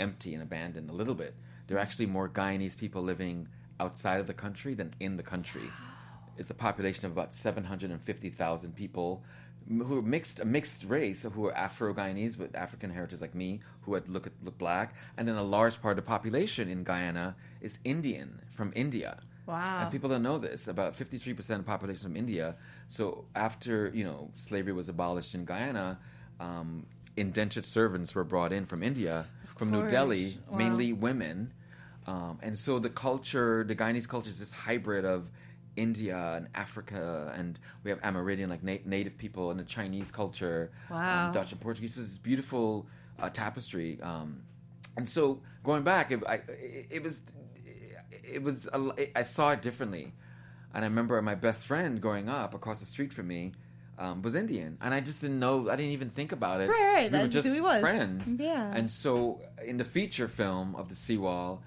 empty 0.00 0.34
and 0.34 0.42
abandoned 0.42 0.90
a 0.90 0.92
little 0.92 1.14
bit. 1.14 1.34
There 1.66 1.76
are 1.76 1.80
actually 1.80 2.06
more 2.06 2.28
Guyanese 2.28 2.76
people 2.76 3.02
living 3.02 3.48
outside 3.78 4.20
of 4.20 4.26
the 4.26 4.34
country 4.34 4.74
than 4.74 4.92
in 5.00 5.16
the 5.16 5.22
country. 5.22 5.70
It's 6.36 6.50
a 6.50 6.54
population 6.54 7.06
of 7.06 7.12
about 7.12 7.34
750,000 7.34 8.74
people 8.74 9.22
who 9.68 9.98
are 9.98 10.02
mixed, 10.02 10.40
a 10.40 10.44
mixed 10.44 10.84
race, 10.84 11.22
who 11.22 11.46
are 11.46 11.56
Afro-Guyanese 11.56 12.38
with 12.38 12.54
African 12.54 12.90
heritage 12.90 13.20
like 13.20 13.34
me, 13.34 13.60
who 13.82 13.94
had 13.94 14.08
look, 14.08 14.28
look 14.42 14.58
black. 14.58 14.94
And 15.16 15.26
then 15.28 15.36
a 15.36 15.42
large 15.42 15.80
part 15.80 15.92
of 15.98 16.04
the 16.04 16.08
population 16.08 16.68
in 16.68 16.84
Guyana 16.84 17.34
is 17.60 17.78
Indian, 17.84 18.40
from 18.52 18.72
India. 18.74 19.18
Wow. 19.46 19.82
And 19.82 19.90
people 19.90 20.08
don't 20.08 20.22
know 20.22 20.38
this. 20.38 20.68
About 20.68 20.96
53% 20.96 21.38
of 21.38 21.46
the 21.46 21.62
population 21.64 22.02
from 22.04 22.16
India. 22.16 22.54
So 22.88 23.24
after, 23.34 23.90
you 23.94 24.04
know, 24.04 24.30
slavery 24.36 24.72
was 24.72 24.88
abolished 24.88 25.34
in 25.34 25.44
Guyana, 25.44 25.98
um, 26.40 26.86
indentured 27.16 27.64
servants 27.64 28.14
were 28.14 28.24
brought 28.24 28.52
in 28.52 28.66
from 28.66 28.82
India, 28.82 29.26
from 29.56 29.70
New. 29.70 29.88
Delhi, 29.88 30.38
Wow. 30.48 30.58
mainly 30.58 30.92
women. 30.92 31.52
Um, 32.06 32.38
and 32.42 32.58
so 32.58 32.78
the 32.78 32.88
culture, 32.90 33.64
the 33.64 33.74
Guyanese 33.76 34.08
culture 34.08 34.28
is 34.30 34.38
this 34.38 34.52
hybrid 34.52 35.04
of 35.04 35.28
India 35.76 36.34
and 36.36 36.48
Africa, 36.54 37.32
and 37.36 37.58
we 37.84 37.90
have 37.90 38.00
Amerindian, 38.02 38.48
like 38.48 38.62
na- 38.62 38.78
native 38.84 39.16
people, 39.16 39.50
and 39.50 39.58
the 39.58 39.64
Chinese 39.64 40.10
culture, 40.10 40.70
Wow. 40.90 41.26
um, 41.28 41.32
Dutch 41.32 41.52
and 41.52 41.60
Portuguese. 41.60 41.94
So 41.94 42.00
it's 42.02 42.10
this 42.10 42.18
beautiful 42.18 42.86
uh, 43.18 43.28
tapestry. 43.30 43.98
Um, 44.02 44.42
and 44.96 45.08
so 45.08 45.40
going 45.64 45.82
back, 45.82 46.10
it, 46.12 46.22
I, 46.28 46.34
it, 46.48 46.86
it 46.90 47.02
was, 47.02 47.20
it 48.24 48.42
was, 48.42 48.66
a 48.68 48.74
l- 48.74 48.96
I 49.16 49.22
saw 49.22 49.50
it 49.50 49.62
differently. 49.62 50.12
And 50.74 50.84
I 50.84 50.88
remember 50.88 51.20
my 51.22 51.34
best 51.34 51.66
friend 51.66 52.00
growing 52.00 52.28
up 52.28 52.54
across 52.54 52.80
the 52.80 52.86
street 52.86 53.12
from 53.12 53.26
me 53.28 53.52
um, 53.98 54.22
was 54.22 54.34
Indian, 54.34 54.78
and 54.80 54.94
I 54.94 55.00
just 55.00 55.20
didn't 55.20 55.38
know. 55.38 55.68
I 55.68 55.76
didn't 55.76 55.92
even 55.92 56.08
think 56.08 56.32
about 56.32 56.62
it. 56.62 56.68
Right, 56.70 56.80
right, 56.94 57.02
We 57.04 57.08
that's 57.10 57.24
were 57.24 57.28
just 57.28 57.44
just 57.44 57.46
who 57.48 57.54
he 57.54 57.60
was. 57.60 57.80
friends. 57.82 58.34
Yeah. 58.38 58.72
And 58.74 58.90
so 58.90 59.40
in 59.64 59.76
the 59.76 59.84
feature 59.84 60.28
film 60.28 60.74
of 60.76 60.88
the 60.88 60.94
Seawall, 60.96 61.62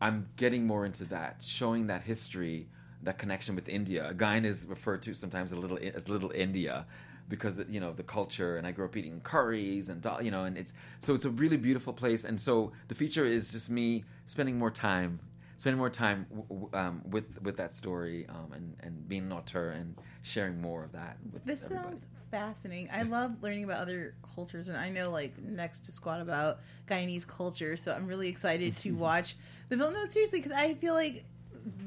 I'm 0.00 0.28
getting 0.36 0.66
more 0.66 0.84
into 0.84 1.04
that, 1.06 1.38
showing 1.40 1.86
that 1.86 2.02
history, 2.02 2.68
that 3.04 3.18
connection 3.18 3.54
with 3.54 3.68
India. 3.68 4.12
Guyana 4.16 4.48
is 4.48 4.66
referred 4.66 5.02
to 5.02 5.14
sometimes 5.14 5.52
a 5.52 5.56
little 5.56 5.78
as 5.94 6.08
Little 6.08 6.30
India 6.30 6.86
because 7.28 7.60
you 7.68 7.80
know 7.80 7.92
the 7.92 8.02
culture. 8.02 8.56
And 8.56 8.66
I 8.66 8.72
grew 8.72 8.84
up 8.84 8.96
eating 8.96 9.20
curries 9.20 9.88
and 9.88 10.04
you 10.22 10.30
know, 10.30 10.44
and 10.44 10.56
it's 10.58 10.72
so 11.00 11.14
it's 11.14 11.24
a 11.24 11.30
really 11.30 11.56
beautiful 11.56 11.92
place. 11.92 12.24
And 12.24 12.40
so 12.40 12.72
the 12.88 12.94
feature 12.94 13.24
is 13.24 13.52
just 13.52 13.70
me 13.70 14.04
spending 14.26 14.58
more 14.58 14.70
time. 14.70 15.20
Spending 15.56 15.78
more 15.78 15.88
time 15.88 16.26
w- 16.28 16.46
w- 16.48 16.68
um, 16.74 17.00
with 17.08 17.40
with 17.42 17.56
that 17.56 17.74
story 17.74 18.26
um, 18.28 18.52
and 18.52 18.76
and 18.80 19.08
being 19.08 19.22
an 19.24 19.32
auteur 19.32 19.70
and 19.70 19.94
sharing 20.22 20.60
more 20.60 20.84
of 20.84 20.92
that 20.92 21.16
with 21.32 21.42
This 21.46 21.64
everybody. 21.64 21.88
sounds 21.90 22.06
fascinating. 22.30 22.88
I 22.92 23.02
love 23.02 23.42
learning 23.42 23.64
about 23.64 23.80
other 23.80 24.14
cultures, 24.34 24.68
and 24.68 24.76
I 24.76 24.90
know 24.90 25.10
like 25.10 25.40
next 25.42 25.84
to 25.86 25.92
squat 25.92 26.20
about 26.20 26.58
Guyanese 26.86 27.26
culture, 27.26 27.76
so 27.78 27.92
I'm 27.94 28.06
really 28.06 28.28
excited 28.28 28.76
to 28.78 28.90
watch 29.06 29.36
the 29.70 29.78
film. 29.78 29.94
No, 29.94 30.04
seriously, 30.06 30.40
because 30.40 30.52
I 30.52 30.74
feel 30.74 30.92
like 30.92 31.24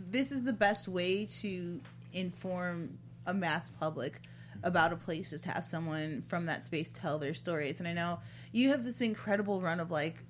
this 0.10 0.32
is 0.32 0.44
the 0.44 0.54
best 0.54 0.88
way 0.88 1.26
to 1.42 1.82
inform 2.14 2.98
a 3.26 3.34
mass 3.34 3.70
public 3.70 4.22
about 4.64 4.92
a 4.92 4.96
place, 4.96 5.30
just 5.30 5.44
to 5.44 5.52
have 5.52 5.64
someone 5.66 6.24
from 6.28 6.46
that 6.48 6.66
space 6.66 6.92
tell 6.92 7.20
their 7.20 7.34
stories. 7.34 7.80
And 7.80 7.88
I 7.88 7.94
know 7.94 8.20
you 8.52 8.70
have 8.70 8.84
this 8.84 9.02
incredible 9.02 9.62
run 9.62 9.80
of 9.80 9.92
like 9.92 10.24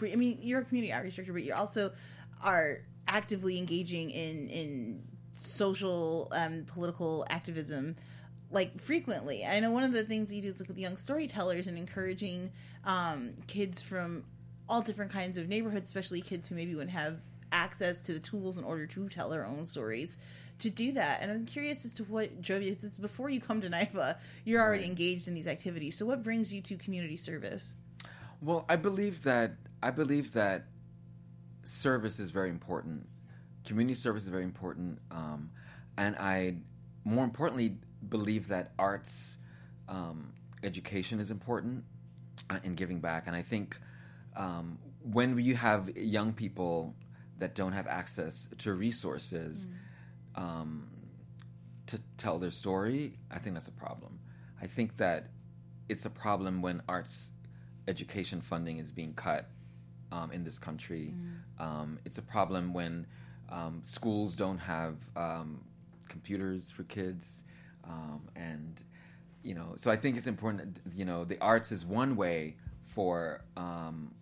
I 0.00 0.16
mean, 0.16 0.38
you're 0.40 0.60
a 0.60 0.64
community 0.64 0.92
outreach 0.92 1.16
director, 1.16 1.32
but 1.32 1.42
you 1.42 1.54
also 1.54 1.92
are 2.42 2.78
actively 3.06 3.58
engaging 3.58 4.10
in 4.10 4.48
in 4.48 5.02
social 5.32 6.28
um, 6.32 6.64
political 6.66 7.26
activism. 7.30 7.96
like 8.50 8.80
frequently. 8.80 9.44
I 9.44 9.60
know 9.60 9.70
one 9.70 9.84
of 9.84 9.92
the 9.92 10.04
things 10.04 10.32
you 10.32 10.40
do 10.42 10.48
is 10.48 10.62
with 10.66 10.78
young 10.78 10.96
storytellers 10.96 11.66
and 11.66 11.76
encouraging 11.76 12.50
um, 12.84 13.34
kids 13.46 13.82
from 13.82 14.24
all 14.68 14.80
different 14.80 15.12
kinds 15.12 15.38
of 15.38 15.48
neighborhoods, 15.48 15.88
especially 15.88 16.20
kids 16.20 16.48
who 16.48 16.54
maybe 16.54 16.74
wouldn't 16.74 16.92
have 16.92 17.20
access 17.52 18.02
to 18.02 18.12
the 18.12 18.20
tools 18.20 18.58
in 18.58 18.64
order 18.64 18.86
to 18.86 19.08
tell 19.08 19.28
their 19.28 19.46
own 19.46 19.66
stories. 19.66 20.16
To 20.60 20.70
do 20.70 20.90
that, 20.92 21.22
and 21.22 21.30
I'm 21.30 21.46
curious 21.46 21.84
as 21.84 21.94
to 21.94 22.04
what 22.04 22.42
drove 22.42 22.62
you. 22.62 22.70
This 22.70 22.82
is 22.82 22.98
before 22.98 23.30
you 23.30 23.40
come 23.40 23.60
to 23.60 23.70
NYFA, 23.70 24.16
you're 24.44 24.60
already 24.60 24.82
Right. 24.82 24.90
engaged 24.90 25.28
in 25.28 25.34
these 25.34 25.46
activities. 25.46 25.96
So, 25.96 26.04
what 26.04 26.24
brings 26.24 26.52
you 26.52 26.60
to 26.62 26.76
community 26.76 27.16
service? 27.16 27.76
Well, 28.42 28.64
I 28.68 28.74
believe 28.74 29.22
that 29.22 29.52
I 29.84 29.92
believe 29.92 30.32
that 30.32 30.64
service 31.64 32.18
is 32.18 32.30
very 32.30 32.50
important. 32.50 33.06
Community 33.64 33.94
service 33.94 34.24
is 34.24 34.30
very 34.30 34.42
important, 34.44 34.98
um, 35.12 35.50
and 35.96 36.16
I, 36.16 36.56
more 37.04 37.22
importantly, 37.24 37.76
believe 38.08 38.48
that 38.48 38.72
arts 38.78 39.36
um, 39.88 40.32
education 40.62 41.20
is 41.20 41.30
important 41.30 41.84
uh, 42.50 42.58
in 42.64 42.74
giving 42.74 43.00
back. 43.00 43.26
And 43.26 43.36
I 43.36 43.42
think 43.42 43.78
um, 44.36 44.78
when 45.02 45.38
you 45.38 45.54
have 45.54 45.96
young 45.96 46.32
people 46.32 46.94
that 47.38 47.54
don't 47.54 47.72
have 47.72 47.86
access 47.86 48.48
to 48.58 48.74
resources 48.74 49.68
um, 50.34 50.88
to 51.86 52.00
tell 52.16 52.38
their 52.38 52.50
story, 52.50 53.18
I 53.30 53.38
think 53.38 53.54
that's 53.54 53.68
a 53.68 53.72
problem. 53.72 54.18
I 54.60 54.66
think 54.66 54.96
that 54.98 55.28
it's 55.88 56.04
a 56.04 56.10
problem 56.10 56.62
when 56.62 56.82
arts 56.88 57.30
education 57.86 58.40
funding 58.40 58.78
is 58.78 58.92
being 58.92 59.14
cut 59.14 59.48
um, 60.12 60.30
in 60.32 60.44
this 60.44 60.58
country. 60.58 61.14
Um, 61.58 61.98
it's 62.04 62.18
a 62.18 62.22
problem 62.22 62.72
when 62.74 63.06
um, 63.48 63.82
schools 63.84 64.36
don't 64.36 64.58
have 64.58 64.96
um, 65.16 65.64
computers 66.08 66.70
for 66.70 66.82
kids, 66.84 67.44
um, 67.84 68.28
and 68.36 68.82
you 69.42 69.54
know. 69.54 69.74
So 69.76 69.90
I 69.90 69.96
think 69.96 70.16
it's 70.16 70.26
important. 70.26 70.74
that, 70.74 70.94
You 70.94 71.04
know, 71.04 71.24
the 71.24 71.38
arts 71.40 71.72
is 71.72 71.86
one 71.86 72.16
way 72.16 72.56
for 72.84 73.44
um, 73.56 74.14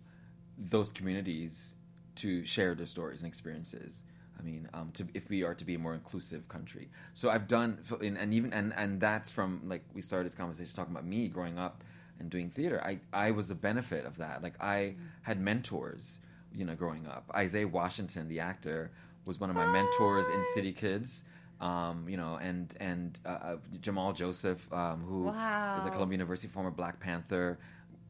those 0.57 0.91
communities 0.91 1.73
to 2.17 2.45
share 2.45 2.75
their 2.75 2.85
stories 2.85 3.21
and 3.21 3.27
experiences. 3.27 4.03
I 4.39 4.43
mean, 4.43 4.69
um, 4.73 4.91
to, 4.93 5.07
if 5.15 5.29
we 5.29 5.43
are 5.43 5.55
to 5.55 5.65
be 5.65 5.73
a 5.75 5.79
more 5.79 5.95
inclusive 5.95 6.47
country. 6.47 6.89
So 7.15 7.29
I've 7.29 7.47
done, 7.47 7.79
and, 8.01 8.17
and 8.17 8.33
even 8.33 8.53
and 8.53 8.71
and 8.75 8.99
that's 9.01 9.31
from 9.31 9.61
like 9.67 9.83
we 9.95 10.01
started 10.01 10.27
this 10.27 10.35
conversation 10.35 10.75
talking 10.75 10.93
about 10.93 11.05
me 11.05 11.27
growing 11.27 11.57
up 11.57 11.83
and 12.19 12.29
doing 12.29 12.49
theater. 12.51 12.79
I 12.83 12.99
I 13.11 13.31
was 13.31 13.49
a 13.49 13.55
benefit 13.55 14.05
of 14.05 14.17
that. 14.17 14.43
Like 14.43 14.53
I 14.61 14.95
had 15.23 15.39
mentors, 15.39 16.19
you 16.53 16.65
know, 16.65 16.75
growing 16.75 17.07
up. 17.07 17.31
Isaiah 17.35 17.67
Washington, 17.67 18.27
the 18.27 18.39
actor, 18.39 18.91
was 19.25 19.39
one 19.39 19.49
of 19.49 19.55
my 19.55 19.65
mentors 19.71 20.27
in 20.27 20.43
City 20.53 20.71
Kids. 20.71 21.23
Um, 21.59 22.05
you 22.07 22.17
know, 22.17 22.37
and 22.39 22.71
and 22.79 23.19
uh, 23.25 23.29
uh, 23.29 23.55
Jamal 23.81 24.13
Joseph, 24.13 24.71
um, 24.71 25.01
who 25.01 25.29
is 25.29 25.33
Wow. 25.33 25.83
a 25.87 25.89
Columbia 25.89 26.17
University 26.17 26.47
former 26.47 26.69
Black 26.69 26.99
Panther. 26.99 27.57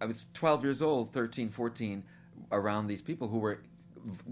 I 0.01 0.05
was 0.05 0.25
12 0.33 0.63
years 0.65 0.81
old, 0.81 1.13
13, 1.13 1.49
14, 1.49 2.03
around 2.51 2.87
these 2.87 3.01
people 3.01 3.29
who 3.29 3.39
were 3.39 3.61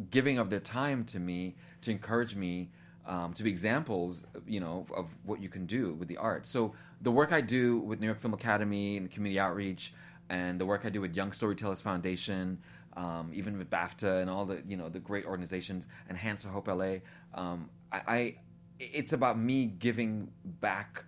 giving 0.10 0.40
of 0.40 0.50
their 0.50 0.60
time 0.60 1.04
to 1.06 1.20
me 1.20 1.56
to 1.82 1.92
encourage 1.92 2.36
me 2.36 2.70
um, 3.06 3.34
to 3.34 3.44
be 3.44 3.50
examples, 3.50 4.26
you 4.48 4.60
know, 4.60 4.86
of 4.96 5.08
what 5.24 5.42
you 5.42 5.50
can 5.50 5.66
do 5.66 5.94
with 5.94 6.08
the 6.08 6.18
art. 6.18 6.46
So 6.46 6.74
the 7.02 7.12
work 7.12 7.32
I 7.32 7.42
do 7.42 7.78
with 7.80 8.00
New 8.00 8.08
York 8.08 8.18
Film 8.18 8.34
Academy 8.34 8.98
and 8.98 9.10
community 9.12 9.40
outreach, 9.40 9.94
and 10.30 10.60
the 10.60 10.66
work 10.66 10.86
I 10.86 10.90
do 10.90 11.02
with 11.02 11.16
Young 11.16 11.32
Storytellers 11.32 11.82
Foundation, 11.82 12.58
um, 12.98 13.30
even 13.34 13.58
with 13.58 13.70
BAFTA 13.70 14.22
and 14.22 14.30
all 14.30 14.46
the 14.46 14.64
you 14.68 14.78
know 14.78 14.90
the 14.90 15.00
great 15.00 15.26
organizations 15.26 15.88
and 16.10 16.18
Hands 16.18 16.42
for 16.42 16.50
Hope 16.50 16.68
LA, 16.68 16.96
um, 17.34 17.70
I, 17.92 18.02
I 18.08 18.36
it's 18.80 19.14
about 19.14 19.38
me 19.38 19.66
giving 19.66 20.32
back 20.44 21.06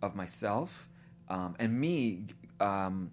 of 0.00 0.14
myself 0.14 0.88
um, 1.28 1.56
and 1.58 1.78
me 1.78 2.26
um, 2.60 3.10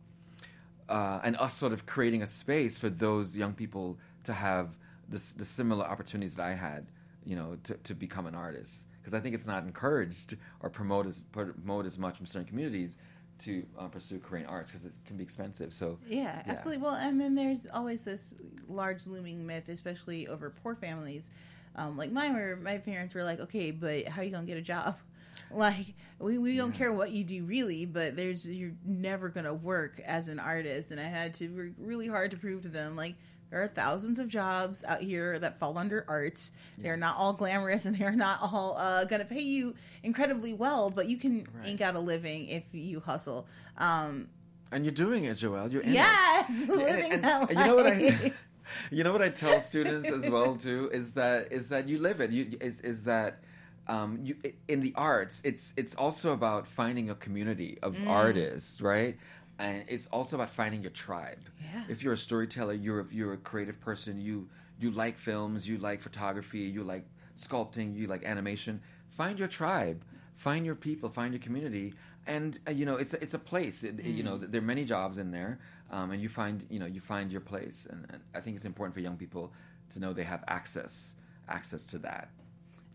uh, 0.87 1.19
and 1.23 1.35
us 1.37 1.55
sort 1.55 1.73
of 1.73 1.85
creating 1.85 2.21
a 2.21 2.27
space 2.27 2.77
for 2.77 2.89
those 2.89 3.35
young 3.35 3.53
people 3.53 3.97
to 4.23 4.33
have 4.33 4.77
this, 5.09 5.33
the 5.33 5.45
similar 5.45 5.85
opportunities 5.85 6.35
that 6.35 6.45
I 6.45 6.53
had, 6.53 6.87
you 7.25 7.35
know, 7.35 7.57
to, 7.63 7.73
to 7.75 7.93
become 7.95 8.27
an 8.27 8.35
artist. 8.35 8.85
Because 9.01 9.13
I 9.13 9.19
think 9.19 9.33
it's 9.33 9.45
not 9.45 9.63
encouraged 9.63 10.35
or 10.61 10.69
promote 10.69 11.07
as, 11.07 11.21
promote 11.31 11.85
as 11.85 11.97
much 11.97 12.19
in 12.19 12.25
certain 12.25 12.47
communities 12.47 12.97
to 13.39 13.65
uh, 13.77 13.87
pursue 13.87 14.19
Korean 14.19 14.45
arts 14.45 14.69
because 14.69 14.85
it 14.85 14.93
can 15.05 15.17
be 15.17 15.23
expensive. 15.23 15.73
So 15.73 15.97
Yeah, 16.07 16.41
absolutely. 16.45 16.83
Well, 16.83 16.95
and 16.95 17.19
then 17.19 17.35
there's 17.35 17.67
always 17.73 18.05
this 18.05 18.35
large 18.67 19.07
looming 19.07 19.45
myth, 19.45 19.69
especially 19.69 20.27
over 20.27 20.49
poor 20.49 20.75
families, 20.75 21.31
um, 21.75 21.97
like 21.97 22.11
mine, 22.11 22.33
where 22.33 22.57
my 22.57 22.77
parents 22.77 23.13
were 23.13 23.23
like, 23.23 23.39
"Okay, 23.39 23.71
but 23.71 24.07
how 24.07 24.21
are 24.21 24.25
you 24.25 24.31
gonna 24.31 24.45
get 24.45 24.57
a 24.57 24.61
job? 24.61 24.97
Like, 25.51 25.95
we, 26.19 26.37
we 26.37 26.55
don't 26.55 26.73
care 26.73 26.93
what 26.93 27.09
you 27.09 27.23
do 27.23 27.43
really, 27.43 27.87
but 27.87 28.15
there's 28.15 28.47
you're 28.47 28.75
never 28.85 29.29
gonna 29.29 29.53
work 29.53 29.99
as 30.05 30.27
an 30.27 30.37
artist." 30.37 30.91
And 30.91 30.99
I 30.99 31.05
had 31.05 31.33
to 31.35 31.47
work 31.47 31.71
really 31.79 32.07
hard 32.07 32.29
to 32.31 32.37
prove 32.37 32.61
to 32.63 32.69
them, 32.69 32.95
like, 32.95 33.15
there 33.51 33.61
are 33.63 33.67
thousands 33.67 34.19
of 34.19 34.27
jobs 34.27 34.83
out 34.83 35.01
here 35.01 35.39
that 35.39 35.59
fall 35.59 35.77
under 35.77 36.05
arts. 36.07 36.51
They're 36.77 36.97
not 36.97 37.15
all 37.17 37.33
glamorous, 37.33 37.85
and 37.85 37.95
they're 37.99 38.11
not 38.11 38.39
all 38.41 38.75
uh, 38.77 39.05
gonna 39.05 39.25
pay 39.25 39.41
you 39.41 39.75
incredibly 40.03 40.53
well, 40.53 40.89
but 40.89 41.07
you 41.07 41.17
can 41.17 41.47
Right. 41.53 41.67
ink 41.69 41.81
out 41.81 41.95
a 41.95 41.99
living 41.99 42.47
if 42.47 42.63
you 42.71 42.99
hustle. 42.99 43.47
Um, 43.77 44.27
and 44.71 44.85
you're 44.85 44.93
doing 44.93 45.23
it, 45.25 45.37
Joelle. 45.37 45.71
You're 45.71 45.81
in. 45.81 45.93
Yes, 45.93 46.49
And- 46.49 46.67
living 46.77 47.11
and- 47.13 47.23
that 47.23 47.49
and 47.49 47.59
you 47.59 47.65
know 47.65 47.75
what 47.75 47.87
I, 47.87 48.33
you 48.91 49.03
know 49.03 49.11
what 49.11 49.21
I 49.23 49.29
tell 49.29 49.59
students 49.61 50.07
as 50.09 50.29
well 50.29 50.55
too 50.55 50.89
is 50.93 51.13
that 51.13 51.51
is 51.51 51.69
that 51.69 51.87
you 51.87 51.97
live 51.97 52.21
it. 52.21 52.29
You 52.31 52.55
is 52.61 52.81
is 52.81 53.03
that 53.03 53.39
um, 53.87 54.19
you 54.21 54.35
in 54.67 54.81
the 54.81 54.93
arts. 54.95 55.41
It's 55.43 55.73
it's 55.75 55.95
also 55.95 56.33
about 56.33 56.67
finding 56.67 57.09
a 57.09 57.15
community 57.15 57.79
of 57.81 57.95
Mm. 57.95 58.07
artists, 58.07 58.79
right? 58.79 59.17
And 59.59 59.83
it's 59.87 60.07
also 60.07 60.37
about 60.37 60.49
finding 60.49 60.81
your 60.81 60.91
tribe. 60.91 61.49
Yeah. 61.61 61.83
If 61.89 62.01
you're 62.01 62.13
a 62.13 62.17
storyteller, 62.17 62.73
you're 62.73 63.01
a, 63.01 63.05
you're 63.11 63.33
a 63.33 63.37
creative 63.37 63.79
person. 63.79 64.19
You 64.19 64.47
you 64.79 64.91
like 64.91 65.17
films, 65.17 65.67
you 65.67 65.77
like 65.77 66.01
photography, 66.01 66.59
you 66.59 66.83
like 66.83 67.05
sculpting, 67.37 67.95
you 67.95 68.07
like 68.07 68.23
animation. 68.23 68.81
Find 69.09 69.37
your 69.37 69.49
tribe, 69.49 70.03
find 70.35 70.65
your 70.65 70.75
people, 70.75 71.09
find 71.09 71.33
your 71.33 71.41
community, 71.41 71.93
and 72.25 72.57
uh, 72.67 72.71
you 72.71 72.85
know 72.85 72.95
it's 72.95 73.13
a, 73.13 73.21
it's 73.21 73.33
a 73.33 73.39
place. 73.39 73.83
It, 73.83 74.03
You 74.03 74.23
know 74.23 74.37
there 74.37 74.61
are 74.61 74.65
many 74.65 74.85
jobs 74.85 75.17
in 75.17 75.31
there, 75.31 75.59
um, 75.91 76.11
and 76.11 76.21
you 76.21 76.29
find 76.29 76.65
you 76.69 76.79
know 76.79 76.85
you 76.85 77.01
find 77.01 77.31
your 77.31 77.41
place. 77.41 77.87
And, 77.89 78.05
and 78.09 78.21
I 78.33 78.39
think 78.39 78.55
it's 78.55 78.65
important 78.65 78.93
for 78.93 79.01
young 79.01 79.17
people 79.17 79.51
to 79.91 79.99
know 79.99 80.13
they 80.13 80.23
have 80.23 80.43
access 80.47 81.15
access 81.49 81.85
to 81.87 81.97
that. 81.99 82.29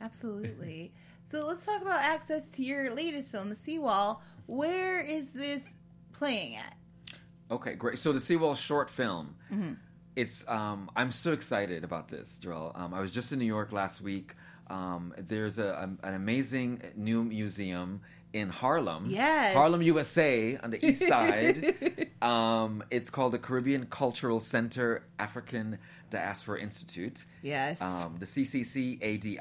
Absolutely. 0.01 0.93
So 1.27 1.47
let's 1.47 1.65
talk 1.65 1.81
about 1.81 2.01
access 2.01 2.51
to 2.51 2.63
your 2.63 2.95
latest 2.95 3.33
film, 3.33 3.49
The 3.49 3.57
Seawall. 3.57 4.21
Where 4.45 5.01
is 5.01 5.33
this 5.33 5.75
playing 6.15 6.57
at? 6.57 6.75
Okay, 7.51 7.75
great. 7.75 7.99
So 7.99 8.13
the 8.13 8.21
Seawall 8.21 8.55
short 8.55 8.91
film. 8.91 9.37
It's 10.17 10.49
um, 10.49 10.91
I'm 10.95 11.11
so 11.11 11.33
excited 11.33 11.83
about 11.83 12.09
this, 12.09 12.39
Joel. 12.39 12.73
Um, 12.75 12.95
I 12.95 13.01
was 13.01 13.11
just 13.11 13.33
in 13.33 13.39
New 13.39 13.45
York 13.45 13.73
last 13.73 14.01
week. 14.01 14.35
Um, 14.69 15.13
there's 15.19 15.59
a, 15.59 15.91
an 16.03 16.15
amazing 16.15 16.83
new 16.97 17.25
museum 17.25 18.01
in 18.33 18.49
Harlem. 18.49 19.07
Yes. 19.09 19.55
Harlem, 19.55 19.83
USA, 19.83 20.57
on 20.59 20.71
the 20.71 20.85
east 20.85 21.07
side. 21.07 22.11
um, 22.23 22.83
it's 22.91 23.11
called 23.11 23.33
the 23.33 23.39
Caribbean 23.39 23.87
Cultural 23.87 24.41
Center 24.41 25.05
African 25.19 25.79
Diaspora 26.11 26.61
Institute. 26.61 27.25
Yes. 27.43 27.81
Um, 27.81 28.17
the 28.19 28.27
CCCADI, 28.27 29.39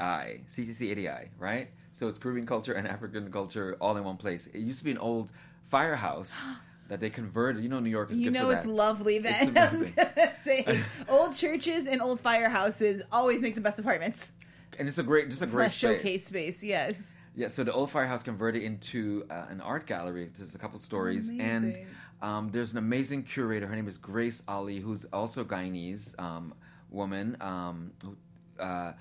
CCCADI, 0.48 1.30
right? 1.40 1.70
So 1.92 2.08
it's 2.08 2.20
Caribbean 2.20 2.48
culture 2.48 2.74
and 2.74 2.88
African 2.88 3.32
culture 3.32 3.78
all 3.80 3.98
in 3.98 4.04
one 4.04 4.18
place. 4.18 4.48
It 4.48 4.60
used 4.60 4.80
to 4.80 4.86
be 4.86 4.92
an 4.92 4.98
old 4.98 5.32
firehouse 5.78 6.40
that 6.90 7.00
they 7.00 7.10
converted. 7.10 7.64
You 7.64 7.70
know, 7.70 7.80
New 7.80 7.90
York 7.90 8.12
is 8.12 8.20
you 8.20 8.30
know 8.32 8.52
it's 8.52 8.64
that. 8.64 8.70
lovely 8.70 9.18
then. 9.20 9.58
I 9.58 9.70
was 9.72 9.82
amazing. 9.82 9.94
gonna 10.16 10.34
say 10.44 10.80
old 11.10 11.34
churches 11.34 11.88
and 11.88 12.02
old 12.02 12.22
firehouses 12.22 13.02
always 13.12 13.42
make 13.42 13.56
the 13.56 13.62
best 13.62 13.80
apartments. 13.80 14.32
and 14.78 14.88
it's 14.88 15.00
a 15.00 15.04
great, 15.04 15.30
just 15.30 15.42
a 15.42 15.46
It's 15.46 15.54
great 15.54 15.68
a 15.68 15.72
showcase 15.72 16.26
space. 16.26 16.58
space, 16.60 16.64
yes. 16.64 17.16
Yeah, 17.36 17.48
so 17.48 17.64
the 17.64 17.74
old 17.74 17.90
firehouse 17.90 18.22
converted 18.22 18.62
into 18.62 19.26
uh, 19.32 19.46
an 19.50 19.60
art 19.62 19.88
gallery. 19.88 20.30
There's 20.36 20.54
a 20.54 20.60
couple 20.60 20.78
stories, 20.78 21.30
and 21.30 21.80
um, 22.22 22.50
there's 22.52 22.72
an 22.74 22.78
amazing 22.78 23.24
curator. 23.24 23.66
Her 23.66 23.76
name 23.76 23.88
is 23.88 23.98
Grace 23.98 24.44
Ali, 24.48 24.78
who's 24.80 25.06
also 25.06 25.44
Guyanese 25.44 26.14
um, 26.20 26.54
woman. 26.92 27.36
Um, 27.42 27.92
who, 28.04 28.16
uh, 28.64 28.94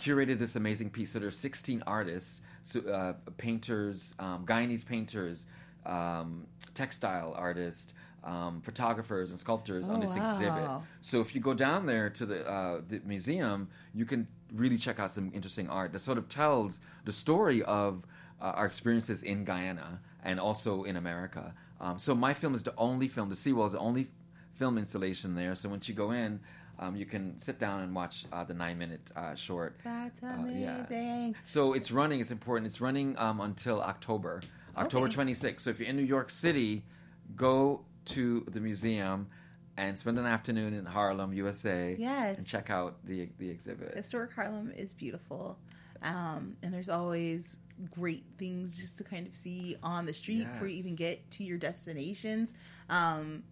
curated 0.00 0.38
this 0.38 0.54
amazing 0.56 0.90
piece. 0.90 1.10
So 1.12 1.18
there's 1.18 1.38
16 1.38 1.82
artists, 1.86 2.40
so, 2.62 2.80
uh, 2.80 3.12
painters, 3.36 4.14
um, 4.18 4.46
Guyanese 4.46 4.86
painters, 4.86 5.46
um, 5.86 6.46
textile 6.74 7.34
artists. 7.36 7.92
Um, 8.24 8.60
photographers 8.60 9.30
and 9.30 9.40
sculptors 9.40 9.88
on 9.88 9.96
Oh, 9.96 10.00
this 10.00 10.14
exhibit. 10.14 10.70
So 11.00 11.20
if 11.20 11.34
you 11.34 11.40
go 11.40 11.54
down 11.54 11.86
there 11.86 12.08
to 12.10 12.24
the, 12.24 12.48
uh, 12.48 12.80
the 12.86 13.00
museum, 13.04 13.66
you 13.92 14.04
can 14.04 14.28
really 14.54 14.76
check 14.76 15.00
out 15.00 15.10
some 15.10 15.32
interesting 15.34 15.68
art 15.68 15.90
that 15.92 15.98
sort 15.98 16.18
of 16.18 16.28
tells 16.28 16.78
the 17.04 17.12
story 17.12 17.64
of 17.64 18.04
uh, 18.40 18.44
our 18.44 18.64
experiences 18.66 19.24
in 19.24 19.44
Guyana 19.44 19.98
and 20.22 20.38
also 20.38 20.84
in 20.84 20.94
America. 20.94 21.52
Um, 21.80 21.98
so 21.98 22.14
my 22.14 22.32
film 22.32 22.54
is 22.54 22.62
the 22.62 22.74
only 22.78 23.08
film. 23.08 23.28
The 23.28 23.34
Seawall 23.34 23.66
is 23.66 23.72
the 23.72 23.80
only 23.80 24.06
film 24.54 24.78
installation 24.78 25.34
there. 25.34 25.56
So 25.56 25.68
once 25.68 25.88
you 25.88 25.94
go 25.96 26.12
in, 26.12 26.38
um, 26.78 26.94
you 26.94 27.06
can 27.06 27.36
sit 27.40 27.58
down 27.58 27.80
and 27.80 27.92
watch 27.92 28.26
uh, 28.32 28.44
the 28.44 28.54
nine-minute 28.54 29.10
uh, 29.16 29.34
short. 29.34 29.80
That's 29.82 30.22
Uh, 30.22 30.26
amazing. 30.38 30.60
yeah. 30.62 31.32
So 31.42 31.72
it's 31.72 31.90
running. 31.90 32.20
It's 32.20 32.30
important. 32.30 32.68
It's 32.68 32.80
running 32.80 33.18
um, 33.18 33.40
until 33.40 33.82
October. 33.82 34.42
October 34.76 35.06
Okay. 35.06 35.16
26th. 35.16 35.60
So 35.60 35.70
if 35.70 35.80
you're 35.80 35.88
in 35.88 35.96
New 35.96 36.02
York 36.04 36.30
City, 36.30 36.84
go 37.36 37.84
to 38.06 38.44
the 38.50 38.60
museum 38.60 39.28
and 39.76 39.98
spend 39.98 40.18
an 40.18 40.26
afternoon 40.26 40.74
in 40.74 40.84
Harlem, 40.84 41.32
USA, 41.32 41.96
Yes. 41.98 42.36
and 42.38 42.46
check 42.46 42.68
out 42.70 43.04
the 43.04 43.28
the 43.38 43.48
exhibit. 43.48 43.94
Historic 43.94 44.32
Harlem 44.32 44.70
is 44.72 44.92
beautiful. 44.92 45.58
Um, 46.02 46.56
and 46.62 46.74
there's 46.74 46.88
always 46.88 47.58
great 47.90 48.24
things 48.36 48.76
just 48.76 48.98
to 48.98 49.04
kind 49.04 49.26
of 49.26 49.34
see 49.34 49.76
on 49.82 50.04
the 50.04 50.12
street 50.12 50.50
before 50.52 50.66
you 50.66 50.76
even 50.78 50.96
get 50.96 51.30
to 51.32 51.44
your 51.44 51.58
destinations. 51.58 52.54
Um, 52.90 53.44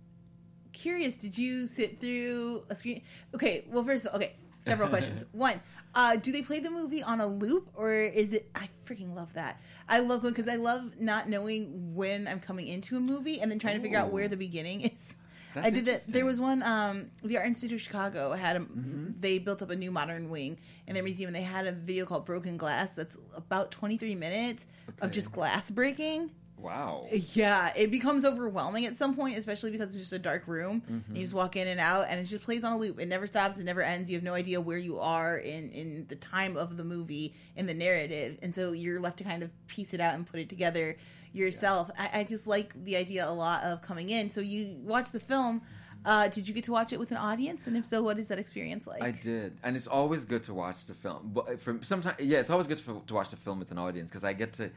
curious, 0.72 1.16
did 1.16 1.36
you 1.38 1.66
sit 1.66 2.00
through 2.00 2.64
a 2.68 2.76
screen? 2.76 3.02
Okay, 3.34 3.64
well, 3.70 3.84
first, 3.84 4.06
of 4.06 4.12
all, 4.12 4.16
okay, 4.18 4.34
several 4.60 4.88
questions. 4.94 5.24
One, 5.32 5.60
uh, 5.94 6.16
do 6.16 6.32
they 6.32 6.42
play 6.42 6.60
the 6.60 6.70
movie 6.70 7.02
on 7.02 7.20
a 7.20 7.26
loop 7.26 7.70
or 7.74 7.92
is 7.92 8.32
it? 8.32 8.50
I 8.54 8.68
freaking 8.86 9.14
love 9.14 9.32
that. 9.34 9.60
I 9.88 10.00
love 10.00 10.22
going 10.22 10.34
because 10.34 10.48
I 10.48 10.56
love 10.56 11.00
not 11.00 11.28
knowing 11.28 11.94
when 11.94 12.28
I'm 12.28 12.40
coming 12.40 12.68
into 12.68 12.96
a 12.96 13.00
movie 13.00 13.40
and 13.40 13.50
then 13.50 13.58
trying 13.58 13.76
to 13.76 13.82
figure 13.82 13.98
out 13.98 14.12
where 14.12 14.28
the 14.28 14.36
beginning 14.36 14.80
is. 14.82 15.14
That's 15.54 15.66
I 15.66 15.70
did 15.70 15.86
that. 15.86 16.06
There 16.06 16.24
was 16.24 16.38
one. 16.38 16.62
Um, 16.62 17.10
the 17.24 17.36
Art 17.38 17.46
Institute 17.46 17.80
of 17.80 17.82
Chicago 17.82 18.32
had 18.32 18.56
a. 18.56 18.60
Mm-hmm. 18.60 19.10
They 19.18 19.38
built 19.38 19.62
up 19.62 19.70
a 19.70 19.76
new 19.76 19.90
modern 19.90 20.30
wing 20.30 20.58
in 20.86 20.94
their 20.94 21.02
museum. 21.02 21.28
and 21.28 21.34
They 21.34 21.42
had 21.42 21.66
a 21.66 21.72
video 21.72 22.06
called 22.06 22.24
Broken 22.24 22.56
Glass. 22.56 22.92
That's 22.92 23.16
about 23.34 23.72
23 23.72 24.14
minutes 24.14 24.66
of 25.00 25.10
just 25.10 25.32
glass 25.32 25.68
breaking. 25.68 26.30
Wow. 26.60 27.06
Yeah, 27.10 27.72
it 27.76 27.90
becomes 27.90 28.24
overwhelming 28.24 28.86
at 28.86 28.96
some 28.96 29.14
point, 29.14 29.38
especially 29.38 29.70
because 29.70 29.90
it's 29.90 29.98
just 29.98 30.12
a 30.12 30.18
dark 30.18 30.46
room. 30.46 30.82
Mm-hmm. 30.90 31.16
You 31.16 31.22
just 31.22 31.34
walk 31.34 31.56
in 31.56 31.68
and 31.68 31.80
out, 31.80 32.06
and 32.08 32.20
it 32.20 32.24
just 32.24 32.44
plays 32.44 32.64
on 32.64 32.72
a 32.72 32.78
loop. 32.78 33.00
It 33.00 33.06
never 33.06 33.26
stops. 33.26 33.58
It 33.58 33.64
never 33.64 33.82
ends. 33.82 34.10
You 34.10 34.16
have 34.16 34.24
no 34.24 34.34
idea 34.34 34.60
where 34.60 34.78
you 34.78 34.98
are 34.98 35.38
in 35.38 35.70
in 35.70 36.06
the 36.08 36.16
time 36.16 36.56
of 36.56 36.76
the 36.76 36.84
movie 36.84 37.34
in 37.56 37.66
the 37.66 37.74
narrative, 37.74 38.38
and 38.42 38.54
so 38.54 38.72
you're 38.72 39.00
left 39.00 39.18
to 39.18 39.24
kind 39.24 39.42
of 39.42 39.50
piece 39.66 39.94
it 39.94 40.00
out 40.00 40.14
and 40.14 40.26
put 40.26 40.40
it 40.40 40.48
together 40.48 40.96
yourself. 41.32 41.90
I, 41.98 42.20
I 42.20 42.24
just 42.24 42.46
like 42.46 42.84
the 42.84 42.96
idea 42.96 43.28
a 43.28 43.30
lot 43.30 43.62
of 43.62 43.82
coming 43.82 44.10
in. 44.10 44.30
So 44.30 44.40
you 44.40 44.76
watch 44.82 45.12
the 45.12 45.20
film. 45.20 45.62
Uh, 46.02 46.28
did 46.28 46.48
you 46.48 46.54
get 46.54 46.64
to 46.64 46.72
watch 46.72 46.94
it 46.94 46.98
with 46.98 47.10
an 47.10 47.18
audience? 47.18 47.66
And 47.66 47.76
if 47.76 47.84
so, 47.84 48.02
what 48.02 48.18
is 48.18 48.28
that 48.28 48.38
experience 48.38 48.86
like? 48.86 49.02
I 49.02 49.10
did, 49.10 49.58
and 49.62 49.76
it's 49.76 49.86
always 49.86 50.24
good 50.24 50.42
to 50.44 50.54
watch 50.54 50.86
the 50.86 50.94
film. 50.94 51.30
But 51.34 51.60
from 51.60 51.82
sometimes, 51.82 52.18
yeah, 52.20 52.38
it's 52.38 52.48
always 52.48 52.66
good 52.66 52.78
to, 52.78 53.02
to 53.06 53.14
watch 53.14 53.28
the 53.28 53.36
film 53.36 53.58
with 53.58 53.70
an 53.70 53.78
audience 53.78 54.10
because 54.10 54.24
I 54.24 54.32
get 54.32 54.54
to 54.54 54.70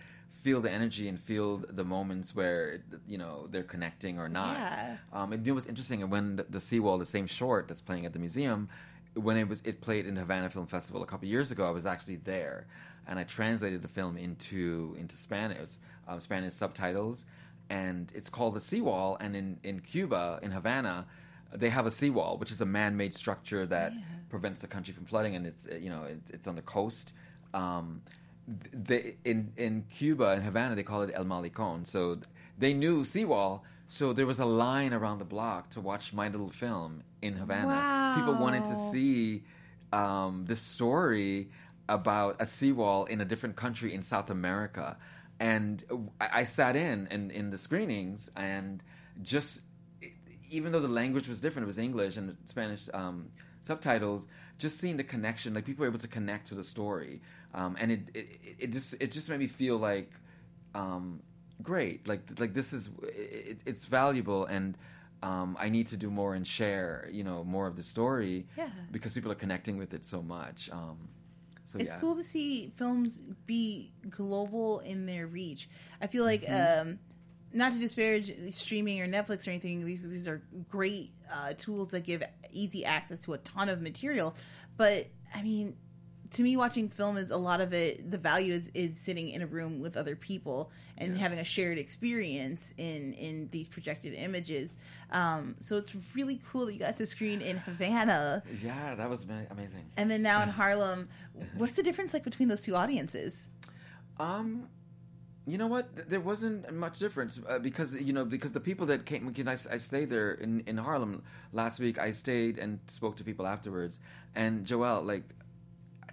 feel 0.44 0.60
the 0.60 0.70
energy 0.70 1.08
and 1.08 1.20
feel 1.20 1.64
the 1.70 1.86
moments 1.86 2.36
where 2.36 2.84
you 3.08 3.18
know 3.18 3.48
they're 3.50 3.64
connecting 3.64 4.20
or 4.20 4.30
not. 4.30 4.58
Yeah. 4.58 4.98
Um, 5.14 5.32
and 5.34 5.48
it 5.48 5.52
was 5.54 5.68
interesting 5.68 6.08
when 6.10 6.36
the, 6.36 6.46
the 6.50 6.60
Seawall, 6.60 6.98
the 7.00 7.06
same 7.06 7.28
short 7.28 7.68
that's 7.68 7.82
playing 7.82 8.06
at 8.06 8.14
the 8.14 8.20
museum, 8.20 8.70
when 9.16 9.38
it 9.38 9.48
was 9.48 9.62
it 9.64 9.82
played 9.82 10.06
in 10.06 10.16
the 10.16 10.22
Havana 10.22 10.50
Film 10.50 10.68
Festival 10.68 11.02
a 11.02 11.06
couple 11.06 11.28
years 11.28 11.52
ago. 11.52 11.66
I 11.66 11.72
was 11.72 11.86
actually 11.86 12.18
there, 12.18 12.68
and 13.08 13.18
I 13.18 13.24
translated 13.24 13.82
the 13.82 13.88
film 13.88 14.18
into 14.18 14.96
into 15.00 15.16
Spanish, 15.16 15.72
um, 16.08 16.20
Spanish 16.20 16.54
subtitles, 16.54 17.26
and 17.70 18.12
it's 18.14 18.30
called 18.30 18.56
the 18.56 18.62
Seawall. 18.62 19.18
And 19.20 19.36
in 19.36 19.60
in 19.64 19.80
Cuba, 19.80 20.40
in 20.44 20.52
Havana, 20.52 21.08
they 21.56 21.70
have 21.70 21.86
a 21.86 21.92
seawall, 21.92 22.38
which 22.38 22.52
is 22.52 22.60
a 22.62 22.66
man-made 22.66 23.16
structure 23.16 23.66
that 23.68 23.94
prevents 24.30 24.62
the 24.62 24.68
country 24.68 24.94
from 24.94 25.06
flooding, 25.06 25.36
and 25.36 25.48
it's 25.48 25.68
you 25.80 25.90
know 25.90 26.04
it, 26.04 26.20
it's 26.32 26.48
on 26.48 26.56
the 26.56 26.62
coast. 26.62 27.14
Um, 27.54 28.02
they 28.48 29.16
in 29.24 29.54
in 29.58 29.86
Cuba 29.96 30.34
in 30.34 30.42
Havana 30.42 30.76
they 30.76 30.84
call 30.84 31.02
it 31.04 31.12
El 31.14 31.26
Malecon. 31.26 31.88
So 31.88 32.20
they 32.58 32.74
knew 32.74 33.06
seawall. 33.06 33.64
So 33.88 34.12
there 34.14 34.26
was 34.26 34.40
a 34.40 34.46
line 34.46 34.94
around 34.94 35.20
the 35.20 35.26
block 35.26 35.70
to 35.72 35.82
watch 35.82 36.14
my 36.14 36.28
little 36.28 36.50
film 36.50 37.04
in 37.22 37.34
Havana. 37.34 38.16
People 38.18 38.36
wanted 38.36 38.66
to 38.66 38.76
see 38.92 39.44
um, 39.92 40.46
this 40.46 40.62
story 40.62 41.50
about 41.88 42.38
a 42.40 42.46
seawall 42.46 43.06
in 43.06 43.22
a 43.22 43.26
different 43.26 43.56
country 43.56 43.94
in 43.94 44.02
South 44.02 44.30
America. 44.30 44.98
And 45.40 45.84
I, 46.20 46.30
I 46.40 46.44
sat 46.44 46.76
in, 46.76 47.08
in 47.12 47.30
in 47.32 47.50
the 47.52 47.58
screenings 47.58 48.32
and 48.36 48.84
just 49.22 49.62
even 50.50 50.72
though 50.72 50.80
the 50.80 50.88
language 50.88 51.28
was 51.28 51.42
different, 51.42 51.64
it 51.64 51.68
was 51.68 51.78
English 51.78 52.18
and 52.18 52.38
Spanish 52.46 52.88
um, 52.94 53.30
subtitles. 53.62 54.28
Just 54.60 54.80
seeing 54.80 54.98
the 54.98 55.04
connection, 55.04 55.54
like 55.54 55.66
people 55.66 55.84
were 55.84 55.90
able 55.90 56.00
to 56.00 56.08
connect 56.08 56.48
to 56.48 56.56
the 56.56 56.64
story, 56.64 57.22
um, 57.54 57.78
and 57.80 57.92
it, 57.92 58.02
it 58.14 58.28
it 58.60 58.72
just 58.72 58.96
it 59.00 59.12
just 59.12 59.30
made 59.30 59.40
me 59.40 59.48
feel 59.48 59.78
like 59.78 60.12
um, 60.76 61.22
great, 61.62 62.08
like 62.08 62.22
like 62.40 62.54
this 62.54 62.74
is 62.74 62.90
it, 63.04 63.60
it's 63.66 63.86
valuable, 63.86 64.46
and 64.46 64.78
um, 65.22 65.56
I 65.60 65.70
need 65.70 65.88
to 65.90 65.98
do 65.98 66.10
more 66.10 66.36
and 66.36 66.46
share, 66.46 67.08
you 67.12 67.24
know, 67.24 67.44
more 67.44 67.68
of 67.68 67.76
the 67.78 67.84
story, 67.84 68.46
Yeah. 68.58 68.70
because 68.92 69.14
people 69.14 69.32
are 69.32 69.36
connecting 69.36 69.78
with 69.78 69.94
it 69.94 70.04
so 70.04 70.22
much. 70.22 70.70
Um, 70.72 70.98
so 71.64 71.80
it's 71.80 71.92
yeah. 71.92 72.00
cool 72.00 72.16
to 72.18 72.24
see 72.24 72.72
films 72.76 73.18
be 73.46 73.94
global 74.10 74.80
in 74.82 75.06
their 75.06 75.28
reach. 75.28 75.70
I 76.02 76.08
feel 76.08 76.26
like, 76.26 76.44
Mm-hmm. 76.44 76.90
um, 76.90 77.00
not 77.54 77.72
to 77.72 77.80
disparage 77.80 78.34
streaming 78.52 79.00
or 79.02 79.08
Netflix 79.08 79.48
or 79.48 79.52
anything, 79.52 79.86
these 79.86 80.08
these 80.10 80.28
are 80.28 80.42
great 80.70 81.12
uh, 81.32 81.54
tools 81.56 81.90
that 81.92 82.04
give 82.04 82.22
easy 82.52 82.84
access 82.84 83.20
to 83.22 83.34
a 83.34 83.38
ton 83.38 83.70
of 83.70 83.82
material. 83.82 84.36
But 84.76 85.08
I 85.36 85.42
mean, 85.44 85.76
to 86.34 86.44
me, 86.44 86.58
watching 86.58 86.90
film 86.90 87.18
is 87.18 87.32
a 87.32 87.38
lot 87.38 87.62
of 87.62 87.74
it. 87.74 88.10
The 88.12 88.18
value 88.18 88.54
is 88.54 88.70
is 88.74 88.98
sitting 88.98 89.30
in 89.30 89.42
a 89.42 89.48
room 89.48 89.80
with 89.82 89.96
other 89.98 90.16
people 90.16 90.72
and 90.98 91.14
Yes. 91.14 91.22
having 91.22 91.40
a 91.40 91.44
shared 91.44 91.78
experience 91.78 92.74
in 92.78 93.14
in 93.14 93.50
these 93.52 93.68
projected 93.68 94.14
images. 94.14 94.78
Um, 95.12 95.56
so 95.60 95.78
it's 95.78 95.92
really 96.16 96.42
cool 96.50 96.66
that 96.66 96.74
you 96.74 96.80
got 96.80 96.96
to 96.98 97.06
screen 97.06 97.42
in 97.42 97.58
Havana. 97.58 98.44
Yeah, 98.62 98.96
that 98.96 99.10
was 99.10 99.24
amazing. 99.52 99.86
And 99.98 100.10
then 100.10 100.22
now 100.22 100.42
in 100.44 100.50
Harlem, 100.60 101.08
what's 101.56 101.74
the 101.74 101.84
difference 101.84 102.14
like 102.14 102.24
between 102.24 102.48
those 102.50 102.62
two 102.62 102.76
audiences? 102.76 103.48
Um, 104.20 104.68
you 105.46 105.58
know 105.58 105.68
what? 105.68 106.10
There 106.10 106.22
wasn't 106.22 106.72
much 106.74 107.00
difference 107.00 107.40
uh, 107.50 107.60
because 107.60 107.96
you 107.96 108.14
know 108.14 108.26
because 108.26 108.52
the 108.54 108.60
people 108.60 108.86
that 108.88 109.06
came. 109.06 109.28
Because 109.28 109.68
I, 109.68 109.74
I 109.76 109.78
stayed 109.78 110.10
there 110.10 110.32
in 110.32 110.62
in 110.66 110.78
Harlem 110.78 111.22
last 111.52 111.80
week. 111.80 112.00
I 112.00 112.12
stayed 112.12 112.58
and 112.58 112.80
spoke 112.88 113.18
to 113.18 113.24
people 113.24 113.46
afterwards. 113.46 114.00
And 114.36 114.66
Joel, 114.66 115.04
like, 115.04 115.24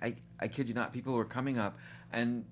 I 0.02 0.16
I 0.38 0.48
kid 0.48 0.68
you 0.68 0.74
not, 0.74 0.92
people 0.92 1.14
were 1.14 1.24
coming 1.24 1.58
up 1.58 1.78
and 2.12 2.44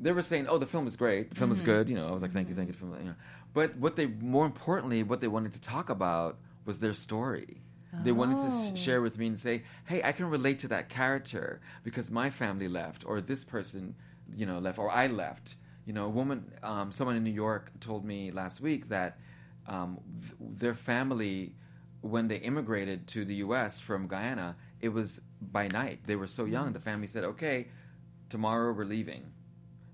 they 0.00 0.12
were 0.12 0.22
saying, 0.22 0.46
"Oh, 0.48 0.58
the 0.58 0.66
film 0.66 0.86
is 0.86 0.96
great. 0.96 1.30
The 1.30 1.36
film 1.36 1.52
is 1.52 1.60
good." 1.60 1.88
You 1.88 1.94
know, 1.96 2.08
I 2.08 2.12
was 2.12 2.22
like, 2.22 2.32
"Thank 2.32 2.48
you, 2.48 2.54
thank 2.54 2.68
you." 2.68 2.74
For, 2.74 2.86
you 2.86 3.04
know, 3.04 3.14
but 3.52 3.76
what 3.76 3.96
they 3.96 4.06
more 4.06 4.44
importantly, 4.46 5.02
what 5.02 5.20
they 5.20 5.28
wanted 5.28 5.52
to 5.54 5.60
talk 5.60 5.88
about 5.90 6.38
was 6.64 6.78
their 6.80 6.94
story. 6.94 7.60
They 8.02 8.10
wanted 8.10 8.38
to 8.38 8.48
Oh. 8.50 8.74
sh- 8.74 8.80
share 8.80 9.00
with 9.00 9.18
me 9.18 9.28
and 9.28 9.38
say, 9.38 9.62
"Hey, 9.84 10.02
I 10.02 10.10
can 10.10 10.28
relate 10.28 10.58
to 10.60 10.68
that 10.68 10.88
character 10.88 11.60
because 11.84 12.10
my 12.10 12.28
family 12.28 12.66
left, 12.66 13.04
or 13.06 13.20
this 13.20 13.44
person, 13.44 13.94
you 14.34 14.46
know, 14.46 14.58
left, 14.58 14.78
or 14.80 14.90
I 14.90 15.06
left." 15.06 15.54
You 15.86 15.92
know, 15.92 16.06
a 16.06 16.08
woman, 16.10 16.50
um, 16.64 16.90
someone 16.90 17.14
in 17.14 17.22
New 17.22 17.30
York 17.30 17.70
told 17.78 18.04
me 18.04 18.32
last 18.32 18.60
week 18.60 18.88
that 18.88 19.18
um, 19.68 19.98
th- 20.22 20.34
their 20.40 20.74
family, 20.74 21.54
when 22.00 22.26
they 22.28 22.36
immigrated 22.38 23.06
to 23.08 23.24
the 23.24 23.36
U.S. 23.46 23.78
from 23.78 24.08
Guyana, 24.08 24.56
it 24.80 24.88
was 24.88 25.20
by 25.52 25.68
night. 25.68 26.00
They 26.06 26.16
were 26.16 26.26
so 26.26 26.44
mm-hmm. 26.44 26.52
young. 26.52 26.72
The 26.72 26.80
family 26.80 27.06
said, 27.06 27.24
"Okay, 27.24 27.68
tomorrow 28.28 28.72
we're 28.72 28.84
leaving," 28.84 29.32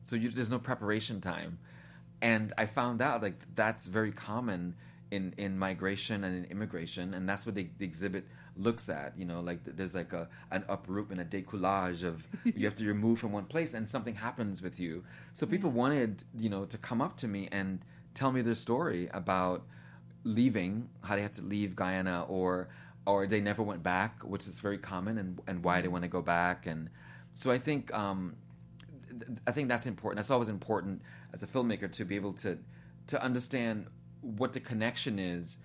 so 0.04 0.16
you, 0.16 0.30
there's 0.30 0.50
no 0.50 0.58
preparation 0.58 1.20
time. 1.20 1.58
And 2.22 2.52
I 2.58 2.66
found 2.66 3.00
out 3.00 3.22
like 3.22 3.40
that's 3.54 3.86
very 3.86 4.12
common 4.12 4.74
in, 5.10 5.34
in 5.36 5.58
migration 5.58 6.24
and 6.24 6.44
in 6.44 6.50
immigration, 6.50 7.14
and 7.14 7.28
that's 7.28 7.44
what 7.44 7.54
the, 7.54 7.68
the 7.78 7.84
exhibit 7.84 8.26
looks 8.56 8.88
at. 8.88 9.14
You 9.16 9.24
know, 9.24 9.40
like 9.40 9.60
there's 9.64 9.94
like 9.94 10.12
a 10.12 10.28
an 10.50 10.64
uproot 10.68 11.10
and 11.10 11.20
a 11.20 11.24
décollage 11.24 12.04
of 12.04 12.26
you 12.44 12.64
have 12.66 12.74
to 12.76 12.86
remove 12.86 13.18
from 13.18 13.32
one 13.32 13.44
place, 13.44 13.74
and 13.74 13.88
something 13.88 14.14
happens 14.14 14.62
with 14.62 14.78
you. 14.78 15.04
So 15.32 15.46
people 15.46 15.70
wanted 15.70 16.24
you 16.38 16.48
know 16.48 16.64
to 16.66 16.78
come 16.78 17.00
up 17.00 17.16
to 17.18 17.28
me 17.28 17.48
and 17.50 17.80
tell 18.14 18.32
me 18.32 18.42
their 18.42 18.54
story 18.54 19.08
about 19.12 19.64
leaving, 20.24 20.88
how 21.02 21.16
they 21.16 21.22
had 21.22 21.34
to 21.34 21.42
leave 21.42 21.74
Guyana, 21.74 22.24
or 22.28 22.68
or 23.10 23.26
they 23.26 23.40
never 23.40 23.62
went 23.62 23.82
back, 23.82 24.22
which 24.22 24.46
is 24.46 24.58
very 24.58 24.78
common, 24.78 25.18
and 25.18 25.40
and 25.46 25.64
why 25.64 25.80
they 25.80 25.88
want 25.88 26.04
to 26.04 26.08
go 26.08 26.22
back, 26.22 26.66
and 26.66 26.88
so 27.32 27.50
I 27.50 27.58
think 27.58 27.92
um, 27.92 28.36
th- 29.08 29.38
I 29.46 29.52
think 29.52 29.68
that's 29.68 29.86
important. 29.86 30.16
That's 30.16 30.30
always 30.30 30.48
important 30.48 31.02
as 31.32 31.42
a 31.42 31.46
filmmaker 31.46 31.90
to 31.92 32.04
be 32.04 32.16
able 32.16 32.32
to 32.34 32.58
to 33.08 33.22
understand 33.22 33.86
what 34.20 34.52
the 34.52 34.60
connection 34.60 35.18
is 35.18 35.58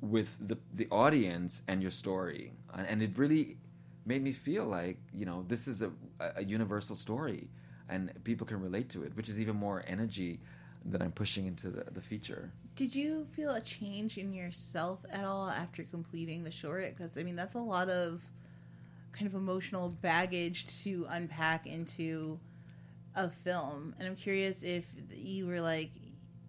with 0.00 0.36
the 0.40 0.58
the 0.74 0.88
audience 0.90 1.62
and 1.68 1.82
your 1.82 1.90
story, 1.90 2.52
and, 2.74 2.86
and 2.86 3.02
it 3.02 3.12
really 3.16 3.56
made 4.04 4.22
me 4.22 4.32
feel 4.32 4.64
like 4.64 4.98
you 5.12 5.24
know 5.24 5.44
this 5.48 5.68
is 5.68 5.82
a, 5.82 5.90
a 6.36 6.44
universal 6.44 6.96
story, 6.96 7.48
and 7.88 8.12
people 8.24 8.46
can 8.46 8.60
relate 8.60 8.88
to 8.90 9.02
it, 9.02 9.16
which 9.16 9.28
is 9.28 9.40
even 9.40 9.56
more 9.56 9.82
energy 9.86 10.40
that 10.86 11.02
I'm 11.02 11.12
pushing 11.12 11.46
into 11.46 11.70
the, 11.70 11.84
the 11.90 12.00
feature. 12.00 12.50
Did 12.74 12.94
you 12.94 13.26
feel 13.36 13.50
a 13.50 13.60
change 13.60 14.18
in 14.18 14.32
yourself 14.32 15.00
at 15.10 15.24
all 15.24 15.48
after 15.48 15.82
completing 15.84 16.44
the 16.44 16.50
short? 16.50 16.96
Because 16.96 17.16
I 17.16 17.22
mean, 17.22 17.36
that's 17.36 17.54
a 17.54 17.60
lot 17.60 17.88
of 17.88 18.22
kind 19.12 19.26
of 19.26 19.34
emotional 19.34 19.90
baggage 19.90 20.66
to 20.84 21.06
unpack 21.10 21.66
into 21.66 22.38
a 23.14 23.28
film, 23.28 23.94
and 23.98 24.08
I'm 24.08 24.16
curious 24.16 24.62
if 24.62 24.90
you 25.14 25.46
were 25.46 25.60
like, 25.60 25.90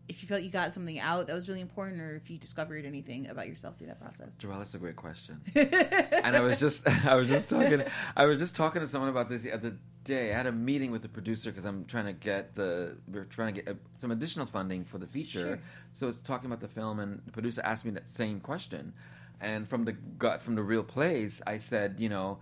if 0.09 0.21
you 0.21 0.27
felt 0.27 0.43
you 0.43 0.49
got 0.49 0.73
something 0.73 0.99
out 0.99 1.27
that 1.27 1.34
was 1.34 1.47
really 1.47 1.61
important, 1.61 2.01
or 2.01 2.15
if 2.15 2.29
you 2.29 2.38
discovered 2.38 2.86
anything 2.86 3.27
about 3.27 3.47
yourself 3.47 3.77
through 3.77 3.88
that 3.88 3.99
process. 3.99 4.36
Joelle, 4.38 4.59
that's 4.59 4.73
a 4.73 4.77
great 4.77 4.95
question. 4.95 5.41
and 5.55 6.36
I 6.36 6.41
was 6.41 6.59
just 6.59 6.88
I 7.05 7.15
was 7.15 7.27
just 7.27 7.49
talking 7.49 7.84
I 8.15 8.25
was 8.25 8.39
just 8.39 8.55
talking 8.55 8.81
to 8.81 8.88
someone 8.88 9.09
about 9.09 9.29
this 9.29 9.43
the 9.43 9.51
other 9.51 9.77
day. 10.03 10.33
I 10.33 10.37
had 10.37 10.47
a 10.47 10.51
meeting 10.51 10.91
with 10.91 11.01
the 11.01 11.09
producer 11.09 11.49
because 11.51 11.65
I'm 11.65 11.85
trying 11.85 12.05
to 12.05 12.13
get 12.13 12.55
the 12.55 12.97
we're 13.11 13.25
trying 13.25 13.53
to 13.53 13.61
get 13.61 13.71
uh, 13.71 13.77
some 13.95 14.11
additional 14.11 14.45
funding 14.45 14.83
for 14.85 14.97
the 14.97 15.07
feature. 15.07 15.39
Sure. 15.39 15.59
So 15.91 16.07
it's 16.07 16.21
talking 16.21 16.47
about 16.47 16.61
the 16.61 16.67
film, 16.67 16.99
and 16.99 17.21
the 17.25 17.31
producer 17.31 17.61
asked 17.63 17.85
me 17.85 17.91
that 17.91 18.09
same 18.09 18.39
question. 18.39 18.93
And 19.41 19.67
from 19.67 19.85
the 19.85 19.93
gut, 19.93 20.41
from 20.41 20.55
the 20.55 20.63
real 20.63 20.83
place, 20.83 21.41
I 21.45 21.57
said, 21.57 21.95
you 21.99 22.09
know, 22.09 22.39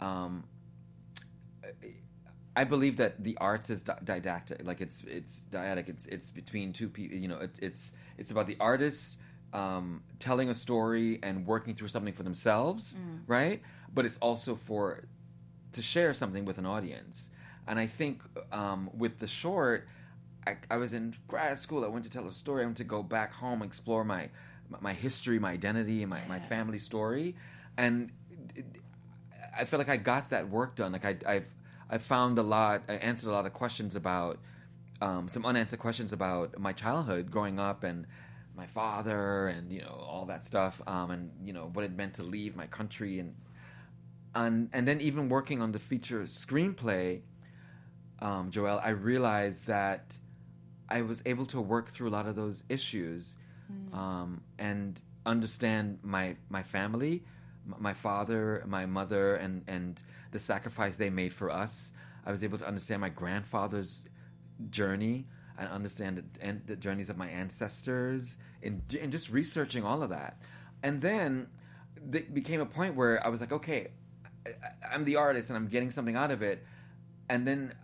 um, 0.00 0.44
I 2.56 2.64
believe 2.64 2.96
that 2.96 3.22
the 3.22 3.38
arts 3.40 3.70
is 3.70 3.82
didactic, 3.82 4.66
like 4.66 4.80
it's 4.80 5.04
it's 5.04 5.46
dyadic. 5.50 5.88
It's 5.88 6.06
it's 6.06 6.30
between 6.30 6.72
two 6.72 6.88
people. 6.88 7.16
You 7.16 7.28
know, 7.28 7.38
it's 7.38 7.58
it's 7.60 7.92
it's 8.18 8.30
about 8.30 8.46
the 8.46 8.56
artist 8.58 9.18
um, 9.52 10.02
telling 10.18 10.48
a 10.48 10.54
story 10.54 11.20
and 11.22 11.46
working 11.46 11.74
through 11.74 11.88
something 11.88 12.14
for 12.14 12.22
themselves, 12.22 12.96
right? 13.26 13.62
But 13.94 14.04
it's 14.04 14.18
also 14.18 14.54
for 14.54 15.04
to 15.72 15.82
share 15.82 16.12
something 16.14 16.44
with 16.44 16.58
an 16.58 16.66
audience. 16.66 17.30
And 17.66 17.78
I 17.78 17.86
think 17.86 18.22
um, 18.52 18.90
with 18.96 19.18
the 19.18 19.26
short, 19.26 19.86
I, 20.46 20.56
I 20.70 20.76
was 20.78 20.92
in 20.92 21.14
grad 21.28 21.58
school. 21.58 21.84
I 21.84 21.88
went 21.88 22.04
to 22.04 22.10
tell 22.10 22.26
a 22.26 22.32
story. 22.32 22.62
I 22.62 22.66
went 22.66 22.78
to 22.78 22.84
go 22.84 23.02
back 23.02 23.32
home, 23.32 23.62
explore 23.62 24.04
my 24.04 24.28
my 24.80 24.92
history, 24.92 25.38
my 25.40 25.50
identity, 25.50 26.02
and 26.02 26.10
my, 26.10 26.20
my 26.28 26.38
family 26.38 26.78
story. 26.78 27.34
And 27.76 28.12
it, 28.54 28.64
I 29.56 29.64
feel 29.64 29.78
like 29.78 29.88
I 29.88 29.96
got 29.96 30.30
that 30.30 30.48
work 30.48 30.76
done. 30.76 30.92
Like 30.92 31.04
I, 31.04 31.16
I've 31.26 31.48
I 31.90 31.98
found 31.98 32.38
a 32.38 32.42
lot. 32.42 32.82
I 32.88 32.94
answered 32.94 33.28
a 33.28 33.32
lot 33.32 33.46
of 33.46 33.52
questions 33.52 33.96
about 33.96 34.38
um, 35.00 35.28
some 35.28 35.44
unanswered 35.44 35.80
questions 35.80 36.12
about 36.12 36.58
my 36.58 36.72
childhood, 36.72 37.30
growing 37.30 37.58
up, 37.58 37.82
and 37.82 38.06
my 38.56 38.66
father, 38.66 39.48
and 39.48 39.72
you 39.72 39.80
know 39.80 40.04
all 40.08 40.26
that 40.26 40.44
stuff, 40.44 40.80
um, 40.86 41.10
and 41.10 41.30
you 41.44 41.52
know 41.52 41.70
what 41.72 41.84
it 41.84 41.92
meant 41.96 42.14
to 42.14 42.22
leave 42.22 42.56
my 42.56 42.66
country, 42.66 43.18
and 43.18 43.34
and 44.34 44.68
and 44.72 44.86
then 44.86 45.00
even 45.00 45.28
working 45.28 45.60
on 45.62 45.72
the 45.72 45.78
feature 45.78 46.22
screenplay, 46.22 47.22
um, 48.20 48.50
Joel, 48.50 48.80
I 48.82 48.90
realized 48.90 49.66
that 49.66 50.18
I 50.88 51.02
was 51.02 51.22
able 51.26 51.46
to 51.46 51.60
work 51.60 51.90
through 51.90 52.08
a 52.08 52.10
lot 52.10 52.26
of 52.26 52.36
those 52.36 52.64
issues, 52.68 53.36
um, 53.92 54.42
and 54.58 55.00
understand 55.26 55.98
my 56.02 56.36
my 56.48 56.62
family, 56.62 57.24
my 57.78 57.94
father, 57.94 58.64
my 58.66 58.86
mother, 58.86 59.34
and 59.36 59.64
and 59.66 60.02
the 60.32 60.38
sacrifice 60.38 60.96
they 60.96 61.10
made 61.10 61.32
for 61.32 61.50
us. 61.50 61.92
I 62.24 62.30
was 62.30 62.44
able 62.44 62.58
to 62.58 62.66
understand 62.66 63.00
my 63.00 63.08
grandfather's 63.08 64.04
journey 64.70 65.26
and 65.58 65.68
understand 65.68 66.18
the, 66.18 66.44
and 66.44 66.66
the 66.66 66.76
journeys 66.76 67.10
of 67.10 67.16
my 67.16 67.28
ancestors, 67.28 68.38
and, 68.62 68.82
and 69.00 69.12
just 69.12 69.30
researching 69.30 69.84
all 69.84 70.02
of 70.02 70.10
that. 70.10 70.40
And 70.82 71.00
then 71.02 71.48
it 72.12 72.32
became 72.32 72.60
a 72.60 72.66
point 72.66 72.94
where 72.94 73.24
I 73.24 73.28
was 73.28 73.40
like, 73.40 73.52
okay, 73.52 73.88
I'm 74.90 75.04
the 75.04 75.16
artist 75.16 75.50
and 75.50 75.56
I'm 75.56 75.68
getting 75.68 75.90
something 75.90 76.16
out 76.16 76.30
of 76.30 76.42
it. 76.42 76.64
And 77.28 77.46
then 77.46 77.74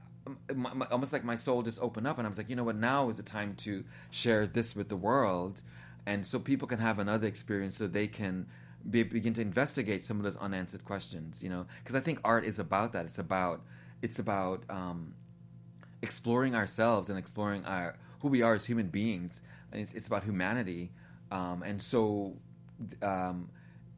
my, 0.54 0.72
my- 0.74 0.86
almost 0.86 1.12
like 1.12 1.24
my 1.24 1.36
soul 1.36 1.62
just 1.62 1.80
opened 1.80 2.07
up 2.07 2.18
and 2.18 2.26
I 2.26 2.28
was 2.28 2.38
like, 2.38 2.48
you 2.50 2.57
know 2.57 2.64
what, 2.64 2.76
now 2.76 3.09
is 3.09 3.16
the 3.16 3.22
time 3.22 3.54
to 3.59 3.84
share 4.11 4.46
this 4.46 4.74
with 4.74 4.88
the 4.88 4.96
world. 4.96 5.62
And 6.07 6.26
so 6.26 6.38
people 6.38 6.68
can 6.68 6.78
have 6.78 6.98
another 6.98 7.26
experience 7.26 7.76
so 7.76 7.86
they 7.86 8.07
can 8.07 8.46
be, 8.88 9.02
begin 9.02 9.34
to 9.34 9.40
investigate 9.40 10.04
some 10.04 10.18
of 10.18 10.22
those 10.22 10.36
unanswered 10.36 10.84
questions, 10.84 11.42
you 11.42 11.48
know? 11.48 11.66
Because 11.82 11.96
I 11.96 12.00
think 12.00 12.20
art 12.24 12.44
is 12.44 12.59
about 12.59 12.92
that. 12.92 13.07
It's 13.07 13.18
about, 13.18 13.62
it's 14.02 14.18
about, 14.18 14.62
um, 14.70 15.14
exploring 16.02 16.54
ourselves 16.54 17.11
and 17.11 17.18
exploring 17.18 17.64
our 17.64 17.96
who 18.20 18.28
we 18.28 18.42
are 18.42 18.54
as 18.54 18.64
human 18.64 18.88
beings. 18.88 19.42
And 19.72 19.80
it's, 19.82 19.94
it's 19.94 20.07
about 20.07 20.22
humanity. 20.24 20.92
Um, 21.32 21.62
and 21.64 21.82
so, 21.82 22.36
um, 23.02 23.50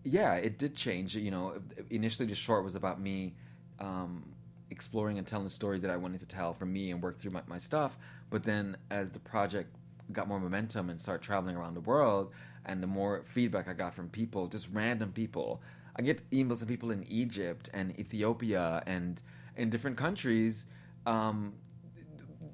yeah, 0.05 0.35
it 0.35 0.59
did 0.59 0.75
change. 0.75 1.17
You 1.17 1.31
know, 1.31 1.55
initially 1.91 2.27
the 2.27 2.35
short 2.35 2.65
was 2.65 2.75
about 2.75 3.01
me 3.01 3.35
um, 3.79 4.33
exploring 4.71 5.19
and 5.19 5.27
telling 5.27 5.45
the 5.45 5.51
story 5.51 5.79
that 5.81 5.91
I 5.91 5.97
wanted 5.97 6.21
to 6.21 6.27
tell 6.27 6.55
for 6.55 6.67
me 6.67 6.91
and 6.91 7.03
work 7.03 7.19
through 7.19 7.33
my, 7.33 7.43
my 7.47 7.59
stuff. 7.59 7.99
But 8.31 8.43
then 8.43 8.77
as 8.91 9.11
the 9.11 9.19
project 9.21 9.75
got 10.13 10.29
more 10.29 10.41
momentum 10.41 10.89
and 10.91 11.01
started 11.01 11.25
traveling 11.25 11.57
around 11.57 11.75
the 11.75 11.81
world, 11.81 12.33
and 12.65 12.83
the 12.83 12.87
more 12.87 13.25
feedback 13.27 13.69
I 13.69 13.73
got 13.73 13.95
from 13.95 14.09
people, 14.09 14.47
just 14.47 14.69
random 14.73 15.13
people, 15.13 15.63
I 15.97 16.03
get 16.03 16.29
emails 16.31 16.59
from 16.59 16.69
people 16.69 16.91
in 16.91 17.05
Egypt 17.09 17.71
and 17.73 17.99
Ethiopia 17.99 18.83
and 18.87 19.21
in 19.57 19.71
different 19.71 19.97
countries. 19.97 20.67
Um, 21.07 21.55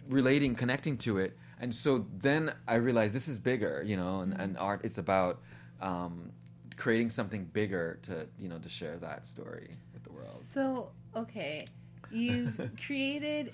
relating, 0.09 0.55
connecting 0.55 0.97
to 0.99 1.19
it. 1.19 1.37
And 1.61 1.75
so 1.75 2.07
then 2.17 2.53
I 2.67 2.75
realized 2.75 3.15
this 3.15 3.29
is 3.29 3.39
bigger, 3.39 3.83
you 3.85 3.97
know, 3.97 4.21
and, 4.21 4.39
and 4.39 4.59
art 4.59 4.83
it's 4.85 4.99
about 4.99 5.41
um, 5.81 6.33
creating 6.77 7.11
something 7.11 7.45
bigger 7.45 7.99
to, 8.03 8.27
you 8.39 8.49
know, 8.49 8.59
to 8.59 8.69
share 8.69 8.97
that 8.99 9.27
story 9.27 9.77
with 9.93 10.03
the 10.05 10.13
world. 10.13 10.41
So, 10.41 10.91
okay, 11.15 11.67
you've 12.11 12.61
created, 12.87 13.53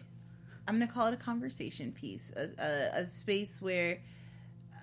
I'm 0.66 0.76
going 0.76 0.86
to 0.86 0.92
call 0.92 1.06
it 1.06 1.14
a 1.14 1.18
conversation 1.18 1.92
piece, 1.92 2.30
a, 2.36 2.48
a, 2.58 3.02
a 3.02 3.08
space 3.08 3.60
where 3.60 4.00
uh, 4.74 4.78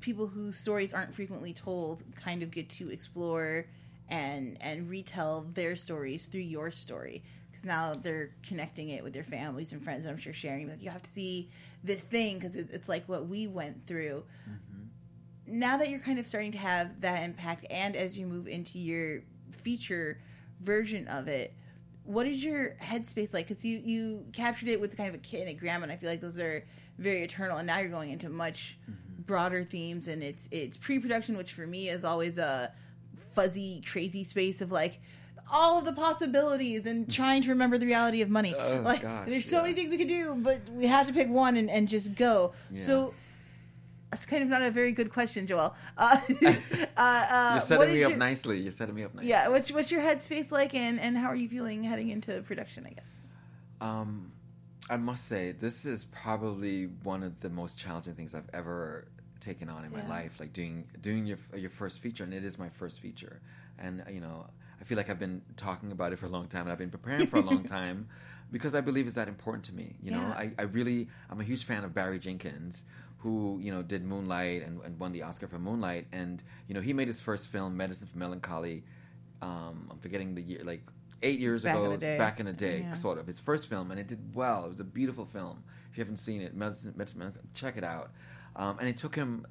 people 0.00 0.26
whose 0.26 0.56
stories 0.56 0.94
aren't 0.94 1.14
frequently 1.14 1.52
told 1.52 2.02
kind 2.14 2.42
of 2.42 2.50
get 2.50 2.68
to 2.70 2.90
explore 2.90 3.66
and 4.08 4.58
and 4.60 4.90
retell 4.90 5.46
their 5.54 5.76
stories 5.76 6.26
through 6.26 6.40
your 6.40 6.70
story. 6.70 7.22
Because 7.50 7.64
now 7.64 7.94
they're 7.94 8.30
connecting 8.42 8.88
it 8.88 9.04
with 9.04 9.12
their 9.12 9.24
families 9.24 9.72
and 9.72 9.82
friends. 9.82 10.04
And 10.04 10.12
i'm 10.12 10.18
sure 10.18 10.32
sharing 10.32 10.68
like 10.68 10.82
you 10.82 10.90
have 10.90 11.02
to 11.02 11.10
see 11.10 11.48
this 11.82 12.02
thing 12.02 12.38
because 12.38 12.56
it, 12.56 12.68
it's 12.72 12.88
like 12.88 13.08
what 13.08 13.28
we 13.28 13.46
went 13.46 13.86
through 13.86 14.24
now 15.50 15.76
that 15.76 15.88
you're 15.88 16.00
kind 16.00 16.18
of 16.18 16.26
starting 16.26 16.52
to 16.52 16.58
have 16.58 17.00
that 17.00 17.22
impact 17.22 17.66
and 17.70 17.96
as 17.96 18.18
you 18.18 18.26
move 18.26 18.46
into 18.46 18.78
your 18.78 19.22
feature 19.50 20.20
version 20.60 21.06
of 21.08 21.28
it 21.28 21.54
what 22.04 22.26
is 22.26 22.42
your 22.42 22.70
headspace 22.82 23.32
like 23.34 23.46
because 23.48 23.64
you 23.64 23.80
you 23.84 24.24
captured 24.32 24.68
it 24.68 24.80
with 24.80 24.96
kind 24.96 25.08
of 25.08 25.14
a 25.14 25.18
kid 25.18 25.40
and 25.40 25.50
a 25.50 25.54
grandma 25.54 25.82
and 25.84 25.92
i 25.92 25.96
feel 25.96 26.08
like 26.08 26.20
those 26.20 26.38
are 26.38 26.64
very 26.98 27.22
eternal 27.22 27.56
and 27.58 27.66
now 27.66 27.78
you're 27.78 27.88
going 27.88 28.10
into 28.10 28.28
much 28.28 28.78
mm-hmm. 28.90 29.22
broader 29.22 29.62
themes 29.62 30.08
and 30.08 30.22
it's 30.22 30.48
it's 30.50 30.76
pre-production 30.76 31.36
which 31.36 31.52
for 31.52 31.66
me 31.66 31.88
is 31.88 32.04
always 32.04 32.38
a 32.38 32.72
fuzzy 33.34 33.82
crazy 33.86 34.24
space 34.24 34.60
of 34.60 34.70
like 34.72 35.00
all 35.52 35.78
of 35.78 35.84
the 35.84 35.92
possibilities 35.92 36.86
and 36.86 37.12
trying 37.12 37.42
to 37.42 37.48
remember 37.48 37.76
the 37.78 37.86
reality 37.86 38.22
of 38.22 38.28
money 38.30 38.54
Oh, 38.56 38.82
like 38.84 39.02
gosh, 39.02 39.28
there's 39.28 39.48
so 39.48 39.56
yeah. 39.56 39.62
many 39.62 39.74
things 39.74 39.90
we 39.90 39.98
could 39.98 40.08
do 40.08 40.34
but 40.36 40.60
we 40.70 40.86
have 40.86 41.06
to 41.06 41.12
pick 41.12 41.28
one 41.28 41.56
and, 41.56 41.70
and 41.70 41.88
just 41.88 42.14
go 42.14 42.52
Yeah. 42.70 42.82
so 42.82 43.14
that's 44.10 44.26
kind 44.26 44.42
of 44.42 44.48
not 44.48 44.62
a 44.62 44.70
very 44.70 44.92
good 44.92 45.10
question, 45.12 45.46
Joel. 45.46 45.74
Uh, 45.96 46.18
uh, 46.44 46.54
uh, 46.96 47.50
You're 47.52 47.60
setting 47.60 47.92
me 47.94 48.04
up 48.04 48.10
your- 48.10 48.18
nicely. 48.18 48.58
You're 48.60 48.72
setting 48.72 48.94
me 48.94 49.04
up 49.04 49.14
nicely. 49.14 49.30
Yeah, 49.30 49.48
what's 49.48 49.70
what's 49.72 49.90
your 49.90 50.00
headspace 50.02 50.50
like, 50.50 50.74
and 50.74 50.98
and 50.98 51.16
how 51.16 51.28
are 51.28 51.36
you 51.36 51.48
feeling 51.48 51.84
heading 51.84 52.10
into 52.10 52.40
production? 52.42 52.86
I 52.86 52.90
guess. 52.90 53.12
Um, 53.80 54.32
I 54.90 54.96
must 54.96 55.26
say, 55.28 55.52
this 55.52 55.86
is 55.86 56.04
probably 56.06 56.86
one 57.04 57.22
of 57.22 57.38
the 57.40 57.48
most 57.48 57.78
challenging 57.78 58.14
things 58.14 58.34
I've 58.34 58.50
ever 58.52 59.06
taken 59.38 59.68
on 59.68 59.84
in 59.84 59.92
my 59.92 60.06
life. 60.08 60.38
Like 60.40 60.52
doing 60.52 60.84
doing 61.00 61.26
your 61.26 61.38
your 61.56 61.70
first 61.70 62.00
feature, 62.00 62.24
and 62.24 62.34
it 62.34 62.44
is 62.44 62.58
my 62.58 62.68
first 62.68 63.00
feature. 63.00 63.40
And 63.78 64.02
you 64.10 64.20
know, 64.20 64.46
I 64.80 64.84
feel 64.84 64.96
like 64.96 65.08
I've 65.08 65.20
been 65.20 65.42
talking 65.56 65.92
about 65.92 66.12
it 66.12 66.18
for 66.18 66.26
a 66.26 66.30
long 66.30 66.48
time, 66.48 66.62
and 66.62 66.72
I've 66.72 66.78
been 66.78 66.90
preparing 66.90 67.26
for 67.28 67.36
a 67.38 67.42
long 67.42 67.62
time 67.78 68.08
because 68.52 68.74
I 68.74 68.80
believe 68.80 69.06
it's 69.06 69.14
that 69.14 69.28
important 69.28 69.64
to 69.66 69.74
me. 69.74 69.94
You 70.02 70.10
know, 70.10 70.18
Yeah. 70.20 70.32
I, 70.36 70.50
I 70.58 70.62
really 70.62 71.08
I'm 71.30 71.40
a 71.40 71.44
huge 71.44 71.64
fan 71.64 71.84
of 71.84 71.94
Barry 71.94 72.18
Jenkins. 72.18 72.84
Who 73.20 73.58
you 73.60 73.70
know 73.72 73.82
did 73.82 74.04
Moonlight 74.04 74.62
and, 74.62 74.80
and 74.82 74.98
won 74.98 75.12
the 75.12 75.22
Oscar 75.22 75.46
for 75.46 75.58
Moonlight, 75.58 76.06
and 76.12 76.42
you 76.68 76.74
know 76.74 76.80
he 76.80 76.92
made 76.94 77.06
his 77.06 77.20
first 77.20 77.48
film, 77.48 77.76
Medicine 77.76 78.08
for 78.08 78.16
Melancholy. 78.18 78.84
Um, 79.42 79.88
I'm 79.90 79.98
forgetting 79.98 80.34
the 80.34 80.42
year, 80.42 80.60
like 80.64 80.82
eight 81.22 81.38
years 81.38 81.64
Back 81.64 81.76
ago, 81.76 81.96
day. 81.96 82.16
back 82.18 82.40
in 82.40 82.46
the 82.46 82.52
day, 82.54 82.80
Yeah. 82.80 82.92
sort 82.94 83.18
of 83.18 83.26
his 83.26 83.38
first 83.38 83.68
film, 83.68 83.90
and 83.90 84.00
it 84.00 84.06
did 84.06 84.34
well. 84.34 84.64
It 84.64 84.68
was 84.68 84.80
a 84.80 84.84
beautiful 84.84 85.26
film. 85.26 85.62
If 85.90 85.98
you 85.98 86.02
haven't 86.02 86.16
seen 86.16 86.40
it, 86.40 86.54
Medicine, 86.54 86.94
Medicine, 86.96 87.32
check 87.54 87.76
it 87.76 87.84
out. 87.84 88.12
Um, 88.56 88.78
and 88.78 88.88
it 88.88 88.96
took 88.96 89.14
him 89.14 89.46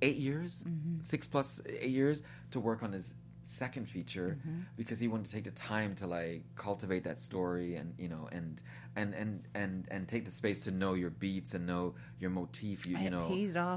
eight 0.00 0.16
years, 0.16 0.64
Mm-hmm. 0.66 1.02
six 1.02 1.26
plus 1.26 1.60
eight 1.66 1.90
years 1.90 2.22
to 2.52 2.60
work 2.60 2.82
on 2.82 2.92
his 2.92 3.14
second 3.46 3.88
feature 3.88 4.36
Mm-hmm. 4.40 4.60
because 4.76 5.00
he 5.00 5.08
wanted 5.08 5.26
to 5.26 5.32
take 5.32 5.44
the 5.44 5.50
time 5.52 5.94
to 5.96 6.06
like 6.06 6.42
cultivate 6.56 7.04
that 7.04 7.20
story 7.20 7.76
and 7.76 7.94
you 7.98 8.08
know 8.08 8.28
and 8.32 8.60
and 8.96 9.14
and 9.14 9.42
and 9.54 9.86
and 9.90 10.08
take 10.08 10.24
the 10.24 10.30
space 10.30 10.60
to 10.60 10.70
know 10.70 10.94
your 10.94 11.10
beats 11.10 11.54
and 11.54 11.66
know 11.66 11.94
your 12.20 12.30
motif 12.30 12.86
you, 12.86 12.96
you 12.98 13.10
know 13.10 13.28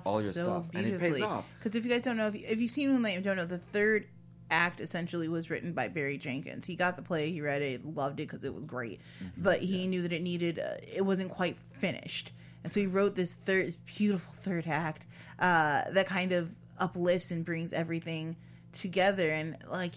all 0.05 0.21
your 0.21 0.31
so 0.33 0.43
stuff 0.43 0.65
and 0.73 0.85
it 0.87 0.99
pays 0.99 1.21
off 1.21 1.45
Because 1.59 1.75
if 1.75 1.83
you 1.85 1.89
guys 1.91 2.03
don't 2.03 2.17
know, 2.17 2.27
if, 2.27 2.35
you, 2.35 2.43
if 2.47 2.59
you've 2.59 2.71
seen 2.71 2.89
Moonlight 2.91 3.15
and 3.15 3.23
don't 3.23 3.37
know, 3.37 3.45
the 3.45 3.57
third 3.57 4.07
act 4.51 4.79
essentially 4.79 5.27
was 5.27 5.49
written 5.49 5.73
by 5.73 5.87
Barry 5.87 6.17
Jenkins. 6.19 6.65
He 6.65 6.75
got 6.75 6.95
the 6.95 7.01
play, 7.01 7.31
he 7.31 7.41
read 7.41 7.61
it, 7.63 7.83
loved 7.83 8.19
it 8.19 8.27
because 8.29 8.43
it 8.43 8.53
was 8.53 8.65
great, 8.65 8.99
Mm-hmm. 9.23 9.41
but 9.41 9.59
he 9.59 9.87
knew 9.87 10.01
that 10.03 10.13
it 10.13 10.21
needed, 10.21 10.59
uh, 10.59 10.75
it 10.95 11.01
wasn't 11.03 11.31
quite 11.31 11.57
finished, 11.57 12.31
and 12.63 12.71
so 12.71 12.79
he 12.79 12.85
wrote 12.85 13.15
this 13.15 13.33
third, 13.35 13.65
this 13.67 13.77
beautiful 13.77 14.33
third 14.33 14.67
act 14.67 15.05
uh, 15.39 15.89
that 15.91 16.05
kind 16.07 16.31
of 16.31 16.51
uplifts 16.77 17.31
and 17.31 17.43
brings 17.45 17.73
everything 17.73 18.35
together, 18.75 19.29
and 19.29 19.57
like 19.69 19.95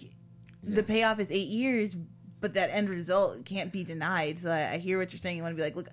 the 0.63 0.83
payoff 0.83 1.19
is 1.19 1.31
eight 1.31 1.47
years, 1.47 1.95
but 2.41 2.53
that 2.55 2.69
end 2.71 2.89
result 2.89 3.45
can't 3.45 3.71
be 3.71 3.83
denied. 3.83 4.39
So 4.39 4.49
I, 4.49 4.73
I 4.73 4.77
hear 4.77 4.97
what 4.97 5.11
you're 5.11 5.19
saying. 5.19 5.37
You 5.37 5.43
want 5.43 5.53
to 5.53 5.57
be 5.57 5.63
like, 5.63 5.75
look, 5.75 5.89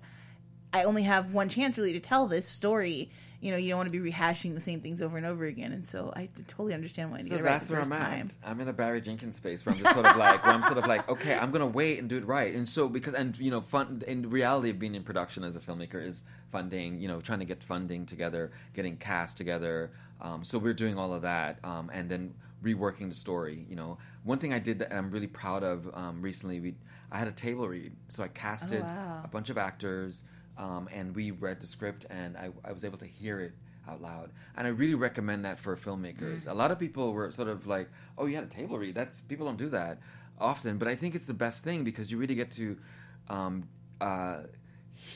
I 0.73 0.83
only 0.83 1.03
have 1.03 1.33
one 1.33 1.49
chance 1.49 1.77
really 1.77 1.93
to 1.93 1.99
tell 1.99 2.27
this 2.27 2.47
story, 2.47 3.09
you 3.39 3.51
know 3.51 3.57
you 3.57 3.69
don't 3.69 3.77
want 3.77 3.91
to 3.91 3.99
be 3.99 4.11
rehashing 4.11 4.55
the 4.55 4.61
same 4.61 4.81
things 4.81 5.01
over 5.01 5.17
and 5.17 5.25
over 5.25 5.45
again. 5.45 5.71
And 5.71 5.85
so 5.85 6.11
I 6.15 6.29
totally 6.47 6.73
understand 6.73 7.11
why 7.11 7.19
you 7.19 7.25
So 7.25 7.29
get 7.31 7.39
it 7.39 7.43
right 7.43 7.51
that's 7.51 7.67
the 7.67 7.73
where 7.73 7.81
I'm 7.83 7.89
time. 7.89 8.25
at. 8.25 8.35
I'm 8.49 8.59
in 8.61 8.67
a 8.67 8.73
Barry 8.73 8.99
Jenkins 8.99 9.35
space 9.35 9.65
where 9.65 9.75
I'm 9.75 9.81
just 9.81 9.93
sort 9.93 10.05
of 10.05 10.17
like, 10.17 10.43
where 10.43 10.55
I'm 10.55 10.63
sort 10.63 10.77
of 10.77 10.87
like, 10.87 11.07
okay, 11.07 11.37
I'm 11.37 11.51
gonna 11.51 11.67
wait 11.67 11.99
and 11.99 12.09
do 12.09 12.17
it 12.17 12.25
right. 12.25 12.53
And 12.53 12.67
so 12.67 12.89
because 12.89 13.13
and 13.13 13.37
you 13.37 13.51
know, 13.51 13.61
fun 13.61 14.03
in 14.07 14.29
reality 14.29 14.71
of 14.71 14.79
being 14.79 14.95
in 14.95 15.03
production 15.03 15.43
as 15.43 15.55
a 15.55 15.59
filmmaker 15.59 16.03
is 16.03 16.23
funding. 16.51 16.99
You 16.99 17.07
know, 17.07 17.21
trying 17.21 17.39
to 17.39 17.45
get 17.45 17.63
funding 17.63 18.05
together, 18.05 18.51
getting 18.73 18.97
cast 18.97 19.37
together. 19.37 19.91
Um, 20.21 20.43
so 20.43 20.57
we're 20.57 20.73
doing 20.73 20.97
all 20.97 21.13
of 21.13 21.21
that, 21.21 21.59
um, 21.63 21.89
and 21.93 22.09
then 22.09 22.33
reworking 22.63 23.09
the 23.09 23.15
story. 23.15 23.65
You 23.69 23.75
know, 23.75 23.97
one 24.23 24.39
thing 24.39 24.53
I 24.53 24.59
did 24.59 24.79
that 24.79 24.93
I'm 24.93 25.11
really 25.11 25.27
proud 25.27 25.63
of 25.63 25.89
um, 25.93 26.21
recently, 26.21 26.59
we 26.59 26.75
I 27.11 27.17
had 27.17 27.27
a 27.27 27.31
table 27.31 27.67
read, 27.67 27.93
so 28.09 28.23
I 28.23 28.27
casted 28.27 28.81
wow. 28.83 29.21
a 29.23 29.27
bunch 29.27 29.49
of 29.49 29.57
actors, 29.57 30.23
um, 30.57 30.89
and 30.91 31.15
we 31.15 31.31
read 31.31 31.61
the 31.61 31.67
script, 31.67 32.05
and 32.09 32.35
I, 32.35 32.49
I 32.65 32.71
was 32.73 32.83
able 32.83 32.97
to 32.97 33.05
hear 33.05 33.39
it 33.39 33.53
out 33.87 34.01
loud. 34.01 34.31
And 34.55 34.67
I 34.67 34.71
really 34.71 34.95
recommend 34.95 35.45
that 35.45 35.59
for 35.59 35.77
filmmakers. 35.77 36.47
A 36.47 36.53
lot 36.53 36.71
of 36.71 36.79
people 36.79 37.13
were 37.13 37.31
sort 37.31 37.47
of 37.47 37.67
like, 37.67 37.89
"Oh, 38.17 38.25
you 38.25 38.35
had 38.35 38.43
a 38.43 38.47
table 38.47 38.77
read? 38.77 38.95
That's 38.95 39.21
people 39.21 39.45
don't 39.45 39.57
do 39.57 39.69
that 39.69 39.99
often." 40.39 40.77
But 40.77 40.87
I 40.87 40.95
think 40.95 41.15
it's 41.15 41.27
the 41.27 41.33
best 41.33 41.63
thing 41.63 41.83
because 41.83 42.11
you 42.11 42.17
really 42.17 42.35
get 42.35 42.51
to 42.51 42.77
um, 43.29 43.67
uh, 44.01 44.39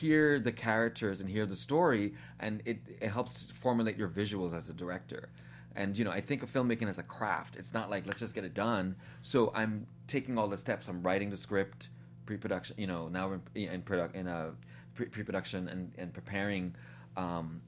hear 0.00 0.40
the 0.40 0.52
characters 0.52 1.20
and 1.20 1.28
hear 1.28 1.46
the 1.46 1.56
story, 1.56 2.14
and 2.40 2.62
it, 2.64 2.78
it 3.00 3.08
helps 3.08 3.44
formulate 3.50 3.96
your 3.96 4.08
visuals 4.08 4.56
as 4.56 4.68
a 4.68 4.72
director. 4.72 5.28
And 5.74 5.96
you 5.98 6.04
know, 6.04 6.10
I 6.10 6.20
think 6.20 6.42
of 6.42 6.52
filmmaking 6.52 6.88
as 6.88 6.98
a 6.98 7.02
craft. 7.02 7.56
It's 7.56 7.72
not 7.72 7.90
like 7.90 8.06
let's 8.06 8.20
just 8.20 8.34
get 8.34 8.44
it 8.44 8.54
done. 8.54 8.96
So 9.22 9.52
I'm 9.54 9.86
taking 10.06 10.36
all 10.38 10.48
the 10.48 10.58
steps. 10.58 10.88
I'm 10.88 11.02
writing 11.02 11.30
the 11.30 11.36
script, 11.36 11.88
pre-production. 12.26 12.76
You 12.78 12.86
know, 12.86 13.08
now 13.08 13.32
in, 13.32 13.40
in 13.54 13.82
product 13.82 14.14
in 14.14 14.26
a 14.26 14.50
pre- 14.94 15.06
pre-production 15.06 15.68
and 15.68 15.92
and 15.96 16.12
preparing. 16.12 16.74
Um, 17.16 17.62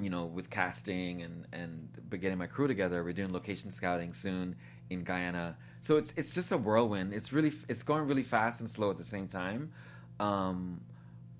you 0.00 0.08
know, 0.08 0.24
with 0.24 0.50
casting 0.50 1.22
and 1.22 1.46
and 1.52 1.88
getting 2.10 2.38
my 2.38 2.46
crew 2.46 2.68
together. 2.68 3.02
We're 3.04 3.12
doing 3.12 3.32
location 3.32 3.70
scouting 3.70 4.14
soon 4.14 4.56
in 4.88 5.04
Guyana. 5.04 5.56
So 5.80 5.96
it's 5.96 6.12
it's 6.16 6.34
just 6.34 6.52
a 6.52 6.56
whirlwind. 6.56 7.12
It's 7.12 7.32
really 7.32 7.52
it's 7.68 7.82
going 7.82 8.06
really 8.06 8.22
fast 8.22 8.60
and 8.60 8.70
slow 8.70 8.90
at 8.90 8.98
the 8.98 9.04
same 9.04 9.28
time. 9.28 9.72
Um, 10.18 10.80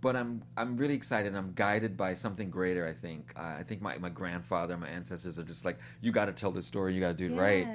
but 0.00 0.16
I'm 0.16 0.42
I'm 0.56 0.76
really 0.76 0.94
excited. 0.94 1.34
I'm 1.34 1.52
guided 1.54 1.96
by 1.96 2.14
something 2.14 2.50
greater. 2.50 2.86
I 2.86 2.92
think. 2.92 3.32
Uh, 3.36 3.56
I 3.58 3.62
think 3.62 3.82
my, 3.82 3.98
my 3.98 4.08
grandfather, 4.08 4.76
my 4.76 4.88
ancestors 4.88 5.38
are 5.38 5.44
just 5.44 5.64
like, 5.64 5.78
you 6.00 6.12
got 6.12 6.26
to 6.26 6.32
tell 6.32 6.50
the 6.50 6.62
story. 6.62 6.94
You 6.94 7.00
got 7.00 7.16
to 7.18 7.28
do 7.28 7.34
it 7.34 7.38
right. 7.38 7.66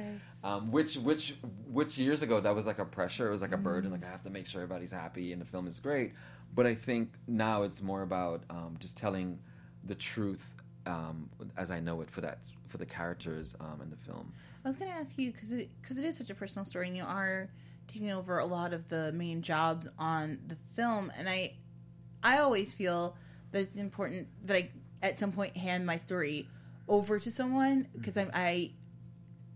Um, 0.44 0.72
which 0.72 0.96
which 0.98 1.36
which 1.72 1.98
years 1.98 2.22
ago 2.22 2.40
that 2.40 2.56
was 2.56 2.66
like 2.66 2.80
a 2.80 2.86
pressure. 2.86 3.28
It 3.28 3.32
was 3.32 3.42
like 3.42 3.52
a 3.52 3.58
burden. 3.58 3.92
Like 3.92 4.04
I 4.04 4.10
have 4.10 4.24
to 4.24 4.30
make 4.30 4.48
sure 4.48 4.62
everybody's 4.62 4.92
happy 4.92 5.34
and 5.34 5.42
the 5.42 5.46
film 5.46 5.68
is 5.68 5.80
great. 5.80 6.14
But 6.54 6.66
I 6.66 6.76
think 6.76 7.14
now 7.28 7.64
it's 7.64 7.82
more 7.82 8.02
about 8.02 8.44
um, 8.50 8.76
just 8.80 8.98
telling 8.98 9.40
the 9.84 9.96
truth 9.96 10.56
um, 10.86 11.30
as 11.58 11.72
I 11.72 11.80
know 11.80 12.02
it 12.02 12.10
for 12.10 12.22
that 12.22 12.40
for 12.68 12.78
the 12.78 12.86
characters 12.86 13.56
um, 13.60 13.82
in 13.82 13.90
the 13.90 13.98
film. 13.98 14.34
I 14.64 14.68
was 14.68 14.78
going 14.78 14.92
to 14.92 14.98
ask 14.98 15.18
you 15.18 15.32
because 15.32 15.52
it, 15.52 15.70
cause 15.84 15.98
it 15.98 16.06
is 16.06 16.18
such 16.18 16.30
a 16.30 16.36
personal 16.36 16.66
story, 16.66 16.88
and 16.88 16.98
you 16.98 17.04
are 17.04 17.50
taking 17.88 18.12
over 18.12 18.40
a 18.40 18.46
lot 18.46 18.74
of 18.74 18.88
the 18.88 19.12
main 19.14 19.42
jobs 19.42 19.88
on 20.00 20.40
the 20.48 20.58
film. 20.76 21.12
And 21.18 21.30
I, 21.30 21.54
I 22.26 22.40
always 22.40 22.74
feel 22.74 23.16
that 23.52 23.62
it's 23.62 23.76
important 23.76 24.28
that 24.46 24.58
I 24.58 24.70
at 25.04 25.20
some 25.20 25.32
point 25.32 25.56
hand 25.56 25.86
my 25.86 25.98
story 25.98 26.50
over 26.88 27.20
to 27.20 27.32
someone 27.32 27.88
because 27.96 28.18
I'm 28.18 28.32
I, 28.34 28.72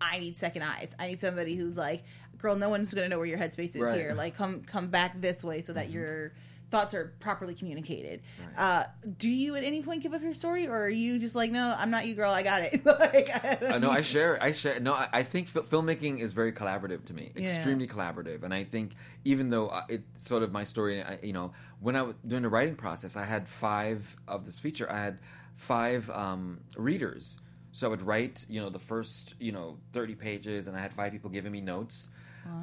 I 0.01 0.19
need 0.19 0.37
second 0.37 0.63
eyes. 0.63 0.95
I 0.97 1.07
need 1.09 1.19
somebody 1.19 1.55
who's 1.55 1.75
like, 1.75 2.03
girl, 2.37 2.55
no 2.55 2.69
one's 2.69 2.93
to 2.93 3.09
know 3.09 3.17
where 3.17 3.27
your 3.27 3.37
headspace 3.37 3.75
is 3.75 3.81
Right. 3.81 3.95
here. 3.99 4.13
Like, 4.13 4.35
come 4.35 4.61
come 4.61 4.87
back 4.87 5.19
this 5.19 5.43
way 5.43 5.61
so 5.61 5.73
that 5.73 5.89
your 5.89 6.33
thoughts 6.71 6.93
are 6.93 7.15
properly 7.19 7.55
communicated. 7.55 8.21
Right. 8.39 8.63
Uh, 8.63 8.83
do 9.17 9.27
you 9.27 9.55
at 9.55 9.63
any 9.63 9.81
point 9.81 10.03
give 10.03 10.13
up 10.13 10.21
your 10.21 10.35
story, 10.35 10.67
or 10.67 10.77
are 10.83 10.89
you 10.89 11.17
just 11.17 11.33
like, 11.35 11.49
no, 11.51 11.75
I'm 11.75 11.89
not 11.89 12.05
you, 12.05 12.13
girl. 12.13 12.31
I 12.31 12.43
got 12.43 12.61
it. 12.61 12.85
like, 12.85 13.63
Uh, 13.63 13.79
no, 13.79 13.89
I 13.89 14.01
share. 14.01 14.37
I 14.41 14.51
share. 14.51 14.79
No, 14.79 14.93
I, 14.93 15.09
I 15.11 15.23
think 15.23 15.47
fil- 15.47 15.63
filmmaking 15.63 16.19
is 16.19 16.31
very 16.31 16.53
collaborative 16.53 17.05
to 17.05 17.13
me. 17.15 17.31
Yeah. 17.35 17.43
Extremely 17.55 17.87
collaborative, 17.87 18.43
and 18.43 18.53
I 18.53 18.65
think 18.65 18.91
even 19.25 19.49
though 19.49 19.69
uh, 19.69 19.81
it's 19.89 20.27
sort 20.27 20.43
of 20.43 20.51
my 20.51 20.63
story, 20.63 21.01
I, 21.01 21.17
you 21.23 21.33
know, 21.33 21.53
when 21.79 21.95
I 21.95 22.01
was 22.01 22.15
doing 22.25 22.43
the 22.43 22.49
writing 22.49 22.75
process, 22.75 23.15
I 23.15 23.25
had 23.25 23.47
five 23.47 24.15
of 24.27 24.45
this 24.45 24.59
feature. 24.59 24.91
I 24.91 24.99
had 24.99 25.19
five 25.55 26.09
um, 26.09 26.59
readers, 26.75 27.37
so 27.71 27.87
I 27.87 27.89
would 27.89 28.01
write, 28.01 28.45
you 28.49 28.61
know, 28.61 28.69
the 28.69 28.79
first, 28.79 29.35
you 29.39 29.51
know, 29.51 29.77
thirty 29.93 30.15
pages, 30.15 30.67
and 30.67 30.75
I 30.75 30.81
had 30.81 30.93
five 30.93 31.11
people 31.11 31.29
giving 31.29 31.51
me 31.51 31.61
notes, 31.61 32.09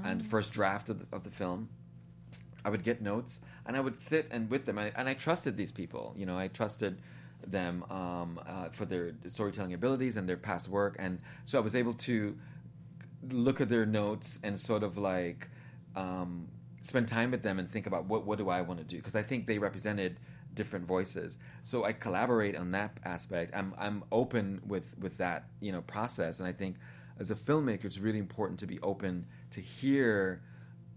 and 0.05 0.25
first 0.25 0.53
draft 0.53 0.89
of 0.89 0.99
the, 0.99 1.17
of 1.17 1.25
the 1.25 1.31
film. 1.31 1.69
I 2.64 2.69
would 2.71 2.83
get 2.83 3.01
notes 3.01 3.41
and 3.64 3.77
I 3.77 3.81
would 3.81 3.99
sit 3.99 4.27
and 4.31 4.51
with 4.51 4.64
them, 4.67 4.79
and 4.79 4.89
I, 4.89 5.01
and 5.01 5.09
I 5.09 5.14
trusted 5.14 5.57
these 5.57 5.73
people. 5.73 6.14
You 6.17 6.27
know, 6.27 6.39
I 6.39 6.49
trusted 6.49 7.01
them 7.47 7.85
um, 7.91 8.41
uh, 8.47 8.71
for 8.71 8.85
their 8.85 9.12
storytelling 9.29 9.75
abilities 9.75 10.17
and 10.17 10.29
their 10.29 10.37
past 10.37 10.69
work, 10.69 10.97
and 10.99 11.21
so 11.45 11.59
I 11.59 11.61
was 11.61 11.77
able 11.77 11.93
to 11.95 12.37
look 13.31 13.61
at 13.61 13.69
their 13.69 13.87
notes 13.87 14.39
and 14.43 14.59
sort 14.59 14.83
of 14.83 14.97
like 14.99 15.49
um, 15.95 16.49
spend 16.87 17.09
time 17.09 17.30
with 17.30 17.43
them 17.43 17.59
and 17.59 17.70
think 17.70 17.87
about 17.87 18.07
what 18.07 18.24
what 18.26 18.39
do 18.39 18.49
I 18.49 18.62
want 18.62 18.78
to 18.78 18.84
do 18.84 18.97
because 18.97 19.16
I 19.16 19.22
think 19.22 19.47
they 19.47 19.59
represented 19.59 20.18
different 20.55 20.87
voices. 20.87 21.39
So 21.64 21.84
I 21.84 21.93
collaborate 21.93 22.57
on 22.57 22.70
that 22.72 22.99
aspect. 23.05 23.55
I'm 23.55 23.74
I'm 23.78 24.05
open 24.12 24.61
with 24.66 24.95
with 24.99 25.18
that 25.18 25.49
you 25.61 25.72
know 25.72 25.82
process, 25.82 26.41
and 26.41 26.49
I 26.49 26.53
think 26.53 26.76
as 27.18 27.30
a 27.30 27.34
filmmaker, 27.34 27.84
it's 27.87 27.99
really 27.99 28.18
important 28.18 28.61
to 28.61 28.66
be 28.66 28.78
open 28.80 29.26
to 29.51 29.61
hear 29.61 30.43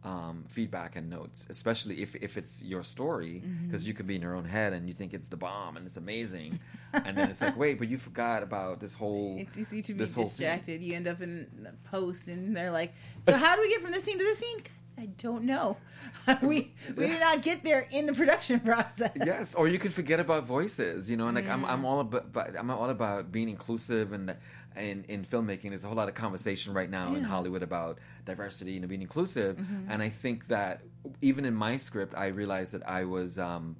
um, 0.04 0.46
feedback 0.48 0.96
and 0.96 1.10
notes, 1.10 1.46
especially 1.50 2.02
if, 2.02 2.16
if 2.16 2.38
it's 2.38 2.64
your 2.64 2.84
story, 2.84 3.44
because 3.66 3.86
you 3.88 3.94
could 3.94 4.08
be 4.08 4.16
in 4.16 4.22
your 4.22 4.36
own 4.36 4.46
head 4.46 4.72
and 4.72 4.88
you 4.88 4.94
think 4.94 5.14
it's 5.14 5.28
the 5.28 5.36
bomb 5.36 5.76
and 5.76 5.86
it's 5.86 5.98
amazing, 5.98 6.60
and 6.94 7.18
then 7.18 7.30
it's 7.30 7.42
like, 7.42 7.58
wait, 7.58 7.78
but 7.80 7.90
you 7.90 7.98
forgot 7.98 8.44
about 8.44 8.80
this 8.80 8.94
whole. 8.94 9.38
It's 9.40 9.58
easy 9.58 9.82
to 9.82 9.94
be 9.94 10.00
this 10.00 10.14
whole 10.14 10.24
thing. 10.26 10.48
distracted. 10.48 10.82
You 10.82 10.94
end 10.96 11.08
up 11.08 11.22
in 11.22 11.68
post, 11.92 12.28
and 12.28 12.56
they're 12.56 12.72
like, 12.72 12.94
"So 13.26 13.34
how 13.36 13.56
do 13.56 13.62
we 13.62 13.70
get 13.70 13.82
from 13.82 13.92
this 13.92 14.04
scene 14.04 14.18
to 14.18 14.24
this 14.24 14.40
scene?" 14.40 14.64
I 15.00 15.06
don't 15.18 15.44
know. 15.46 15.78
we 16.42 16.74
we 16.96 17.08
did 17.08 17.20
not 17.20 17.42
get 17.42 17.64
there 17.64 17.88
in 17.92 18.06
the 18.06 18.14
production 18.14 18.60
process. 18.72 19.12
Yes, 19.16 19.56
or 19.56 19.68
you 19.68 19.80
could 19.80 19.94
forget 19.94 20.20
about 20.20 20.46
voices, 20.46 21.10
you 21.10 21.16
know. 21.18 21.28
And 21.28 21.36
like 21.36 21.48
I'm, 21.48 21.64
Mm. 21.64 21.70
I'm 21.70 21.86
all 21.86 22.00
about, 22.02 22.56
I'm 22.58 22.70
all 22.70 22.90
about 22.90 23.32
being 23.32 23.50
inclusive 23.50 24.12
and 24.12 24.36
in 24.76 25.06
in 25.08 25.24
filmmaking. 25.24 25.70
There's 25.70 25.84
a 25.86 25.88
whole 25.88 25.96
lot 25.98 26.10
of 26.10 26.16
conversation 26.16 26.74
right 26.74 26.90
now 26.90 27.08
in 27.10 27.14
Yeah. 27.14 27.20
Mm-hmm. 27.22 27.30
Hollywood 27.32 27.64
about 27.64 28.00
diversity 28.26 28.76
and 28.78 28.88
being 28.88 29.02
inclusive. 29.02 29.60
And 29.88 30.02
I 30.02 30.10
think 30.10 30.48
that 30.50 30.82
even 31.22 31.46
in 31.46 31.54
my 31.54 31.78
script, 31.78 32.14
I 32.16 32.28
realized 32.28 32.72
that 32.74 32.88
I 32.88 33.06
was 33.06 33.40
um, 33.40 33.76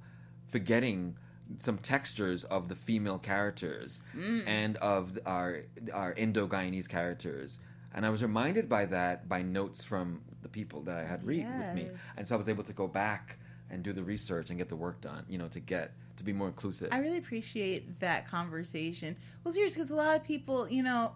forgetting 0.46 1.16
some 1.58 1.78
textures 1.78 2.44
of 2.44 2.68
the 2.68 2.76
female 2.76 3.18
characters 3.18 4.02
Mm. 4.16 4.42
and 4.46 4.76
of 4.78 5.18
our 5.26 5.62
our 5.92 6.12
Indo 6.12 6.46
Guyanese 6.46 6.88
characters. 6.88 7.58
And 7.92 8.06
I 8.06 8.10
was 8.10 8.22
reminded 8.22 8.68
by 8.68 8.86
that 8.86 9.28
by 9.28 9.42
notes 9.42 9.82
from 9.82 10.22
the 10.42 10.48
people 10.48 10.82
that 10.82 10.96
I 10.96 11.04
had 11.04 11.24
read 11.24 11.46
with 11.46 11.74
me, 11.74 11.88
and 12.16 12.26
so 12.26 12.34
I 12.34 12.38
was 12.38 12.48
able 12.48 12.64
to 12.64 12.72
go 12.72 12.86
back 12.86 13.38
and 13.70 13.82
do 13.82 13.92
the 13.92 14.02
research 14.02 14.50
and 14.50 14.58
get 14.58 14.68
the 14.68 14.76
work 14.76 15.00
done. 15.00 15.24
You 15.28 15.38
know, 15.38 15.48
to 15.48 15.60
get 15.60 15.92
to 16.16 16.24
be 16.24 16.32
more 16.32 16.48
inclusive. 16.48 16.88
I 16.92 16.98
really 16.98 17.18
appreciate 17.18 18.00
that 18.00 18.28
conversation. 18.28 19.16
Well, 19.42 19.52
serious 19.52 19.74
because 19.74 19.90
a 19.90 19.96
lot 19.96 20.16
of 20.16 20.24
people, 20.24 20.68
you 20.68 20.82
know, 20.82 21.12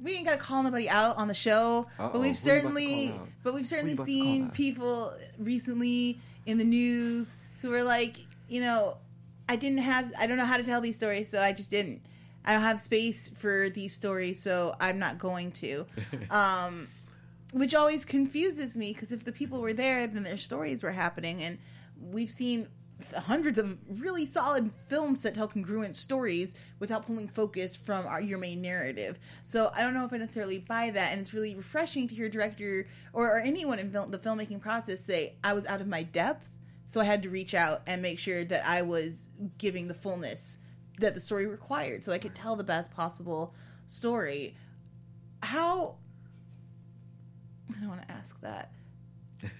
we 0.00 0.14
ain't 0.14 0.24
got 0.24 0.32
to 0.32 0.38
call 0.38 0.62
nobody 0.62 0.88
out 0.88 1.16
on 1.16 1.28
the 1.28 1.34
show, 1.34 1.86
Uh-oh, 1.98 2.10
but 2.12 2.20
we've 2.20 2.36
certainly, 2.36 3.18
but 3.42 3.54
we've 3.54 3.66
certainly 3.66 3.94
about 3.94 4.06
to 4.06 4.12
call 4.12 4.24
seen 4.24 4.50
people 4.50 5.14
recently 5.38 6.20
in 6.46 6.58
the 6.58 6.64
news 6.64 7.36
who 7.62 7.70
were 7.70 7.82
like, 7.82 8.18
you 8.48 8.60
know, 8.60 8.98
I 9.48 9.56
didn't 9.56 9.78
have, 9.78 10.12
I 10.18 10.26
don't 10.26 10.36
know 10.36 10.44
how 10.44 10.56
to 10.56 10.62
tell 10.62 10.80
these 10.80 10.96
stories, 10.96 11.28
so 11.28 11.40
I 11.40 11.52
just 11.52 11.70
didn't. 11.70 12.02
I 12.44 12.52
don't 12.52 12.62
have 12.62 12.80
space 12.80 13.28
for 13.28 13.68
these 13.68 13.92
stories, 13.92 14.42
so 14.42 14.74
I'm 14.80 14.98
not 14.98 15.18
going 15.18 15.52
to. 15.52 15.84
um, 16.30 16.88
which 17.52 17.74
always 17.74 18.04
confuses 18.04 18.76
me 18.76 18.92
because 18.92 19.12
if 19.12 19.24
the 19.24 19.32
people 19.32 19.60
were 19.60 19.72
there, 19.72 20.06
then 20.06 20.22
their 20.22 20.36
stories 20.36 20.82
were 20.82 20.92
happening, 20.92 21.42
and 21.42 21.58
we've 22.00 22.30
seen 22.30 22.68
hundreds 23.16 23.58
of 23.58 23.78
really 24.00 24.26
solid 24.26 24.72
films 24.72 25.22
that 25.22 25.34
tell 25.34 25.46
congruent 25.46 25.94
stories 25.94 26.56
without 26.80 27.06
pulling 27.06 27.28
focus 27.28 27.76
from 27.76 28.06
our, 28.06 28.20
your 28.20 28.38
main 28.38 28.60
narrative. 28.60 29.18
So 29.46 29.70
I 29.74 29.82
don't 29.82 29.94
know 29.94 30.04
if 30.04 30.12
I 30.12 30.16
necessarily 30.16 30.58
buy 30.58 30.90
that, 30.90 31.12
and 31.12 31.20
it's 31.20 31.32
really 31.32 31.54
refreshing 31.54 32.08
to 32.08 32.14
hear 32.14 32.28
director 32.28 32.88
or, 33.12 33.28
or 33.28 33.38
anyone 33.38 33.78
in 33.78 33.92
the 33.92 34.18
filmmaking 34.18 34.60
process 34.60 35.00
say, 35.00 35.36
"I 35.44 35.52
was 35.52 35.64
out 35.66 35.80
of 35.80 35.86
my 35.86 36.02
depth." 36.02 36.48
So 36.86 37.00
I 37.00 37.04
had 37.04 37.22
to 37.24 37.30
reach 37.30 37.54
out 37.54 37.82
and 37.86 38.00
make 38.00 38.18
sure 38.18 38.44
that 38.44 38.66
I 38.66 38.80
was 38.82 39.28
giving 39.58 39.88
the 39.88 39.94
fullness 39.94 40.58
that 40.98 41.14
the 41.14 41.20
story 41.20 41.46
required 41.46 42.02
so 42.02 42.12
I 42.12 42.18
could 42.18 42.34
tell 42.34 42.56
the 42.56 42.64
best 42.64 42.90
possible 42.90 43.54
story. 43.86 44.56
How 45.42 45.96
I 47.76 47.80
don't 47.80 47.88
want 47.88 48.02
to 48.02 48.10
ask 48.12 48.40
that. 48.40 48.70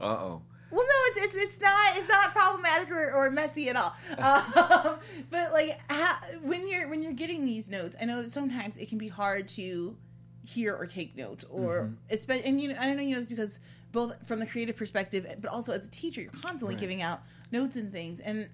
Uh 0.00 0.04
oh. 0.04 0.42
Well, 0.72 0.84
no, 0.84 0.94
it's 1.08 1.18
it's 1.26 1.34
it's 1.36 1.60
not 1.60 1.96
it's 1.96 2.08
not 2.08 2.32
problematic 2.32 2.90
or, 2.90 3.12
or 3.12 3.30
messy 3.30 3.68
at 3.68 3.76
all. 3.76 3.94
Um, 4.18 4.96
but 5.30 5.52
like 5.52 5.78
how, 5.88 6.16
when 6.42 6.66
you're 6.66 6.88
when 6.88 7.02
you're 7.04 7.12
getting 7.12 7.44
these 7.44 7.70
notes, 7.70 7.94
I 8.00 8.04
know 8.06 8.20
that 8.22 8.32
sometimes 8.32 8.76
it 8.78 8.88
can 8.88 8.98
be 8.98 9.06
hard 9.08 9.46
to 9.48 9.96
hear 10.44 10.74
or 10.74 10.86
take 10.86 11.14
notes, 11.16 11.44
or 11.44 11.92
especially 12.10 12.46
and 12.46 12.60
you 12.60 12.70
know 12.70 12.76
I 12.80 12.86
don't 12.88 12.96
know 12.96 13.02
you 13.04 13.12
know 13.12 13.18
it's 13.18 13.28
because 13.28 13.60
both 13.92 14.26
from 14.26 14.40
the 14.40 14.46
creative 14.46 14.74
perspective, 14.76 15.24
but 15.40 15.50
also 15.52 15.72
as 15.72 15.86
a 15.86 15.90
teacher, 15.90 16.20
you're 16.22 16.30
constantly 16.30 16.74
Right. 16.74 16.80
giving 16.80 17.00
out 17.02 17.22
notes 17.52 17.76
and 17.76 17.92
things, 17.92 18.18
and 18.18 18.48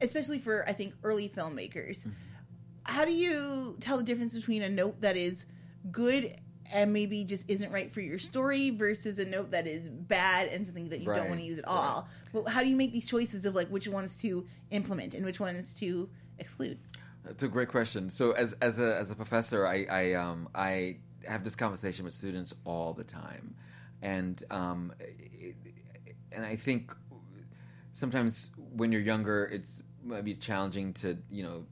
especially 0.00 0.38
for 0.38 0.66
I 0.66 0.72
think 0.72 0.94
early 1.02 1.28
filmmakers. 1.28 2.10
how 2.84 3.04
do 3.04 3.12
you 3.12 3.76
tell 3.80 3.98
the 3.98 4.04
difference 4.04 4.34
between 4.34 4.62
a 4.62 4.70
note 4.70 5.02
that 5.02 5.16
is 5.18 5.44
good 5.90 6.34
and 6.72 6.92
maybe 6.92 7.24
just 7.24 7.48
isn't 7.48 7.72
right 7.72 7.92
for 7.92 8.00
your 8.00 8.18
story 8.18 8.70
versus 8.70 9.18
a 9.18 9.24
note 9.24 9.50
that 9.50 9.66
is 9.66 9.88
bad 9.88 10.48
and 10.48 10.66
something 10.66 10.88
that 10.88 11.00
you 11.00 11.06
don't 11.06 11.28
want 11.28 11.40
to 11.40 11.46
use 11.46 11.58
at 11.58 11.66
right. 11.66 11.74
all? 11.74 12.08
Well, 12.32 12.44
how 12.44 12.62
do 12.62 12.68
you 12.68 12.76
make 12.76 12.92
these 12.92 13.08
choices 13.08 13.46
of 13.46 13.54
like 13.54 13.68
which 13.68 13.88
ones 13.88 14.18
to 14.18 14.46
implement 14.70 15.14
and 15.14 15.24
which 15.24 15.40
ones 15.40 15.74
to 15.80 16.08
exclude? 16.38 16.78
It's 17.28 17.42
a 17.42 17.48
great 17.48 17.68
question. 17.68 18.10
So 18.10 18.32
as 18.32 18.52
as 18.54 18.78
a 18.78 18.96
as 18.96 19.10
a 19.10 19.14
professor, 19.14 19.66
I 19.66 19.84
I 19.84 20.14
um 20.14 20.48
I 20.54 20.96
have 21.26 21.44
this 21.44 21.54
conversation 21.54 22.04
with 22.04 22.14
students 22.14 22.54
all 22.64 22.94
the 22.94 23.04
time, 23.04 23.54
and 24.02 24.42
um 24.50 24.92
it- 24.98 25.56
and 26.30 26.44
I 26.44 26.56
think 26.56 26.94
sometimes 27.92 28.50
when 28.74 28.92
you're 28.92 29.00
younger, 29.00 29.46
it's 29.46 29.82
maybe 30.02 30.34
challenging 30.34 30.92
to 30.94 31.18
you 31.30 31.42
know 31.42 31.64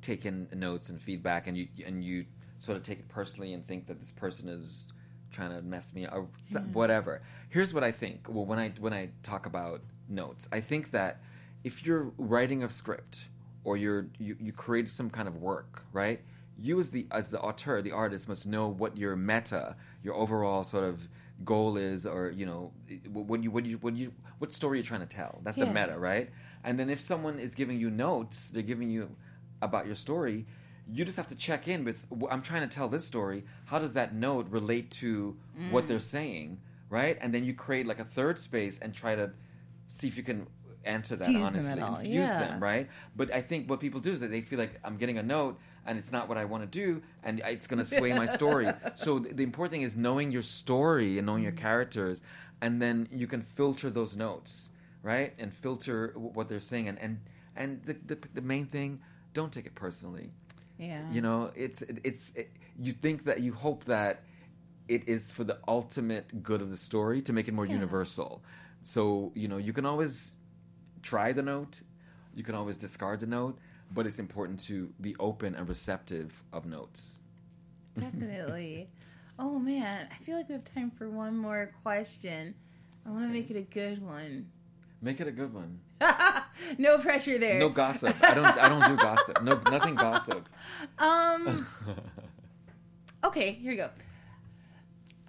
take 0.00 0.26
in 0.26 0.48
notes 0.54 0.88
and 0.88 1.00
feedback, 1.00 1.46
and 1.46 1.56
you 1.56 1.68
and 1.86 2.04
you 2.04 2.26
sort 2.62 2.76
of 2.76 2.84
take 2.84 3.00
it 3.00 3.08
personally 3.08 3.52
and 3.54 3.66
think 3.66 3.88
that 3.88 3.98
this 3.98 4.12
person 4.12 4.48
is 4.48 4.86
trying 5.32 5.50
to 5.50 5.60
mess 5.62 5.92
me 5.92 6.06
up 6.06 6.14
or 6.14 6.28
so- 6.44 6.60
whatever. 6.60 7.20
Here's 7.48 7.74
what 7.74 7.82
I 7.82 7.90
think. 7.90 8.26
Well, 8.28 8.44
when 8.44 8.60
I 8.60 8.68
when 8.78 8.92
I 8.92 9.10
talk 9.24 9.46
about 9.46 9.80
notes, 10.08 10.48
I 10.52 10.60
think 10.60 10.92
that 10.92 11.20
if 11.64 11.84
you're 11.84 12.12
writing 12.16 12.62
a 12.62 12.70
script 12.70 13.26
or 13.64 13.76
you're 13.76 14.06
you, 14.18 14.36
you 14.38 14.52
create 14.52 14.88
some 14.88 15.10
kind 15.10 15.26
of 15.26 15.36
work, 15.38 15.84
right? 15.92 16.20
You 16.56 16.78
as 16.78 16.90
the 16.90 17.08
as 17.10 17.30
the 17.30 17.40
auteur, 17.40 17.82
the 17.82 17.90
artist, 17.90 18.28
must 18.28 18.46
know 18.46 18.68
what 18.68 18.96
your 18.96 19.16
meta, 19.16 19.74
your 20.04 20.14
overall 20.14 20.62
sort 20.62 20.84
of 20.84 21.08
goal 21.44 21.76
is, 21.76 22.06
or 22.06 22.30
you 22.30 22.46
know, 22.46 22.72
what 23.12 23.42
you 23.42 23.50
what 23.50 23.66
you 23.66 23.78
what 23.78 23.96
you 23.96 24.12
what 24.38 24.52
story 24.52 24.78
you're 24.78 24.86
trying 24.86 25.00
to 25.00 25.06
tell. 25.06 25.40
That's 25.42 25.56
the 25.56 25.66
meta, 25.74 25.98
right? 25.98 26.30
And 26.62 26.78
then 26.78 26.90
if 26.90 27.00
someone 27.00 27.40
is 27.40 27.56
giving 27.56 27.80
you 27.80 27.90
notes, 27.90 28.50
they're 28.50 28.62
giving 28.62 28.88
you 28.88 29.16
about 29.60 29.86
your 29.86 29.96
story. 29.96 30.46
You 30.92 31.04
just 31.04 31.16
have 31.16 31.28
to 31.28 31.34
check 31.34 31.68
in 31.68 31.84
with. 31.84 32.04
I'm 32.30 32.42
trying 32.42 32.68
to 32.68 32.74
tell 32.74 32.88
this 32.88 33.04
story. 33.04 33.44
How 33.66 33.78
does 33.78 33.94
that 33.94 34.14
note 34.14 34.48
relate 34.50 34.90
to 34.92 35.36
what 35.70 35.88
they're 35.88 35.98
mm. 35.98 36.02
saying, 36.02 36.60
right? 36.90 37.16
And 37.20 37.32
then 37.32 37.44
you 37.44 37.54
create 37.54 37.86
like 37.86 37.98
a 37.98 38.04
third 38.04 38.38
space 38.38 38.78
and 38.78 38.92
try 38.92 39.14
to 39.14 39.30
see 39.88 40.08
if 40.08 40.16
you 40.16 40.22
can 40.22 40.46
answer 40.84 41.16
that 41.16 41.26
Fuse 41.26 41.38
them 41.38 41.46
honestly 41.46 41.72
at 41.72 41.78
all, 41.78 41.94
and 41.96 42.04
fuse 42.04 42.28
yeah. 42.28 42.38
them, 42.38 42.62
right? 42.62 42.88
But 43.16 43.32
I 43.32 43.40
think 43.40 43.68
what 43.68 43.80
people 43.80 44.00
do 44.00 44.12
is 44.12 44.20
that 44.20 44.30
they 44.30 44.40
feel 44.40 44.58
like 44.58 44.78
I'm 44.84 44.96
getting 44.96 45.18
a 45.18 45.22
note 45.22 45.58
and 45.86 45.98
it's 45.98 46.12
not 46.12 46.28
what 46.28 46.38
I 46.38 46.44
want 46.44 46.62
to 46.62 46.66
do 46.66 47.02
and 47.22 47.40
it's 47.44 47.66
going 47.66 47.78
to 47.78 47.84
sway 47.84 48.12
my 48.12 48.26
story. 48.26 48.68
So 48.96 49.18
the 49.18 49.42
important 49.42 49.72
thing 49.72 49.82
is 49.82 49.96
knowing 49.96 50.32
your 50.32 50.42
story 50.42 51.18
and 51.18 51.26
knowing 51.26 51.42
your 51.42 51.52
mm. 51.52 51.56
characters 51.56 52.22
and 52.60 52.80
then 52.80 53.08
you 53.10 53.26
can 53.26 53.42
filter 53.42 53.90
those 53.90 54.16
notes, 54.16 54.70
right? 55.02 55.34
And 55.38 55.52
filter 55.52 56.12
what 56.14 56.48
they're 56.48 56.60
saying 56.60 56.88
and 56.88 56.98
and 56.98 57.20
and 57.56 57.82
the 57.84 57.96
the, 58.06 58.18
the 58.34 58.40
main 58.40 58.66
thing, 58.66 59.00
don't 59.34 59.52
take 59.52 59.66
it 59.66 59.74
personally. 59.74 60.30
Yeah. 60.82 61.02
You 61.10 61.20
know, 61.20 61.50
it's 61.54 61.82
it's 61.82 62.32
it, 62.34 62.50
you 62.80 62.92
think 62.92 63.24
that 63.24 63.40
you 63.40 63.52
hope 63.52 63.84
that 63.84 64.22
it 64.88 65.08
is 65.08 65.32
for 65.32 65.44
the 65.44 65.58
ultimate 65.68 66.42
good 66.42 66.60
of 66.60 66.70
the 66.70 66.76
story 66.76 67.22
to 67.22 67.32
make 67.32 67.48
it 67.48 67.54
more 67.54 67.66
Yeah. 67.66 67.74
universal. 67.74 68.42
So 68.82 69.32
you 69.34 69.48
know, 69.48 69.58
you 69.58 69.72
can 69.72 69.86
always 69.86 70.32
try 71.02 71.32
the 71.32 71.42
note, 71.42 71.80
you 72.34 72.42
can 72.42 72.54
always 72.54 72.76
discard 72.78 73.20
the 73.20 73.26
note, 73.26 73.58
but 73.94 74.06
it's 74.06 74.18
important 74.18 74.60
to 74.60 74.92
be 75.00 75.14
open 75.20 75.54
and 75.54 75.68
receptive 75.68 76.42
of 76.52 76.66
notes. 76.66 77.18
Definitely. 77.98 78.88
oh 79.38 79.58
man, 79.58 80.08
I 80.10 80.24
feel 80.24 80.36
like 80.36 80.48
we 80.48 80.54
have 80.54 80.64
time 80.64 80.90
for 80.90 81.08
one 81.10 81.36
more 81.36 81.72
question. 81.82 82.54
I 83.06 83.10
want 83.10 83.22
to 83.24 83.28
Okay. 83.28 83.40
make 83.40 83.50
it 83.50 83.56
a 83.56 83.62
good 83.62 84.02
one. 84.02 84.46
Make 85.00 85.20
it 85.20 85.26
a 85.28 85.32
good 85.32 85.52
one. 85.52 85.80
no 86.78 86.98
pressure 86.98 87.38
there. 87.38 87.58
No 87.58 87.68
gossip. 87.68 88.16
I 88.22 88.34
don't. 88.34 88.46
I 88.46 88.68
don't 88.68 88.88
do 88.88 88.96
gossip. 88.96 89.42
No, 89.42 89.60
nothing 89.70 89.94
gossip. 89.94 90.48
Um. 90.98 91.66
Okay, 93.24 93.52
here 93.52 93.70
you 93.70 93.76
go. 93.76 93.88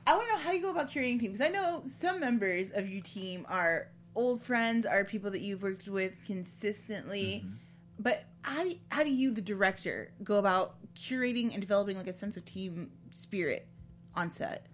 I 0.07 0.15
want 0.15 0.27
to 0.27 0.33
know 0.33 0.39
how 0.39 0.51
you 0.51 0.61
go 0.61 0.71
about 0.71 0.89
curating 0.89 1.19
teams. 1.19 1.39
I 1.39 1.47
know 1.49 1.83
some 1.85 2.19
members 2.19 2.71
of 2.71 2.89
your 2.89 3.03
team 3.03 3.45
are 3.47 3.89
old 4.15 4.41
friends, 4.41 4.85
are 4.85 5.05
people 5.05 5.29
that 5.31 5.41
you've 5.41 5.61
worked 5.61 5.87
with 5.87 6.13
consistently. 6.25 7.43
Mm-hmm. 7.45 7.55
But 7.99 8.25
how 8.41 8.63
do, 8.63 8.73
how 8.89 9.03
do 9.03 9.11
you, 9.11 9.31
the 9.31 9.41
director, 9.41 10.11
go 10.23 10.39
about 10.39 10.75
curating 10.95 11.51
and 11.53 11.61
developing 11.61 11.95
like 11.95 12.07
a 12.07 12.13
sense 12.13 12.35
of 12.35 12.45
team 12.45 12.89
spirit 13.11 13.67
on 14.15 14.31
set? 14.31 14.65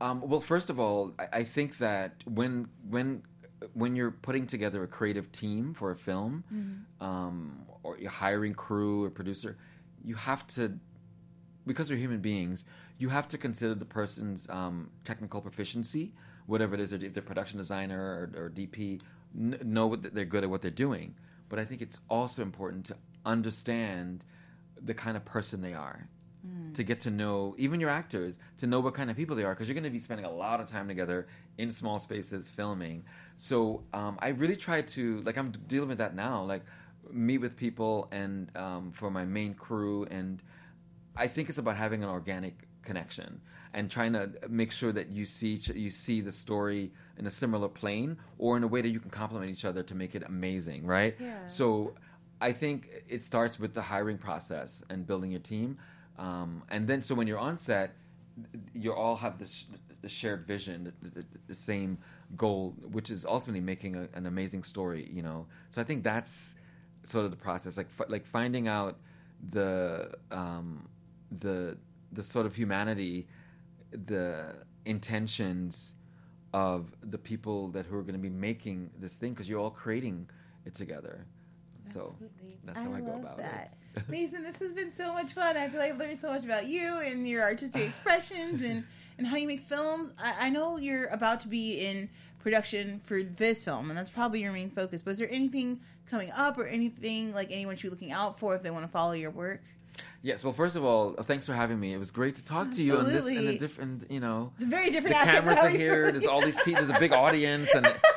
Um, 0.00 0.20
well, 0.20 0.40
first 0.40 0.68
of 0.68 0.80
all, 0.80 1.14
I, 1.18 1.38
I 1.38 1.44
think 1.44 1.78
that 1.78 2.22
when 2.26 2.68
when 2.90 3.22
when 3.72 3.96
you're 3.96 4.10
putting 4.10 4.46
together 4.46 4.82
a 4.82 4.86
creative 4.86 5.32
team 5.32 5.74
for 5.74 5.90
a 5.90 5.96
film, 5.96 6.44
um, 7.00 7.66
or 7.82 7.98
you're 7.98 8.10
hiring 8.10 8.54
crew 8.54 9.04
or 9.04 9.10
producer, 9.10 9.56
you 10.04 10.14
have 10.14 10.46
to, 10.48 10.78
because 11.66 11.90
we're 11.90 11.98
human 11.98 12.20
beings, 12.20 12.64
you 12.98 13.08
have 13.08 13.28
to 13.28 13.38
consider 13.38 13.74
the 13.74 13.84
person's 13.84 14.48
um, 14.50 14.90
technical 15.04 15.40
proficiency, 15.40 16.12
whatever 16.46 16.74
it 16.74 16.80
is, 16.80 16.92
if 16.92 17.12
they're 17.14 17.22
production 17.22 17.58
designer 17.58 18.30
or, 18.36 18.44
or 18.44 18.50
DP, 18.50 19.00
n- 19.36 19.58
know 19.64 19.86
what 19.86 20.14
they're 20.14 20.24
good 20.24 20.44
at 20.44 20.50
what 20.50 20.62
they're 20.62 20.70
doing. 20.70 21.14
But 21.48 21.58
I 21.58 21.64
think 21.64 21.80
it's 21.82 21.98
also 22.08 22.42
important 22.42 22.86
to 22.86 22.96
understand 23.24 24.24
the 24.80 24.94
kind 24.94 25.16
of 25.16 25.24
person 25.24 25.60
they 25.62 25.74
are. 25.74 26.08
To 26.74 26.84
get 26.84 27.00
to 27.00 27.10
know 27.10 27.56
even 27.58 27.80
your 27.80 27.90
actors 27.90 28.38
to 28.58 28.68
know 28.68 28.78
what 28.78 28.94
kind 28.94 29.10
of 29.10 29.16
people 29.16 29.34
they 29.34 29.42
are 29.42 29.52
because 29.52 29.66
you're 29.66 29.74
going 29.74 29.82
to 29.82 29.90
be 29.90 29.98
spending 29.98 30.24
a 30.26 30.30
lot 30.30 30.60
of 30.60 30.68
time 30.68 30.86
together 30.86 31.26
in 31.58 31.70
small 31.70 31.98
spaces 31.98 32.48
filming. 32.50 33.04
So 33.38 33.82
um, 33.92 34.18
i 34.20 34.28
really 34.28 34.56
try 34.56 34.80
to 34.82 35.20
like 35.22 35.36
i'm 35.36 35.50
dealing 35.68 35.88
with 35.90 35.98
that 35.98 36.14
now 36.14 36.42
like 36.42 36.64
meet 37.10 37.38
with 37.38 37.56
people 37.56 38.08
and 38.10 38.50
um, 38.56 38.92
for 38.92 39.10
my 39.10 39.24
main 39.24 39.52
crew 39.54 40.04
and 40.10 40.42
i 41.16 41.26
think 41.26 41.48
it's 41.48 41.58
about 41.58 41.76
having 41.76 42.02
an 42.02 42.08
organic 42.08 42.54
connection 42.82 43.40
and 43.74 43.90
trying 43.90 44.12
to 44.14 44.30
make 44.48 44.72
sure 44.72 44.90
that 44.92 45.12
you 45.12 45.26
see 45.26 45.54
each- 45.54 45.68
you 45.68 45.90
see 45.90 46.20
the 46.22 46.32
story 46.32 46.92
in 47.18 47.26
a 47.26 47.30
similar 47.30 47.68
plane 47.68 48.16
or 48.38 48.56
in 48.56 48.62
a 48.62 48.66
way 48.66 48.80
that 48.80 48.88
you 48.88 49.00
can 49.00 49.10
complement 49.10 49.50
each 49.50 49.64
other 49.64 49.82
to 49.82 49.94
make 49.94 50.14
it 50.14 50.22
amazing 50.26 50.86
right? 50.86 51.14
Yeah. 51.20 51.46
so 51.46 51.94
I 52.40 52.52
think 52.52 52.88
it 53.08 53.22
starts 53.22 53.58
with 53.58 53.72
the 53.74 53.82
hiring 53.82 54.18
process 54.18 54.82
and 54.90 55.06
building 55.06 55.30
your 55.30 55.40
team, 55.40 55.78
um, 56.18 56.62
and 56.70 56.86
then 56.86 57.02
so 57.02 57.14
when 57.14 57.26
you're 57.26 57.38
on 57.38 57.56
set, 57.56 57.94
you 58.74 58.92
all 58.92 59.16
have 59.16 59.38
this 59.38 59.64
the 60.06 60.10
shared 60.10 60.46
vision, 60.46 60.92
the, 61.02 61.10
the, 61.10 61.26
the 61.48 61.54
same 61.54 61.98
goal, 62.36 62.76
which 62.92 63.10
is 63.10 63.24
ultimately 63.24 63.60
making 63.60 63.96
a, 63.96 64.08
an 64.14 64.26
amazing 64.26 64.62
story. 64.62 65.10
You 65.12 65.22
know, 65.22 65.46
so 65.70 65.80
I 65.80 65.84
think 65.84 66.04
that's 66.04 66.54
sort 67.02 67.24
of 67.24 67.32
the 67.32 67.36
process, 67.36 67.76
like 67.76 67.90
fi- 67.90 68.04
like 68.08 68.24
finding 68.24 68.68
out 68.68 68.98
the 69.50 70.12
um, 70.30 70.88
the 71.40 71.76
the 72.12 72.22
sort 72.22 72.46
of 72.46 72.54
humanity, 72.54 73.26
the 73.90 74.54
intentions 74.84 75.94
of 76.54 76.92
the 77.02 77.18
people 77.18 77.66
that 77.70 77.84
who 77.86 77.96
are 77.96 78.02
going 78.02 78.14
to 78.14 78.20
be 78.20 78.30
making 78.30 78.90
this 79.00 79.16
thing 79.16 79.32
because 79.32 79.48
you're 79.48 79.58
all 79.58 79.70
creating 79.70 80.30
it 80.66 80.74
together. 80.74 81.26
So 81.82 82.14
that's 82.64 82.80
how 82.80 82.94
I, 82.94 83.00
go 83.00 83.14
about 83.14 83.38
that. 83.38 83.74
it. 83.96 84.08
Mason, 84.08 84.44
this 84.44 84.60
has 84.60 84.72
been 84.72 84.92
so 84.92 85.12
much 85.12 85.32
fun. 85.32 85.56
I 85.56 85.68
feel 85.68 85.80
like 85.80 85.90
I've 85.90 85.98
learned 85.98 86.20
so 86.20 86.28
much 86.28 86.44
about 86.44 86.66
you 86.66 87.00
and 87.00 87.26
your 87.28 87.42
artistic 87.42 87.82
expressions 87.88 88.62
and, 88.62 88.84
and 89.18 89.26
how 89.26 89.36
you 89.36 89.46
make 89.46 89.62
films. 89.62 90.10
I, 90.22 90.46
I 90.46 90.50
know 90.50 90.78
you're 90.78 91.06
about 91.06 91.40
to 91.40 91.48
be 91.48 91.80
in 91.80 92.08
production 92.40 93.00
for 93.00 93.22
this 93.22 93.64
film, 93.64 93.90
and 93.90 93.98
that's 93.98 94.10
probably 94.10 94.42
your 94.42 94.52
main 94.52 94.70
focus. 94.70 95.02
But 95.02 95.12
is 95.12 95.18
there 95.18 95.30
anything 95.30 95.80
coming 96.10 96.30
up 96.30 96.58
or 96.58 96.66
anything 96.66 97.34
like 97.34 97.48
anyone 97.50 97.76
should 97.76 97.88
be 97.88 97.90
looking 97.90 98.12
out 98.12 98.38
for 98.38 98.54
if 98.54 98.62
they 98.62 98.70
want 98.70 98.84
to 98.84 98.90
follow 98.90 99.12
your 99.12 99.30
work? 99.30 99.62
Yes. 100.22 100.44
Well, 100.44 100.52
first 100.52 100.76
of 100.76 100.84
all, 100.84 101.12
thanks 101.14 101.46
for 101.46 101.54
having 101.54 101.78
me. 101.80 101.92
It 101.92 101.98
was 101.98 102.10
great 102.10 102.36
to 102.36 102.44
talk 102.44 102.70
to 102.72 102.82
you 102.82 102.98
on 102.98 103.04
this 103.04 103.26
in 103.26 103.46
a 103.48 103.58
different, 103.58 104.10
you 104.10 104.20
know, 104.20 104.52
It's 104.56 104.64
a 104.64 104.66
very 104.66 104.90
different 104.90 105.16
asset 105.16 105.44
cameras 105.44 105.58
are 105.58 105.68
here. 105.68 106.10
There's 106.10 106.26
all 106.26 106.42
these 106.42 106.60
people. 106.62 106.84
There's 106.84 106.96
a 106.96 107.00
big 107.00 107.12
audience, 107.12 107.74
and 107.74 107.86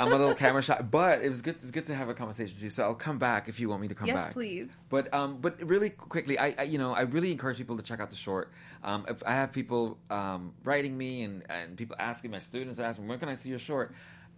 I'm 0.00 0.12
a 0.12 0.16
little 0.16 0.34
camera 0.34 0.62
shy. 0.62 0.80
But 0.80 1.22
it 1.22 1.28
was 1.28 1.42
good. 1.42 1.56
It's 1.56 1.70
good 1.70 1.86
to 1.86 1.94
have 1.94 2.08
a 2.08 2.14
conversation 2.14 2.54
with 2.56 2.62
you. 2.62 2.70
So 2.70 2.84
I'll 2.84 2.94
come 2.94 3.18
back 3.18 3.48
if 3.48 3.60
you 3.60 3.68
want 3.68 3.82
me 3.82 3.88
to 3.88 3.94
come 3.94 4.08
yes, 4.08 4.16
back. 4.16 4.32
please. 4.32 4.68
But 4.88 5.12
um, 5.12 5.38
but 5.40 5.62
really 5.62 5.90
quickly, 5.90 6.38
I, 6.38 6.54
I 6.58 6.62
you 6.62 6.78
know 6.78 6.94
I 6.94 7.02
really 7.02 7.30
encourage 7.30 7.58
people 7.58 7.76
to 7.76 7.82
check 7.82 8.00
out 8.00 8.10
the 8.10 8.16
short. 8.16 8.50
Um, 8.82 9.06
I 9.26 9.32
have 9.32 9.52
people 9.52 9.98
um, 10.08 10.54
writing 10.64 10.96
me 10.96 11.22
and, 11.22 11.44
and 11.50 11.76
people 11.76 11.96
asking 11.98 12.30
my 12.30 12.38
students 12.38 12.80
are 12.80 12.84
asking 12.84 13.06
when 13.08 13.18
can 13.18 13.28
I 13.28 13.34
see 13.34 13.50
your 13.50 13.58
short. 13.58 13.94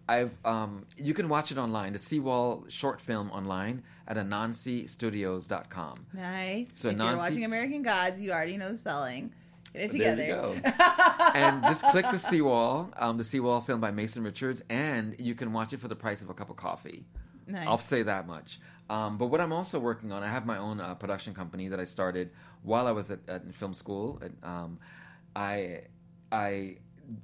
I've 0.09 0.37
um, 0.45 0.87
you 0.97 1.15
can 1.15 1.29
watch 1.29 1.53
it 1.53 1.59
online. 1.59 1.93
The 1.93 1.99
Seawall 1.99 2.65
short 2.69 3.01
film 3.01 3.31
online 3.31 3.83
at 4.09 4.17
anansistudios.com. 4.17 5.95
Nice. 6.13 6.73
So 6.75 6.89
if 6.89 6.99
you're 6.99 7.17
watching 7.17 7.45
American 7.45 7.83
Gods, 7.83 8.19
you 8.19 8.33
already 8.33 8.57
know 8.57 8.71
the 8.71 8.79
spelling. 8.79 9.33
Get 9.73 9.95
it 9.95 9.99
There 9.99 10.17
together. 10.17 10.61
and 11.35 11.63
just 11.65 11.85
click 11.85 12.07
the 12.11 12.19
Seawall, 12.19 12.91
um, 12.97 13.17
the 13.17 13.25
Seawall 13.25 13.61
film 13.61 13.81
by 13.81 13.91
Mason 13.91 14.23
Richards, 14.23 14.63
and 14.69 15.17
you 15.19 15.35
can 15.35 15.53
watch 15.53 15.73
it 15.73 15.81
for 15.81 15.89
the 15.89 15.97
price 15.97 16.23
of 16.23 16.31
a 16.31 16.35
cup 16.35 16.51
of 16.51 16.57
coffee. 16.57 17.05
nice. 17.47 17.67
I'll 17.67 17.79
say 17.79 18.03
that 18.03 18.27
much. 18.27 18.61
Um, 18.91 19.17
but 19.17 19.27
what 19.27 19.41
I'm 19.41 19.53
also 19.53 19.79
working 19.79 20.13
on, 20.13 20.23
I 20.23 20.29
have 20.29 20.45
my 20.45 20.59
own 20.59 20.81
uh, 20.81 20.95
production 20.95 21.33
company 21.33 21.69
that 21.69 21.81
I 21.81 21.85
started 21.85 22.31
while 22.63 22.87
I 22.87 22.91
was 22.91 23.11
at, 23.11 23.21
at 23.29 23.55
film 23.55 23.73
school. 23.73 24.21
And, 24.23 24.37
um, 24.43 24.79
I, 25.35 25.83
I, 26.31 26.77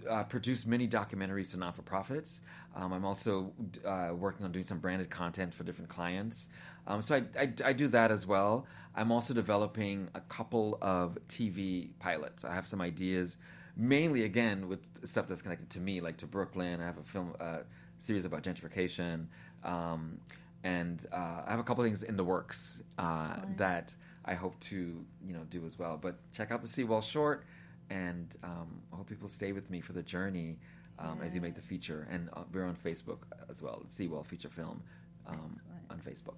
uh, 0.09 0.24
produce 0.24 0.66
many 0.66 0.89
documentaries 0.89 1.51
to 1.53 1.57
not 1.57 1.76
for 1.76 1.82
profits. 1.82 2.41
Um, 2.74 2.93
I'm 2.93 3.05
also 3.05 3.53
uh, 3.84 4.11
working 4.14 4.45
on 4.45 4.53
doing 4.53 4.64
some 4.64 4.78
branded 4.78 5.11
content 5.11 5.55
for 5.55 5.64
different 5.64 5.91
clients. 5.91 6.49
Um, 6.86 7.03
so 7.03 7.16
I, 7.16 7.24
I, 7.39 7.53
I, 7.66 7.72
do 7.72 7.89
that 7.89 8.11
as 8.11 8.26
well. 8.26 8.66
I'm 8.95 9.12
also 9.12 9.34
developing 9.34 10.09
a 10.14 10.20
couple 10.22 10.78
of 10.80 11.18
TV 11.28 11.91
pilots. 11.99 12.45
I 12.45 12.55
have 12.55 12.66
some 12.66 12.80
ideas, 12.80 13.36
mainly 13.76 14.24
again 14.24 14.68
with 14.68 14.86
stuff 15.07 15.28
that's 15.28 15.43
connected 15.43 15.68
to 15.70 15.80
me, 15.80 16.01
like 16.01 16.16
to 16.18 16.26
Brooklyn. 16.26 16.80
I 16.80 16.84
have 16.84 16.99
a 16.99 17.03
film 17.03 17.34
uh, 17.39 17.59
series 17.99 18.24
about 18.24 18.43
gentrification, 18.43 19.26
um, 19.64 20.18
and 20.64 21.07
uh, 21.12 21.43
I 21.47 21.51
have 21.51 21.61
a 21.61 21.62
couple 21.64 21.84
things 21.84 22.03
in 22.03 22.16
the 22.16 22.24
works 22.24 22.82
uh, 22.99 23.36
that 23.57 23.95
I 24.24 24.34
hope 24.34 24.59
to 24.61 25.05
you 25.26 25.32
know 25.32 25.43
do 25.51 25.64
as 25.66 25.78
well. 25.78 25.99
But 26.01 26.16
check 26.32 26.51
out 26.51 26.62
the 26.62 26.68
Seawall 26.68 27.03
short, 27.03 27.45
and 27.91 28.36
um, 28.43 28.82
I 28.93 28.97
hope 28.97 29.09
people 29.09 29.28
stay 29.28 29.53
with 29.53 29.70
me 29.70 29.80
for 29.80 29.93
the 29.93 30.03
journey 30.03 30.59
um, 30.99 31.20
as 31.22 31.34
you 31.34 31.41
make 31.41 31.55
the 31.55 31.62
feature. 31.62 32.07
And 32.11 32.28
uh, 32.32 32.43
we're 32.53 32.64
on 32.64 32.76
Facebook 32.76 33.18
as 33.51 33.62
well, 33.62 33.82
Seawall 33.86 34.24
Feature 34.24 34.49
Film 34.49 34.82
um, 35.26 35.61
on 35.91 35.99
Facebook. 35.99 36.36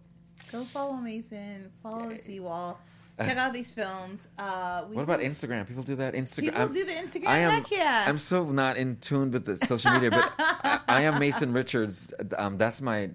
Go 0.53 0.65
follow 0.65 0.95
Mason. 0.95 1.71
Follow 1.83 2.11
Yay. 2.11 2.19
Seawall. 2.19 2.79
Check 3.21 3.37
out 3.37 3.53
these 3.53 3.71
films. 3.71 4.29
Uh, 4.39 4.83
what 4.85 5.03
about 5.03 5.21
Instagram? 5.21 5.69
People 5.69 5.83
do 5.83 5.95
that. 5.97 6.15
Instagram. 6.15 6.41
People 6.41 6.63
I'm, 6.63 6.73
do 6.73 6.85
the 6.87 6.93
Instagram. 6.93 7.27
I 7.27 7.39
am. 7.39 7.51
Heck 7.51 7.71
yeah. 7.71 8.05
I'm 8.09 8.19
so 8.19 8.45
not 8.51 8.79
in 8.79 8.97
tune 8.97 9.31
with 9.31 9.45
the 9.45 9.59
social 9.67 9.93
media, 9.93 10.11
but 10.11 10.33
I, 10.39 10.81
I, 10.89 11.03
am 11.03 11.19
Mason 11.19 11.53
Richards. 11.53 12.15
Um, 12.39 12.57
that's 12.57 12.81
my 12.81 13.11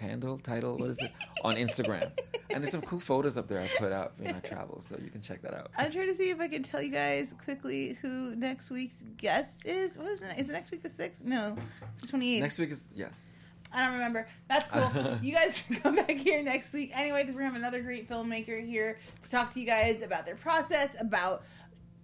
handle 0.00 0.38
title. 0.38 0.76
What 0.76 0.90
is 0.90 0.98
it 0.98 1.12
on 1.44 1.54
Instagram? 1.54 2.10
And 2.52 2.62
there's 2.62 2.72
some 2.72 2.82
cool 2.82 2.98
photos 2.98 3.36
up 3.36 3.46
there 3.46 3.60
I 3.60 3.68
put 3.78 3.92
out 3.92 4.14
when 4.18 4.34
I 4.34 4.40
travel, 4.40 4.80
so 4.82 4.98
you 5.02 5.10
can 5.10 5.20
check 5.20 5.42
that 5.42 5.54
out. 5.54 5.70
I'm 5.78 5.92
trying 5.92 6.08
to 6.08 6.14
see 6.14 6.30
if 6.30 6.40
I 6.40 6.48
can 6.48 6.62
tell 6.62 6.82
you 6.82 6.90
guys 6.90 7.34
quickly 7.44 7.96
who 8.02 8.34
next 8.34 8.70
week's 8.70 9.04
guest 9.16 9.66
is. 9.66 9.96
What 9.96 10.08
is 10.08 10.22
it? 10.22 10.38
Is 10.38 10.50
it 10.50 10.52
next 10.52 10.72
week 10.72 10.82
the 10.82 10.88
sixth? 10.88 11.24
No, 11.24 11.56
it's 11.92 12.10
the 12.10 12.18
28th. 12.18 12.40
Next 12.40 12.58
week 12.58 12.70
is 12.70 12.84
yes. 12.94 13.26
I 13.72 13.84
don't 13.84 13.94
remember. 13.94 14.26
That's 14.48 14.68
cool. 14.68 15.18
you 15.22 15.32
guys 15.32 15.62
can 15.62 15.76
come 15.76 15.96
back 15.96 16.10
here 16.10 16.42
next 16.42 16.72
week 16.72 16.90
anyway 16.92 17.22
because 17.22 17.36
we're 17.36 17.42
having 17.42 17.60
another 17.60 17.82
great 17.82 18.08
filmmaker 18.08 18.66
here 18.66 18.98
to 19.22 19.30
talk 19.30 19.52
to 19.54 19.60
you 19.60 19.66
guys 19.66 20.02
about 20.02 20.26
their 20.26 20.34
process, 20.34 20.96
about 21.00 21.44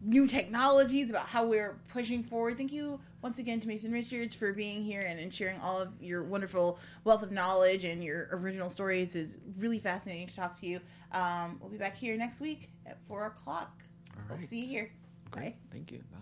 new 0.01 0.27
technologies, 0.27 1.11
about 1.11 1.27
how 1.27 1.47
we're 1.47 1.79
pushing 1.93 2.23
forward. 2.23 2.57
Thank 2.57 2.73
you 2.73 3.01
once 3.23 3.39
again 3.39 3.61
to 3.61 3.69
Mason 3.69 3.93
Richards 3.93 4.35
for 4.35 4.53
being 4.53 4.83
here 4.83 5.03
and 5.03 5.33
sharing 5.33 5.61
all 5.61 5.81
of 5.81 5.91
your 6.01 6.23
wonderful 6.23 6.79
wealth 7.05 7.23
of 7.23 7.33
knowledge 7.33 7.85
and 7.85 8.03
your 8.03 8.29
original 8.33 8.69
stories. 8.69 9.15
is 9.15 9.39
really 9.59 9.79
fascinating 9.79 10.27
to 10.29 10.37
talk 10.37 10.59
to 10.61 10.67
you. 10.67 10.81
Um, 11.13 11.59
we'll 11.61 11.71
be 11.71 11.79
back 11.79 11.97
here 11.97 12.17
next 12.17 12.41
week 12.41 12.71
at 12.87 12.99
four 13.07 13.27
o'clock. 13.27 13.83
All 14.15 14.23
right. 14.23 14.31
Hope 14.31 14.41
to 14.41 14.47
see 14.47 14.61
you 14.61 14.69
here. 14.69 14.91
Great. 15.31 15.45
Bye. 15.45 15.55
Thank 15.71 15.93
you. 15.93 15.99
Bye. 16.11 16.19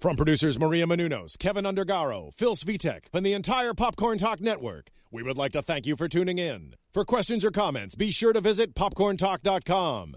From 0.00 0.16
producers 0.16 0.58
Maria 0.58 0.86
Menounos, 0.86 1.38
Kevin 1.38 1.64
Undergaro, 1.64 2.32
Phil 2.34 2.54
Svitek, 2.56 3.06
and 3.14 3.24
the 3.24 3.32
entire 3.32 3.72
Popcorn 3.72 4.18
Talk 4.18 4.38
Network, 4.38 4.90
we 5.10 5.22
would 5.22 5.38
like 5.38 5.52
to 5.52 5.62
thank 5.62 5.86
you 5.86 5.96
for 5.96 6.08
tuning 6.08 6.38
in. 6.38 6.74
For 6.92 7.04
questions 7.04 7.44
or 7.44 7.50
comments, 7.50 7.94
be 7.94 8.10
sure 8.10 8.34
to 8.34 8.40
visit 8.40 8.74
popcorntalk.com. 8.74 10.16